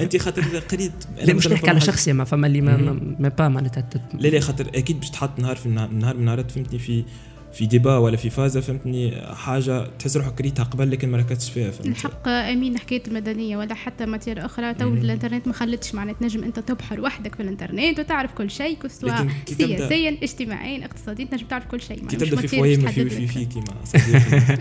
أنت 0.02 0.16
خاطر 0.16 0.42
إذا 0.42 0.60
قريت 0.60 0.92
لا 1.26 1.34
مش 1.34 1.48
نحكي 1.48 1.70
على 1.70 1.80
شخصيه 1.80 2.12
ما 2.12 2.24
فما 2.24 2.46
اللي 2.46 2.60
ما, 2.60 3.28
با 3.28 3.48
معناتها 3.48 3.88
لا 4.14 4.28
لا 4.28 4.40
خاطر 4.40 4.68
أكيد 4.74 5.00
باش 5.00 5.10
تحط 5.10 5.38
نهار 5.38 5.56
في 5.56 5.66
النهار, 5.66 5.90
نهار 5.90 6.14
من 6.14 6.20
النهارات 6.20 6.50
فهمتني 6.50 6.78
في 6.78 7.04
في 7.52 7.66
débat 7.66 7.96
ولا 7.96 8.16
في 8.16 8.30
فازة 8.30 8.60
فهمتني؟ 8.60 9.22
حاجة 9.34 9.86
تحس 9.98 10.16
روحك 10.16 10.38
قريتها 10.38 10.62
قبل 10.62 10.90
لكن 10.90 11.08
ما 11.08 11.18
ركزتش 11.18 11.50
فيها 11.50 11.70
فهمت 11.70 11.86
الحق 11.86 12.28
أمين 12.28 12.78
حكاية 12.78 13.02
المدنيه 13.08 13.56
ولا 13.56 13.74
حتى 13.74 14.06
matière 14.06 14.44
أخرى 14.46 14.74
تو 14.74 14.88
الإنترنت 14.88 15.46
ما 15.46 15.52
خلتش 15.52 15.94
معناها 15.94 16.14
تنجم 16.14 16.44
أنت 16.44 16.58
تبحر 16.58 17.00
وحدك 17.00 17.34
في 17.34 17.42
الإنترنت 17.42 17.98
وتعرف 17.98 18.32
كل 18.32 18.50
شيء 18.50 18.78
تبدأ- 18.82 19.52
سياسيا 19.56 20.16
اجتماعيا 20.22 20.84
اقتصاديا 20.84 21.24
تنجم 21.24 21.46
تعرف 21.46 21.66
كل 21.66 21.80
شيء 21.80 22.06
كي 22.06 22.16
تبدأ 22.16 22.36
مش 22.36 22.46
في 22.46 22.60
باش 22.60 22.78
ما 22.78 22.90
في 22.90 23.10
في. 23.10 23.26
في 23.26 23.44
كيما. 23.44 23.64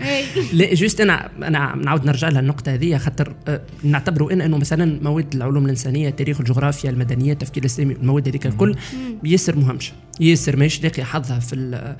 لا 0.58 0.74
juste 0.74 1.00
أنا 1.00 1.30
أنا 1.36 1.76
نعاود 1.76 2.06
نرجع 2.06 2.28
لها 2.28 2.40
النقطة 2.40 2.74
هذه 2.74 2.96
خاطر 2.98 3.34
آه، 3.48 3.60
نعتبروا 3.84 4.32
ان 4.32 4.40
إنه 4.40 4.58
مثلا 4.58 5.02
مواد 5.02 5.34
العلوم 5.34 5.64
الإنسانية 5.64 6.08
التاريخ 6.08 6.40
الجغرافيا 6.40 6.90
المدنية 6.90 7.32
التفكير 7.32 7.62
الإسلامي 7.62 7.94
المواد 7.94 8.28
هذيك 8.28 8.46
الكل 8.46 8.76
ياسر 9.24 9.56
مهمشه 9.56 9.92
ياسر 10.20 10.56
ماهيش 10.56 10.82
لاقي 10.82 11.04
حظها 11.04 11.38
في 11.38 11.96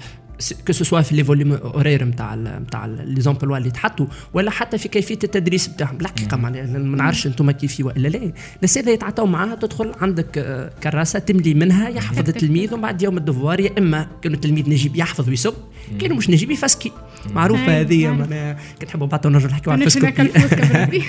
que 0.67 0.73
ce 0.73 0.82
soit 0.82 1.01
في 1.01 1.17
les 1.17 1.25
volumes 1.25 1.53
horaires 1.53 2.05
نتاع 2.05 2.35
نتاع 2.35 2.87
les 2.87 3.21
emplois 3.21 3.59
اللي 3.59 3.71
تحطوا 3.71 4.07
ولا 4.35 4.51
حتى 4.51 4.79
في 4.79 4.89
كيفيه 4.89 5.19
التدريس 5.25 5.69
بتاعهم 5.69 5.97
بالحقيقة 5.97 6.37
معناها 6.37 6.67
ما 6.67 6.97
نعرفش 6.97 7.27
أنتم 7.27 7.51
كيفي 7.51 7.83
ولا 7.83 8.09
لا. 8.09 8.33
بس 8.63 8.79
هذا 8.79 8.93
يتعطوا 8.93 9.27
معاها 9.27 9.55
تدخل 9.55 9.93
عندك 10.01 10.39
آه، 10.39 10.71
كراسة 10.83 11.19
تملي 11.19 11.55
منها 11.55 11.89
يحفظ 11.89 12.29
التلميذ 12.29 12.75
ومن 12.75 12.83
بعد 12.83 13.03
يوم 13.03 13.19
ال 13.19 13.25
devoir 13.25 13.61
يا 13.61 13.71
إما 13.79 14.07
كان 14.23 14.35
التلميذ 14.35 14.71
نجيب 14.71 14.97
يحفظ 14.97 15.29
ويسب 15.29 15.55
كانوا 16.01 16.17
مش 16.17 16.31
نجيب 16.31 16.51
يفسكي. 16.51 16.93
معروفة 17.35 17.81
هذه. 17.81 18.09
معناها 18.09 18.59
كي 18.81 18.87
تحبوا 18.87 19.07
بعد 19.07 19.27
نرجع 19.27 19.49
نحكيو 19.49 19.73
على 19.73 19.85
نمشي 19.85 20.01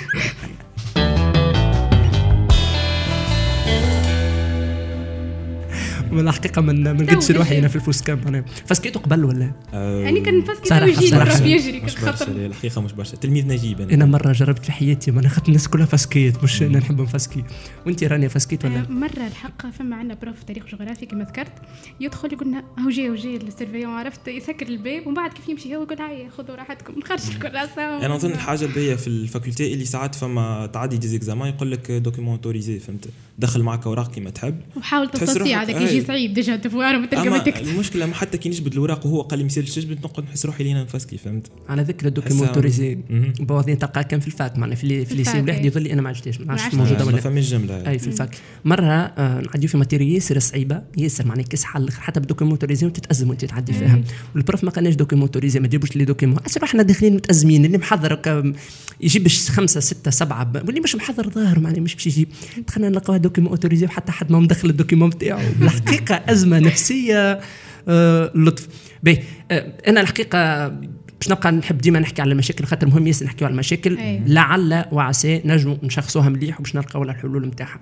من 6.12 6.28
الحقيقة 6.28 6.62
من 6.62 6.84
من 6.97 7.06
قدش 7.10 7.32
روحي. 7.32 7.60
أنا 7.60 7.67
في 7.67 7.76
الفوسكا 7.76 8.15
معناها 8.15 8.45
فسكيتو 8.65 9.00
قبل 9.00 9.26
ولا؟ 9.26 9.52
آه، 9.74 10.02
يعني 10.02 10.19
كان 10.21 10.38
نفسكي 10.38 10.69
صراحة- 10.69 10.80
تو 10.80 10.86
يجي 10.86 11.08
صراحة. 11.08 11.32
يضرب 11.34 11.45
يجري 11.45 11.80
مش 11.82 11.95
كنت 11.95 12.06
برشا 12.06 12.17
خاطر. 12.17 12.32
الحقيقة 12.45 12.82
مش 12.82 12.93
برشا 12.93 13.15
تلميذ 13.17 13.47
نجيب 13.47 13.82
أنا. 13.82 14.06
مرة 14.06 14.32
جربت 14.32 14.65
في 14.65 14.71
حياتي 14.71 15.12
معناها 15.12 15.30
خاطر 15.30 15.47
الناس 15.47 15.67
كلها 15.67 15.86
فسكيت 15.86 16.43
مش 16.43 16.62
أنا 16.62 16.80
نحب 16.80 17.02
نفسكي 17.02 17.43
وأنت 17.86 18.04
رانيا 18.04 18.28
فسكيت 18.28 18.65
ولا؟ 18.65 18.86
مرة 18.89 19.28
الحق 19.28 19.69
فما 19.69 19.95
عندنا 19.95 20.17
prof 20.21 20.43
تاريخ 20.43 20.63
جغرافي 20.65 21.06
كما 21.06 21.24
ذكرت. 21.24 21.52
يدخل 22.00 22.34
يقول 22.34 22.47
لنا 22.47 22.63
هو 22.86 22.89
جاي 22.89 23.10
هو 23.10 23.15
جاي 23.15 23.36
ال 23.36 23.40
surveillant 23.40 23.91
عرفت؟ 23.91 24.28
يسكر 24.28 24.67
الباب 24.67 25.08
ومن 25.08 25.13
بعد 25.15 25.34
كيف 25.34 25.50
يمشي؟ 25.50 25.76
هو 25.76 25.84
يقول 25.84 26.02
هاي 26.02 26.30
خذوا 26.38 26.56
راحتكم. 26.56 26.93
نخرج 27.00 27.21
الكراسة 27.32 28.06
أنا 28.06 28.08
نظن 28.15 28.32
الحاجة 28.32 28.65
الباهيه 28.65 28.95
في 28.95 29.08
ال 29.08 29.16
faculté 29.16 29.73
اللي 29.74 29.86
ساعات 29.86 30.15
فما 30.15 30.65
تعدي 30.74 30.97
des 30.97 31.08
examens 31.08 31.49
يقول 31.50 31.71
لك 31.71 31.91
documents 31.91 32.36
autorisés 32.36 32.80
فهمت؟ 32.80 33.10
دخل 33.39 33.63
معك 33.63 33.86
أوراق 33.88 34.12
كيما 34.12 34.30
تحب. 34.30 34.56
وحاول 34.78 35.10
تستطيع 35.12 35.63
هذاك 35.63 35.82
يجي. 35.82 36.02
صعيب 36.12 36.34
déjà 36.34 36.56
تفوار 36.56 36.97
ما 36.97 37.38
تكتب 37.38 37.67
المشكلة 37.67 38.06
ما 38.06 38.13
حتى 38.13 38.38
كي 38.38 38.50
نجبد 38.50 38.74
الوراق 38.74 39.06
وهو 39.06 39.21
قال 39.21 39.39
لي 39.39 39.45
مثال 39.45 39.65
تجبد 39.65 40.00
نقعد 40.06 40.26
نحس 40.26 40.45
روحي 40.45 40.63
لينا 40.63 40.84
نفسكي 40.84 41.17
فهمت؟ 41.17 41.47
على 41.69 41.82
ذكر 41.82 42.08
ال 42.08 42.12
documents 42.12 42.55
autorisés 42.55 42.97
مهم. 43.10 43.34
بعضين 43.39 43.80
تلقاه 43.80 44.02
كان 44.02 44.19
في 44.19 44.28
ال 44.27 44.35
fac 44.35 44.58
معناها 44.58 44.76
في 44.76 44.84
اللي 44.84 45.06
في 45.06 45.12
ال 45.12 45.16
lycée 45.16 45.39
الواحد 45.39 45.60
أي. 45.60 45.67
يظل 45.67 45.82
لي 45.84 45.93
أنا 45.93 46.02
ما 46.02 46.10
عشتش 46.10 46.41
ما 46.41 46.52
عرفتش. 46.52 46.76
موجوده 46.76 47.06
ما 47.06 47.12
ولا 47.12 47.21
فماش 47.21 47.50
جمله 47.50 47.89
أي 47.89 48.00
في 48.00 48.08
ال 48.08 48.13
fac. 48.13 48.38
مرة 48.65 48.86
آه 48.86 49.41
نعديو 49.41 49.69
في 49.69 49.78
matière 49.77 50.12
ياسر 50.12 50.39
صعيبة. 50.39 50.82
ياسر 50.97 51.28
معناها 51.28 51.45
كسحه 51.45 51.76
على 51.76 51.84
الآخر، 51.84 52.02
حتى 52.02 52.19
بال 52.19 52.26
documents 52.26 52.56
autorisés 52.56 52.86
وتتازم 52.86 53.30
وانت 53.30 53.45
تعدي 53.45 53.74
فيها. 53.74 54.02
وال 54.36 54.45
prof 54.45 54.63
ما 54.63 54.71
قالناش 54.71 54.95
documents 54.95 55.27
autorisés 55.27 55.60
ما 55.60 55.67
جابوش 55.67 55.95
les 55.95 56.06
documents 56.06 56.39
إحنا 56.63 56.84
داخلين 56.84 57.15
متأزمين 57.15 57.65
اللي 57.65 57.78
محضر 57.78 58.54
يجيب 59.02 59.28
خمسة 59.28 59.80
ستة 59.80 60.12
سبعة 60.12 60.52
واللي 60.65 60.80
مش 60.80 60.95
محضر 60.95 61.30
ظاهر 61.30 61.60
معناها 61.60 61.80
مش 61.80 61.95
باش 61.95 62.08
يجيب. 62.08 62.28
دخلنا 62.67 62.89
نلقاها 62.89 63.17
documents 63.17 63.51
autorisés 63.51 63.86
وحتى 63.86 64.12
حد 64.12 64.32
ما 64.32 64.39
مدخل 64.39 64.69
ال 64.69 64.73
documents 64.73 65.10
بتاعه. 65.10 65.41
بالحقيقة 65.91 66.32
أزمة 66.32 66.60
نفسية 66.60 67.39
آه 67.88 68.32
لطف. 68.36 68.67
باهي 69.04 69.19
آه 69.51 69.73
أنا 69.88 70.01
الحقيقة 70.01 70.67
باش 70.67 71.32
نبقى 71.32 71.51
نحب 71.51 71.77
ديما 71.77 71.99
نحكي 71.99 72.21
على 72.21 72.32
المشاكل 72.32 72.65
خاطر 72.65 72.88
مهم 72.88 73.08
ياسر 73.08 73.25
نحكيو 73.25 73.47
على 73.47 73.54
المشاكل. 73.54 73.97
أي. 73.97 74.21
لعل 74.27 74.86
وعسى 74.91 75.41
نجموا 75.45 75.75
نشخصوها 75.84 76.30
مليح 76.30 76.60
وباش 76.60 76.75
نلقاو 76.75 77.04
لها 77.04 77.13
الحلول 77.15 77.47
نتاعها. 77.47 77.80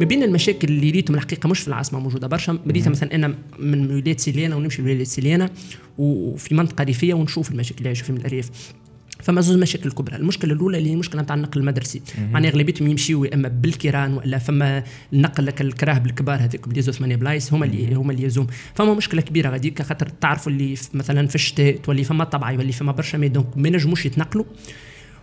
ما 0.00 0.06
بين 0.06 0.22
المشاكل 0.22 0.68
اللي 0.68 0.90
ريتهم 0.90 1.14
الحقيقة 1.16 1.48
مش 1.48 1.60
في 1.60 1.68
العاصمة 1.68 2.00
موجودة 2.00 2.26
برشا. 2.26 2.58
ريتها 2.68 2.90
مثلا 2.90 3.14
أنا 3.14 3.34
من 3.58 3.90
ولايه 3.90 4.16
سيليانا 4.16 4.56
ونمشي 4.56 4.82
لولايه 4.82 5.04
سيليانا 5.04 5.50
وفي 5.98 6.54
منطقة 6.54 6.84
ريفية 6.84 7.14
ونشوف 7.14 7.50
المشاكل 7.50 7.78
اللي 7.78 7.86
يعيشوا 7.88 8.06
فيهم 8.06 8.16
الأرياف. 8.16 8.50
فما 9.24 9.40
زوج 9.40 9.58
مشاكل 9.58 9.90
كبرى. 9.90 10.16
المشكلة 10.16 10.52
الأولى 10.52 10.78
اللي 10.78 10.88
هي 10.88 10.94
المشكلة 10.94 11.22
نتاع 11.22 11.36
النقل 11.36 11.60
المدرسي. 11.60 12.02
معناها 12.32 12.50
اغلبيتهم 12.50 12.88
يمشيوا 12.88 13.26
يا 13.26 13.34
أما 13.34 13.48
بالكيران 13.48 14.14
ولا 14.14 14.38
فما 14.38 14.82
النقل 15.12 15.46
لك 15.46 15.60
الكراه 15.60 15.98
بالكبار 15.98 16.40
هذوك 16.40 16.66
اللي 16.66 16.78
يزوا 16.78 16.94
ثمانيه 16.94 17.16
بلايص 17.16 17.52
هما 17.52 17.66
اللي 17.66 17.94
هما 17.94 18.12
اللي 18.12 18.22
يزوم 18.22 18.46
فما 18.74 18.94
مشكلة 18.94 19.20
كبيرة 19.20 19.50
غاديك 19.50 19.82
خاطر 19.82 20.08
تعرفوا 20.08 20.52
اللي 20.52 20.74
مثلا 20.94 21.26
في 21.26 21.34
الشتاء 21.34 21.76
تولي 21.76 22.04
فما 22.04 22.24
طبعا 22.24 22.52
يولي 22.52 22.72
فما 22.72 22.92
برشا 22.92 23.16
ما 23.16 23.68
ينجموش 23.68 24.06
يتنقلوا. 24.06 24.44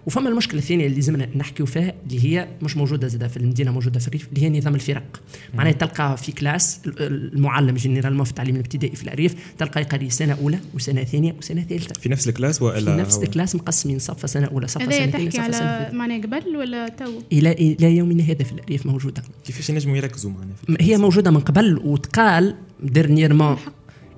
وفما 0.05 0.29
المشكلة 0.29 0.59
الثانية 0.59 0.85
اللي 0.85 0.95
لازمنا 0.95 1.27
نحكيو 1.35 1.65
فيها 1.65 1.93
اللي 2.07 2.25
هي 2.25 2.47
مش 2.61 2.77
موجودة 2.77 3.07
زاده 3.07 3.27
في 3.27 3.37
المدينة 3.37 3.71
موجودة 3.71 3.99
في 3.99 4.07
الريف 4.07 4.27
اللي 4.33 4.41
هي 4.45 4.59
نظام 4.59 4.75
الفرق. 4.75 5.21
معناها 5.53 5.73
تلقى 5.73 6.17
في 6.17 6.31
classe 6.31 6.79
المعلم 6.87 7.75
généralement 7.75 8.23
في 8.23 8.29
التعليم 8.29 8.55
الابتدائي 8.55 8.95
في 8.95 9.03
الارياف 9.03 9.35
تلقى 9.57 9.81
يقري 9.81 10.09
سنة 10.09 10.37
أولى 10.41 10.59
وسنة 10.73 11.03
ثانية 11.03 11.35
وسنة 11.39 11.63
ثالثة. 11.63 11.93
في 12.01 12.09
نفس 12.09 12.27
ال 12.27 12.32
classe 12.32 12.61
ولا 12.61 12.79
في 12.95 13.01
نفس 13.01 13.17
ال 13.17 13.23
classe 13.23 13.55
مقسمين 13.55 13.99
صفه 13.99 14.27
سنة 14.27 14.47
أولى 14.47 14.67
صفه 14.67 14.83
هذا 14.85 14.91
سنة 14.97 15.11
ثانية 15.11 15.29
تحكي 15.29 15.39
على 15.55 15.89
معناها 15.93 16.21
قبل 16.21 16.57
ولا 16.57 16.87
تو؟ 16.89 17.11
إلى 17.31 17.51
إلى 17.51 17.95
يومنا 17.97 18.23
هذا 18.23 18.43
في 18.43 18.51
الارياف 18.51 18.85
موجودة. 18.85 19.23
كيفاش 19.45 19.69
ينجموا 19.69 19.97
يركزوا 19.97 20.31
معنا 20.31 20.53
في 20.65 20.71
م- 20.71 20.75
هي 20.79 20.97
موجودة 20.97 21.31
من 21.31 21.39
قبل 21.39 21.77
وتقال 21.83 22.55
dernièrement 22.83 23.57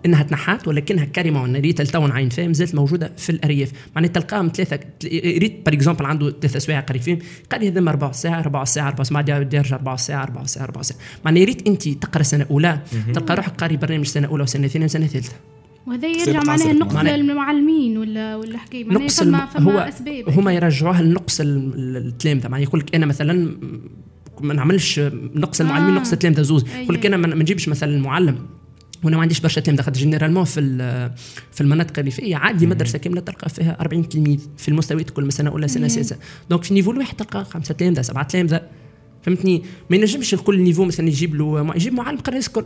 إنها 0.06 0.24
تنحات 0.24 0.68
ولكنها 0.68 1.06
carrément 1.06 1.50
أنا 1.50 1.60
ريت 1.60 1.82
تو 1.82 2.08
نعين 2.08 2.30
فيها 2.30 2.48
مازالت 2.48 2.76
موجودة 2.76 3.12
في 3.18 3.30
الأرياف. 3.30 3.72
معناها 3.96 4.12
تلقاهم 4.12 4.52
ثلاثة. 4.56 4.80
ريت 5.14 5.66
par 5.66 5.74
exemple 5.76 6.06
عنده 6.06 6.30
ثلاثة 6.42 6.60
سوايع 6.60 6.80
قريب 6.80 7.02
فيهم 7.02 7.20
قال 7.52 7.62
لي 7.62 7.68
هذا 7.70 7.90
أربع 7.90 8.12
ساعة 8.12 8.40
أربع 8.40 8.64
ساعة 8.64 8.88
أربع 8.88 9.04
ساعة 9.04 9.22
بعد 9.24 9.54
يرجع 9.54 9.76
أربع 9.76 9.96
ساعة 9.96 10.24
أربع 10.24 10.44
ساعة 10.44 10.64
أربع 10.64 10.82
ساعة. 10.82 11.00
معناها 11.26 11.44
ريت 11.44 11.68
انت 11.68 11.90
تقرأ 11.90 12.24
سنة 12.24 12.46
أولى 12.52 12.80
تلقى 13.14 13.36
روحك 13.36 13.62
قاري 13.62 13.78
برنامج 13.78 14.06
سنة 14.06 14.28
أولى 14.28 14.44
وسنة 14.44 14.68
ثانية 14.68 14.86
وسنة 14.86 15.08
ثالثة. 15.08 15.34
وهذا 15.88 16.08
يرجع 16.08 16.44
معناها 16.44 16.72
النقص 16.72 16.96
للمعلمين 16.96 17.98
ولا 17.98 18.36
ولا 18.36 18.58
حكايه 18.58 18.84
معناها 18.86 19.02
نقص 19.04 19.20
فما 19.24 19.38
الم... 19.40 19.48
فما 19.48 19.74
هو 19.74 19.80
أسباب. 19.80 20.30
هما 20.30 20.54
يرجعوها 20.54 21.02
لنقص 21.02 21.42
ال- 21.42 21.74
ال- 21.76 22.08
التلامذة. 22.08 22.48
معناها 22.48 22.68
يقول 22.68 22.80
لك 22.80 22.96
أنا 22.96 23.06
مثلا 23.06 23.58
ما 24.42 24.54
نعملش 24.54 25.00
نقص 25.36 25.62
المعلمين 25.62 25.94
آه. 25.96 26.00
نقص 26.00 26.14
التلامذة 26.14 26.42
زوز. 26.42 26.66
يقول 26.78 26.96
لك 26.96 27.06
أنا 27.06 27.18
ما 27.18 27.28
ما 27.28 27.36
نجيبش 27.36 27.70
مثلا 27.70 27.96
المعلم 27.96 28.38
وأنا 29.04 29.16
ما 29.16 29.22
عنديش 29.22 29.40
برشا 29.40 29.62
تلامذه 29.62 29.82
خاطر 29.82 30.00
généralement 30.00 30.44
في 30.44 30.62
في 31.52 31.62
المناطق 31.62 32.00
الريفيه 32.00 32.36
عادي 32.36 32.68
مدرسة 32.68 33.00
كاملة 33.00 33.22
تلقى 33.22 33.50
فيها 33.50 33.78
40 33.82 34.10
تلميذ 34.10 34.40
في 34.58 34.68
المستويات 34.70 35.10
كل 35.10 35.34
سنة 35.34 35.50
أولى 35.50 35.68
سنة 35.68 35.88
سادسة. 35.88 36.18
donc 36.50 36.64
في 36.64 36.74
niveau 36.74 36.92
الواحد 36.92 37.16
تلقى 37.16 37.46
خمسة 37.46 37.74
تلامذة 37.74 38.02
سبعة 38.02 38.28
تلامذة. 38.28 38.62
فهمتني؟ 39.22 39.64
ما 39.90 39.96
ينجمش 39.96 40.34
الكل 40.34 40.62
niveau 40.62 40.86
مثلا 40.86 41.08
يجيب 41.08 41.36
له 41.36 41.74
يجيب 41.76 41.94
معلم 41.94 42.18
قريس 42.18 42.48
الكل 42.48 42.66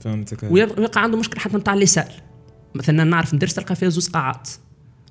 فهمتك 0.00 0.42
ويبقى 0.42 0.80
ويبقى 0.82 1.02
عنده 1.02 1.18
مشكلة 1.18 1.40
حتى 1.40 1.56
نتاع 1.56 1.74
l'espace 1.74 2.08
مثلا 2.74 3.04
نعرف 3.04 3.34
ندرس 3.34 3.54
تلقى 3.54 3.76
فيها 3.76 3.88
زوز 3.88 4.08
قاعات. 4.08 4.48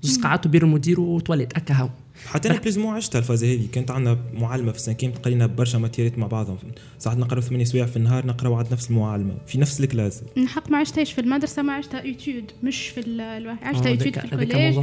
زوز 0.01 0.17
قاعات 0.17 0.45
وبير 0.45 0.63
المدير 0.63 0.99
وتواليت 0.99 1.57
هكا 1.57 1.73
هاو. 1.73 1.89
حتى 2.25 2.49
أنا 2.49 2.59
بليز 2.59 2.77
مو 2.77 2.91
عشتها 2.91 3.19
الفازه 3.19 3.53
هذه. 3.53 3.67
كانت 3.71 3.91
عندنا 3.91 4.17
معلمة 4.33 4.71
في 4.71 4.77
ال 4.77 4.81
cinquième 4.81 5.11
تقرينا 5.11 5.45
برشا 5.45 5.77
ماتيريات 5.77 6.17
مع 6.17 6.27
بعضهم. 6.27 6.57
ساعات 6.99 7.17
نقراو 7.17 7.41
ثمانية 7.41 7.65
سوايع 7.65 7.85
في 7.85 7.97
النهار 7.97 8.25
نقراو 8.27 8.55
عند 8.55 8.67
نفس 8.71 8.89
المعلمة 8.89 9.33
في 9.47 9.57
نفس 9.57 9.79
ال 9.79 9.84
classe. 9.85 10.21
نحق 10.37 10.69
ما 10.71 10.77
عشتهاش 10.77 11.11
في 11.13 11.21
المدرسة 11.21 11.61
ما 11.61 11.73
عشتها 11.73 12.01
ايتود 12.03 12.51
مش 12.63 12.87
في 12.87 12.99
ال- 12.99 13.21
الواحد. 13.21 13.63
عشتها 13.63 13.87
آه، 13.87 13.91
ايتود 13.91 14.07
هذاك- 14.17 14.27
في 14.27 14.33
الكوليج. 14.35 14.77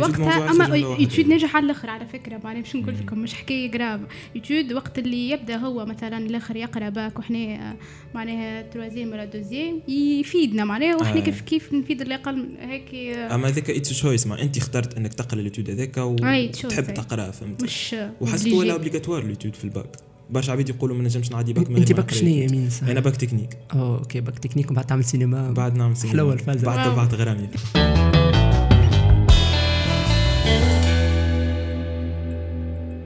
وقتها 0.00 0.50
أما. 0.50 0.76
يوتيود 0.76 1.28
ناجح 1.28 1.56
على 1.56 1.64
الأخر 1.64 1.90
على 1.90 2.06
فكرة 2.06 2.40
معناها 2.44 2.62
باش 2.62 2.76
نقول 2.76 2.94
لكم 3.02 3.18
مش 3.18 3.34
حكاية 3.34 3.70
جراف 3.70 4.00
يوتيود 4.34 4.72
وقت 4.72 4.98
اللي 4.98 5.30
يبدأ 5.30 5.56
هو 5.56 5.86
مثلا 5.86 6.18
الآخر 6.18 6.56
يقرأ 6.56 6.88
باك 6.88 7.18
وحنا 7.18 7.38
آه، 7.38 7.76
معناها 8.14 8.62
تروازيام 8.62 9.12
ولا 9.12 9.24
دوزيام 9.24 9.80
يفيدنا 9.88 10.64
معناها. 10.64 10.96
وحنا 10.96 11.20
آه. 11.20 11.24
كيف 11.24 11.40
كيف 11.40 11.72
نفيد 11.72 12.00
اللي 12.00 12.14
أقل 12.14 12.48
هيك؟ 12.60 12.94
آه، 12.94 13.34
أما 13.34 13.48
هذاك 13.48 13.70
اتس 13.70 13.88
تشويس 13.88 14.26
ما 14.26 14.42
أنت 14.42 14.56
اخترت 14.56 14.96
إنك 14.96 15.14
تقرأ 15.14 15.40
اليوتيود 15.40 15.70
هذاك 15.70 15.98
أي، 15.98 16.48
أي. 16.78 16.94
تقراه 16.94 17.30
فهمت 17.30 17.62
مش 17.62 17.96
وحسيت. 18.20 18.52
ولا 18.52 18.72
اوبليغاتوار 18.72 19.22
اليوتيود 19.22 19.54
في 19.54 19.64
الباك 19.64 19.96
برشا 20.30 20.52
عبيد 20.52 20.68
يقولوا 20.68 20.96
ما 20.96 21.04
نجمش 21.04 21.32
نعدي 21.32 21.52
باك 21.52 21.70
من 21.70 21.76
أنت 21.76 21.92
باك 21.92 22.10
شنو. 22.14 22.28
يمين 22.28 22.70
صح؟ 22.70 22.88
أنا 22.88 23.00
bac 23.00 23.16
technique 23.16 23.56
اوه 23.72 23.98
ok 23.98 24.20
bac 24.20 24.38
technique 24.38 24.70
وبعد 24.70 24.84
تعمل 24.84 25.04
سينما 25.04 25.52
بعد 25.52 25.76
نعمل 25.76 25.96
سينما. 25.96 26.12
حلوة 26.16 26.32
الفازة. 26.32 26.66
بعد. 26.66 26.96
بعد 26.96 27.14
غرامي 27.14 27.48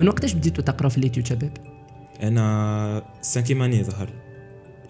من 0.01 0.09
وقتاش 0.09 0.33
بديتوا 0.33 0.65
تقراوا 0.65 0.91
في 0.91 0.99
ال 0.99 1.03
étude 1.03 1.27
شباب؟ 1.27 1.53
أنا 2.23 3.03
cinquième 3.21 3.63
année 3.63 3.85
ظهر 3.85 4.11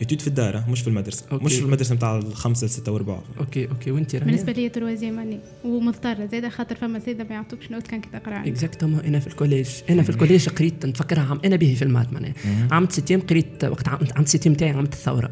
étude 0.00 0.20
في 0.20 0.26
الدار 0.26 0.64
مش 0.68 0.80
في 0.80 0.88
المدرسة. 0.88 1.24
ok. 1.32 1.44
مش 1.44 1.54
في 1.54 1.64
المدرسة 1.64 1.94
نتاع 1.94 2.18
الخمسة 2.18 2.66
لستة 2.66 2.92
وربعه 2.92 3.22
ok 3.40 3.68
ok. 3.68 3.90
وانت 3.90 4.16
بالنسبة 4.16 4.52
لي 4.52 4.68
troisième 4.68 5.18
année. 5.18 5.38
ومضطرة. 5.64 6.26
زاده 6.32 6.48
خاطر 6.48 6.74
فما 6.76 6.98
زاده 6.98 7.24
ما 7.24 7.30
يعطوكش 7.30 7.70
note 7.70 7.86
كان 7.86 8.00
كي 8.00 8.08
تقرا. 8.12 8.46
exactement 8.46 9.00
أنا 9.00 9.20
في 9.20 9.26
ال 9.26 9.31
collège. 9.31 9.68
أنا 9.90 10.02
في 10.02 10.10
ال 10.10 10.15
collège 10.15 10.48
قريت 10.48 10.86
نتفكرها 10.86 11.22
عام 11.22 11.40
أنا 11.44 11.56
به 11.56 11.74
في 11.74 11.82
ال 11.82 11.87
maths 11.87 12.12
معناها. 12.12 12.34
عام 12.70 12.88
septième 12.90 13.20
قريت 13.20 13.64
وقت 13.64 13.88
عام 13.88 13.98
عام 14.16 14.24
septième 14.24 14.54
تاعي 14.54 14.70
عام 14.70 14.84
الثورة. 14.84 15.30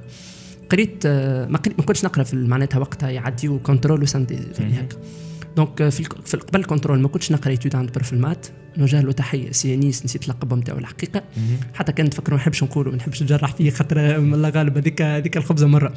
قريت 0.71 1.03
آه، 1.07 1.47
ما, 1.47 1.59
قريت 1.59 1.79
ما 1.79 1.85
كنتش 1.85 2.05
نقرأ 2.05 2.23
في 2.23 2.37
معناتها 2.37 2.79
وقتها 2.79 3.11
يعديو 3.11 3.59
contrôle 3.59 4.03
و 4.03 4.09
synthèse 4.09 4.61
هكا 4.61 4.97
donc 5.59 5.89
في 5.89 6.05
في 6.25 6.37
قبل 6.37 6.61
ال 6.61 6.65
contrôle 6.65 7.01
ما 7.01 7.09
كنتش 7.09 7.33
نقرا 7.33 7.51
étude 7.51 7.77
عند 7.77 7.93
prof 7.93 8.13
ال 8.13 8.18
maths 8.18 8.47
نوجه 8.77 9.01
له 9.01 9.13
تحية 9.13 9.53
سي 9.53 9.70
أنيس 9.70 10.05
نسيت 10.05 10.23
اللقب 10.23 10.55
نتاعو 10.55 10.79
الحقيقة. 10.79 11.23
حتى 11.75 11.93
كان 11.93 12.11
تفكروا 12.11 12.37
ما 12.37 12.43
نحبش 12.43 12.63
نقولوا 12.63 12.93
ما 12.93 12.99
نحبش 12.99 13.23
نجرح 13.23 13.53
فيه 13.53 13.71
خاطر 13.71 14.17
الله 14.17 14.49
غالب 14.49 14.79
هذيك 14.79 15.03
هذيك 15.03 15.37
الخبزة 15.37 15.67
مرة. 15.67 15.95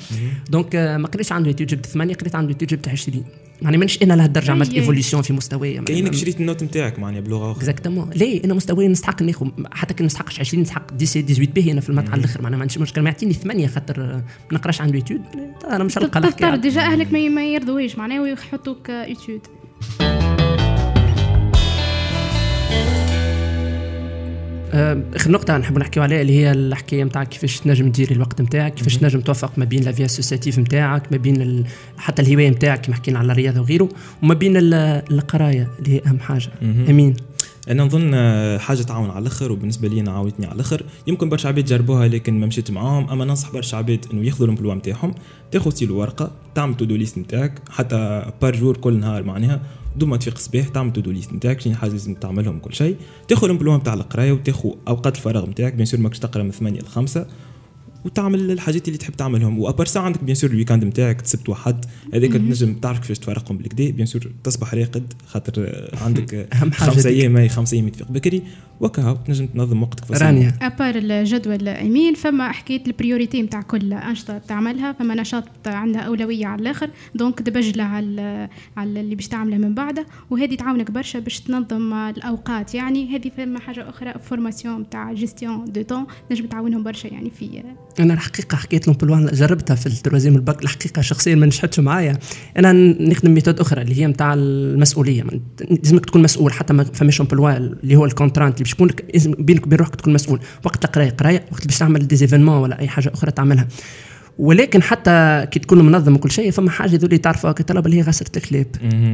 donc 0.50 0.76
ما 0.76 1.08
قريتش 1.08 1.32
عنده 1.32 1.50
étude 1.50 1.68
جبت 1.68 1.86
ثمانية 1.86 2.14
قريت 2.16 2.36
عنده 2.36 2.50
étude 2.50 2.68
جبت 2.70 2.88
20 2.90 3.24
يعني 3.62 3.78
مانيش 3.78 4.04
أنا 4.04 4.14
لهالدرجه 4.14 4.52
عملت 4.52 4.74
évolution 4.74 5.22
في 5.22 5.34
مستواي 5.34 5.82
كاينك 5.82 6.16
شريت 6.16 6.40
ال 6.40 6.44
note 6.44 6.64
نتاعك 6.64 7.00
معناها 7.00 7.22
بلغة 7.22 7.52
أخرى. 7.52 7.62
exactement 7.62 8.10
ليه؟ 8.10 8.44
أنا 8.44 8.54
مستواي 8.54 8.88
نستحق 8.88 9.22
ناخذ 9.22 9.48
حتى 9.72 9.94
كان 9.94 10.06
نستحقش 10.06 10.40
20 10.40 10.64
نستحق 10.64 10.98
18 10.98 11.52
باهي 11.56 11.72
أنا 11.72 11.82
في 11.82 11.90
ال 11.90 11.93
maths 11.93 12.10
على 12.10 12.20
الآخر 12.20 12.42
معناها 12.42 12.58
ما 12.58 12.62
عنديش 12.62 12.78
مشكل 12.78 13.02
ما 13.02 13.10
يعطيني 13.10 13.34
ثمانية 13.34 13.68
خاطر 13.68 14.00
ما 14.00 14.24
نقراش 14.52 14.82
عنده 14.82 14.96
étude 14.96 15.22
أنا 15.70 15.84
مش 15.84 15.98
هلقى 15.98 16.22
تضطر 16.22 16.56
déjà 16.56 16.82
أهلك 16.82 17.14
ما 17.14 17.46
يرضويش 17.54 17.98
معناها 17.98 18.22
ويحطوك 18.22 18.90
étude 18.90 19.42
آخر 24.74 25.32
نقطة 25.32 25.58
نحب 25.58 25.78
نحكيو 25.78 26.04
عليها 26.04 26.22
اللي 26.22 26.34
هي 26.34 26.52
الحكاية 26.52 27.04
نتاع 27.04 27.24
كيفاش 27.24 27.60
تنجم 27.60 27.92
تدير 27.92 28.12
الوقت 28.12 28.42
نتاعك، 28.42 28.74
كيفاش 28.74 28.98
تنجم 28.98 29.22
توفق 29.22 29.52
ما 29.58 29.66
بين 29.66 29.84
la 29.84 29.92
vie 29.92 30.06
associative 30.06 30.60
نتاعك، 30.60 31.12
ما 31.12 31.18
بين 31.18 31.42
ال... 31.42 31.66
حتى 31.98 32.22
الهواية 32.22 32.50
نتاعك 32.50 32.86
كما 32.86 32.96
حكينا 32.96 33.20
على 33.20 33.32
الرياضة 33.32 33.62
وغيره، 33.62 33.90
وما 34.24 34.34
بين 34.34 34.54
القراية 34.58 35.70
اللي 35.80 35.96
هي 35.96 36.02
أهم 36.08 36.20
حاجة. 36.20 36.50
أمين. 36.62 37.14
أنا 37.70 37.84
نظن 37.84 38.16
حاجة 38.60 38.82
تعاون 38.82 39.10
على 39.10 39.20
الأخر 39.20 39.52
وبالنسبة 39.52 39.88
لي 39.88 40.00
أنا 40.00 40.12
عاونتني 40.12 40.46
على 40.46 40.56
الأخر. 40.56 40.84
يمكن 41.08 41.30
برشا 41.30 41.50
عباد 41.50 41.66
جربوها 41.66 42.08
لكن 42.08 42.40
ما 42.40 42.46
مشيت 42.46 42.72
معاهم. 42.72 43.10
أما 43.10 43.26
ننصح 43.26 43.54
برشا 43.54 43.78
عباد 43.78 44.06
إنه 44.14 44.26
ياخذوا 44.26 44.46
ال 44.46 44.50
emploi 44.50 44.76
نتاعهم 44.76 45.14
تاخذ 45.52 45.72
ستيلو 45.72 45.98
ورقه 45.98 46.32
تعمل 46.56 46.78
to 46.78 46.86
do 46.86 46.96
list 46.96 47.18
نتاعك 47.18 47.62
حتى 47.70 48.32
par 48.42 48.56
jour 48.56 48.78
كل 48.78 48.94
نهار 48.94 49.24
معناها. 49.24 49.62
دوما 49.96 50.18
تفيق 50.18 50.38
صباح 50.38 50.68
تعمل 50.68 50.94
to 50.94 51.02
do 51.02 51.12
list 51.12 51.34
نتاعك 51.34 51.62
شنو 51.62 51.76
حاجة 51.76 51.92
لازم 51.92 52.14
تعملهم 52.14 52.60
كل 52.60 52.74
شيء. 52.74 52.96
تاخذ 53.28 53.46
ال 53.46 53.50
emploi 53.50 53.78
نتاع 53.78 53.94
القراية 53.94 54.32
وتاخذ 54.32 54.70
أوقات 54.88 55.16
الفراغ 55.16 55.50
نتاعك. 55.50 55.74
bien 55.74 55.86
sûr 55.86 56.00
ماكش 56.00 56.20
تقرا 56.20 56.44
من 56.44 56.52
8 56.52 56.80
ل 56.82 56.88
5 56.88 57.28
وتعمل 58.06 58.52
الحاجات 58.52 58.88
اللي 58.88 58.98
تحب 58.98 59.14
تعملهم. 59.14 59.60
و 59.60 59.64
à 59.64 59.68
part 59.68 59.86
ça 59.86 60.00
عندك 60.00 60.24
bien 60.24 60.36
sûr 60.36 60.50
ال 60.50 60.54
weekend 60.54 60.84
نتاعك 60.84 61.22
تسبت 61.22 61.50
واحد. 61.50 61.86
هذاك 62.14 62.32
تنجم 62.32 62.74
تعرف 62.74 63.00
كيفاش 63.00 63.20
تفرقهم 63.20 63.58
بالقدا. 63.58 63.92
bien 63.92 64.06
sûr 64.06 64.32
تصبح 64.44 64.74
راقد 64.74 65.14
خاطر 65.28 65.90
عندك 66.02 66.48
خمس 66.74 67.06
أيام 67.06 67.38
اي 67.38 67.50
خمس 67.50 67.74
أيام 67.74 67.90
تفيق 67.90 68.12
بكري. 68.12 68.42
وهكا 68.82 69.18
تنجم 69.28 69.46
تنظم 69.46 69.84
وقتك 69.84 70.22
رانيا. 70.22 70.54
à 70.62 70.68
part 70.68 70.96
الجدول 70.96 71.68
امين 71.68 72.14
فما 72.14 72.52
حكايه 72.52 72.84
ال 72.88 72.94
priorité 72.94 73.42
نتاع 73.42 73.62
كل 73.62 73.94
أنشطة 73.94 74.38
تعملها 74.38 74.92
فما 74.92 75.16
نشاط 75.16 75.44
عندها 75.66 76.02
أولوية 76.02 76.46
على 76.46 76.62
الآخر. 76.62 76.90
donc 77.16 77.42
تبجلها 77.42 77.86
على 77.86 78.50
على 78.78 79.02
اللي 79.02 79.16
باش 79.16 79.28
تعمله 79.28 79.58
من 79.58 79.74
بعده. 79.74 80.06
وهذه 80.30 80.56
تعاونك 80.56 80.92
برشا 80.92 81.20
باش 81.20 81.40
تنظم 81.40 81.94
الأوقات. 81.94 82.76
يعني 82.76 83.16
هذه 83.16 83.32
فما 83.38 83.60
حاجة 83.60 83.90
أخرى 83.90 84.14
formation 84.30 84.90
تاع 84.90 85.14
gestion 85.14 85.66
de 85.66 85.82
temps 85.82 86.06
نجم 86.32 86.46
تعاونهم 86.46 86.84
برشا 86.84 87.08
يعني 87.08 87.30
في 87.30 87.64
أنا 88.00 88.14
الحقيقة 88.14 88.56
حكيت 88.56 88.88
لهم 88.88 89.26
جربتها 89.26 89.76
في 89.76 89.88
ال 89.88 89.92
troisième 89.92 90.36
ال 90.36 90.43
bac 90.43 90.64
الحقيقة 90.64 91.02
شخصيا 91.02 91.36
ما 91.36 91.46
نجحتش 91.46 91.80
معايا. 91.80 92.18
أنا 92.58 92.74
نخدم 92.74 93.34
méthode 93.34 93.60
أخرى 93.60 93.82
اللي 93.82 94.02
هي 94.02 94.08
نتاع 94.08 94.34
المسؤولية. 94.34 95.24
لازمك 95.70 96.06
تكون 96.06 96.22
مسؤول 96.22 96.54
حتى 96.54 96.74
ما 96.74 96.84
فماش 96.84 97.22
بالوان 97.22 97.76
اللي 97.84 97.96
هو 97.96 98.06
ال 98.06 98.11
contrainte 98.11 98.62
اللي 98.62 98.71
باش 98.80 99.26
يكون 99.26 99.36
بينك 99.46 99.66
وبين 99.66 99.80
روحك 99.80 99.96
تكون 99.96 100.14
مسؤول. 100.14 100.40
وقت 100.64 100.86
القرايه 100.86 101.10
قرايه 101.10 101.46
وقت 101.52 101.66
باش 101.68 101.78
تعمل 101.78 102.08
des 102.08 102.19
événements 102.19 102.58
ولا 102.58 102.80
أي 102.80 102.88
حاجة 102.88 103.12
أخرى 103.14 103.32
تعملها. 103.32 103.68
ولكن 104.40 104.84
حتى 104.84 105.48
كي 105.52 105.60
تكون 105.60 105.86
منظم 105.86 106.16
وكل 106.16 106.32
شيء 106.32 106.52
فما 106.52 106.70
حاجة 106.70 106.96
ذولي 106.96 107.18
تعرفوا 107.18 107.52
طلب 107.52 107.86
اللي 107.86 107.98
هي 107.98 108.02
غسرة 108.02 108.38
الكلاب. 108.38 108.68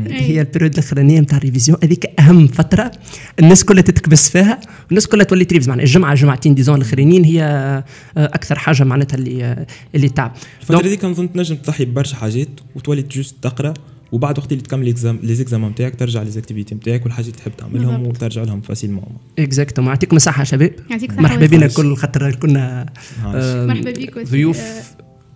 هي 0.10 0.41
ال 0.42 0.46
période 0.46 0.74
الأخرانية 0.74 1.20
نتاع 1.20 1.38
ال 1.38 1.42
révision. 1.42 1.78
هذيك 1.84 2.20
أهم 2.20 2.48
فترة 2.48 2.91
الناس 3.39 3.63
كلها 3.63 3.82
تتكبس 3.82 4.30
فيها. 4.30 4.60
والناس 4.86 5.08
كلها 5.08 5.26
تولي 5.26 5.46
تريفيزي. 5.46 5.70
معناها 5.70 5.86
الجمعة 5.86 6.15
جمعتين 6.15 6.56
ديزون 6.56 6.76
الأخرانيين 6.76 7.24
هي 7.24 7.43
آه، 7.43 7.84
أكثر 8.17 8.60
حاجة 8.60 8.84
معناتها 8.84 9.17
اللي 9.17 9.46
آه، 9.46 9.67
اللي 9.96 10.10
تعب. 10.10 10.32
الفترة 10.62 10.80
هذيك 10.88 11.06
نظن 11.06 11.34
تنجم 11.34 11.56
تضحي 11.56 11.86
ببرشا 11.86 12.15
حاجات 12.15 12.50
وتولي 12.76 13.02
juste 13.02 13.36
تقرأ. 13.41 13.74
وبعد 14.12 14.39
وقت 14.39 14.52
اللي 14.52 14.63
تكمل 14.63 14.96
les 15.24 15.36
examens 15.36 15.66
نتاعك 15.65 15.96
ترجع 15.96 16.22
les 16.22 16.35
activités 16.35 16.76
نتاعك 16.76 17.04
والحاجات 17.04 17.28
اللي 17.28 17.38
تحب 17.38 17.52
تعملهم 17.58 18.08
وترجع 18.08 18.43
لهم 18.43 18.62
facilement 18.62 19.18
exactement 19.40 19.88
يعطيكم 19.88 20.15
الصحه 20.15 20.43
شباب. 20.43 20.72
مرحبا 21.17 21.46
بنا 21.46 21.67
كل 21.67 21.96
خاطر 21.96 22.36
كنا 22.36 22.86
آه، 23.26 23.65
مرحبا 23.65 23.91
بكم 23.91 24.24
ضيوف. 24.24 24.62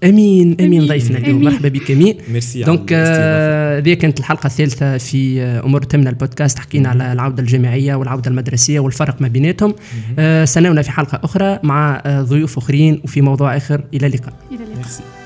أمين 0.04 0.62
أمين 0.62 0.88
ضيفنا 0.88 1.18
اليوم. 1.18 1.44
مرحبا 1.44 1.70
بك 1.70 1.92
أمين. 1.92 2.18
merci 2.32 2.64
donc 2.64 2.94
هذه 2.94 3.94
كانت 3.94 4.20
الحلقة 4.20 4.48
الثالثة 4.48 4.98
في 4.98 5.42
آه، 5.42 5.66
أمور 5.66 5.84
تهمنا 5.84 6.10
البودكاست 6.10 6.60
حكينا 6.60 6.90
على 6.90 7.12
العودة 7.12 7.44
الجامعية 7.44 7.96
والعودة 7.96 8.32
المدرسية 8.32 8.80
والفرق 8.80 9.22
ما 9.22 9.28
بيناتهم. 9.28 9.76
آه، 10.20 10.46
سنونا 10.46 10.82
في 10.82 10.92
حلقة 10.92 11.20
أخرى 11.24 11.60
مع 11.64 12.02
ضيوف 12.08 12.58
أخرين 12.58 13.02
وفي 13.04 13.22
موضوع 13.22 13.58
آخر. 13.58 13.84
إلى 13.94 14.08
اللقاء. 14.08 14.34
إلى 14.52 14.64
اللقاء. 14.64 15.21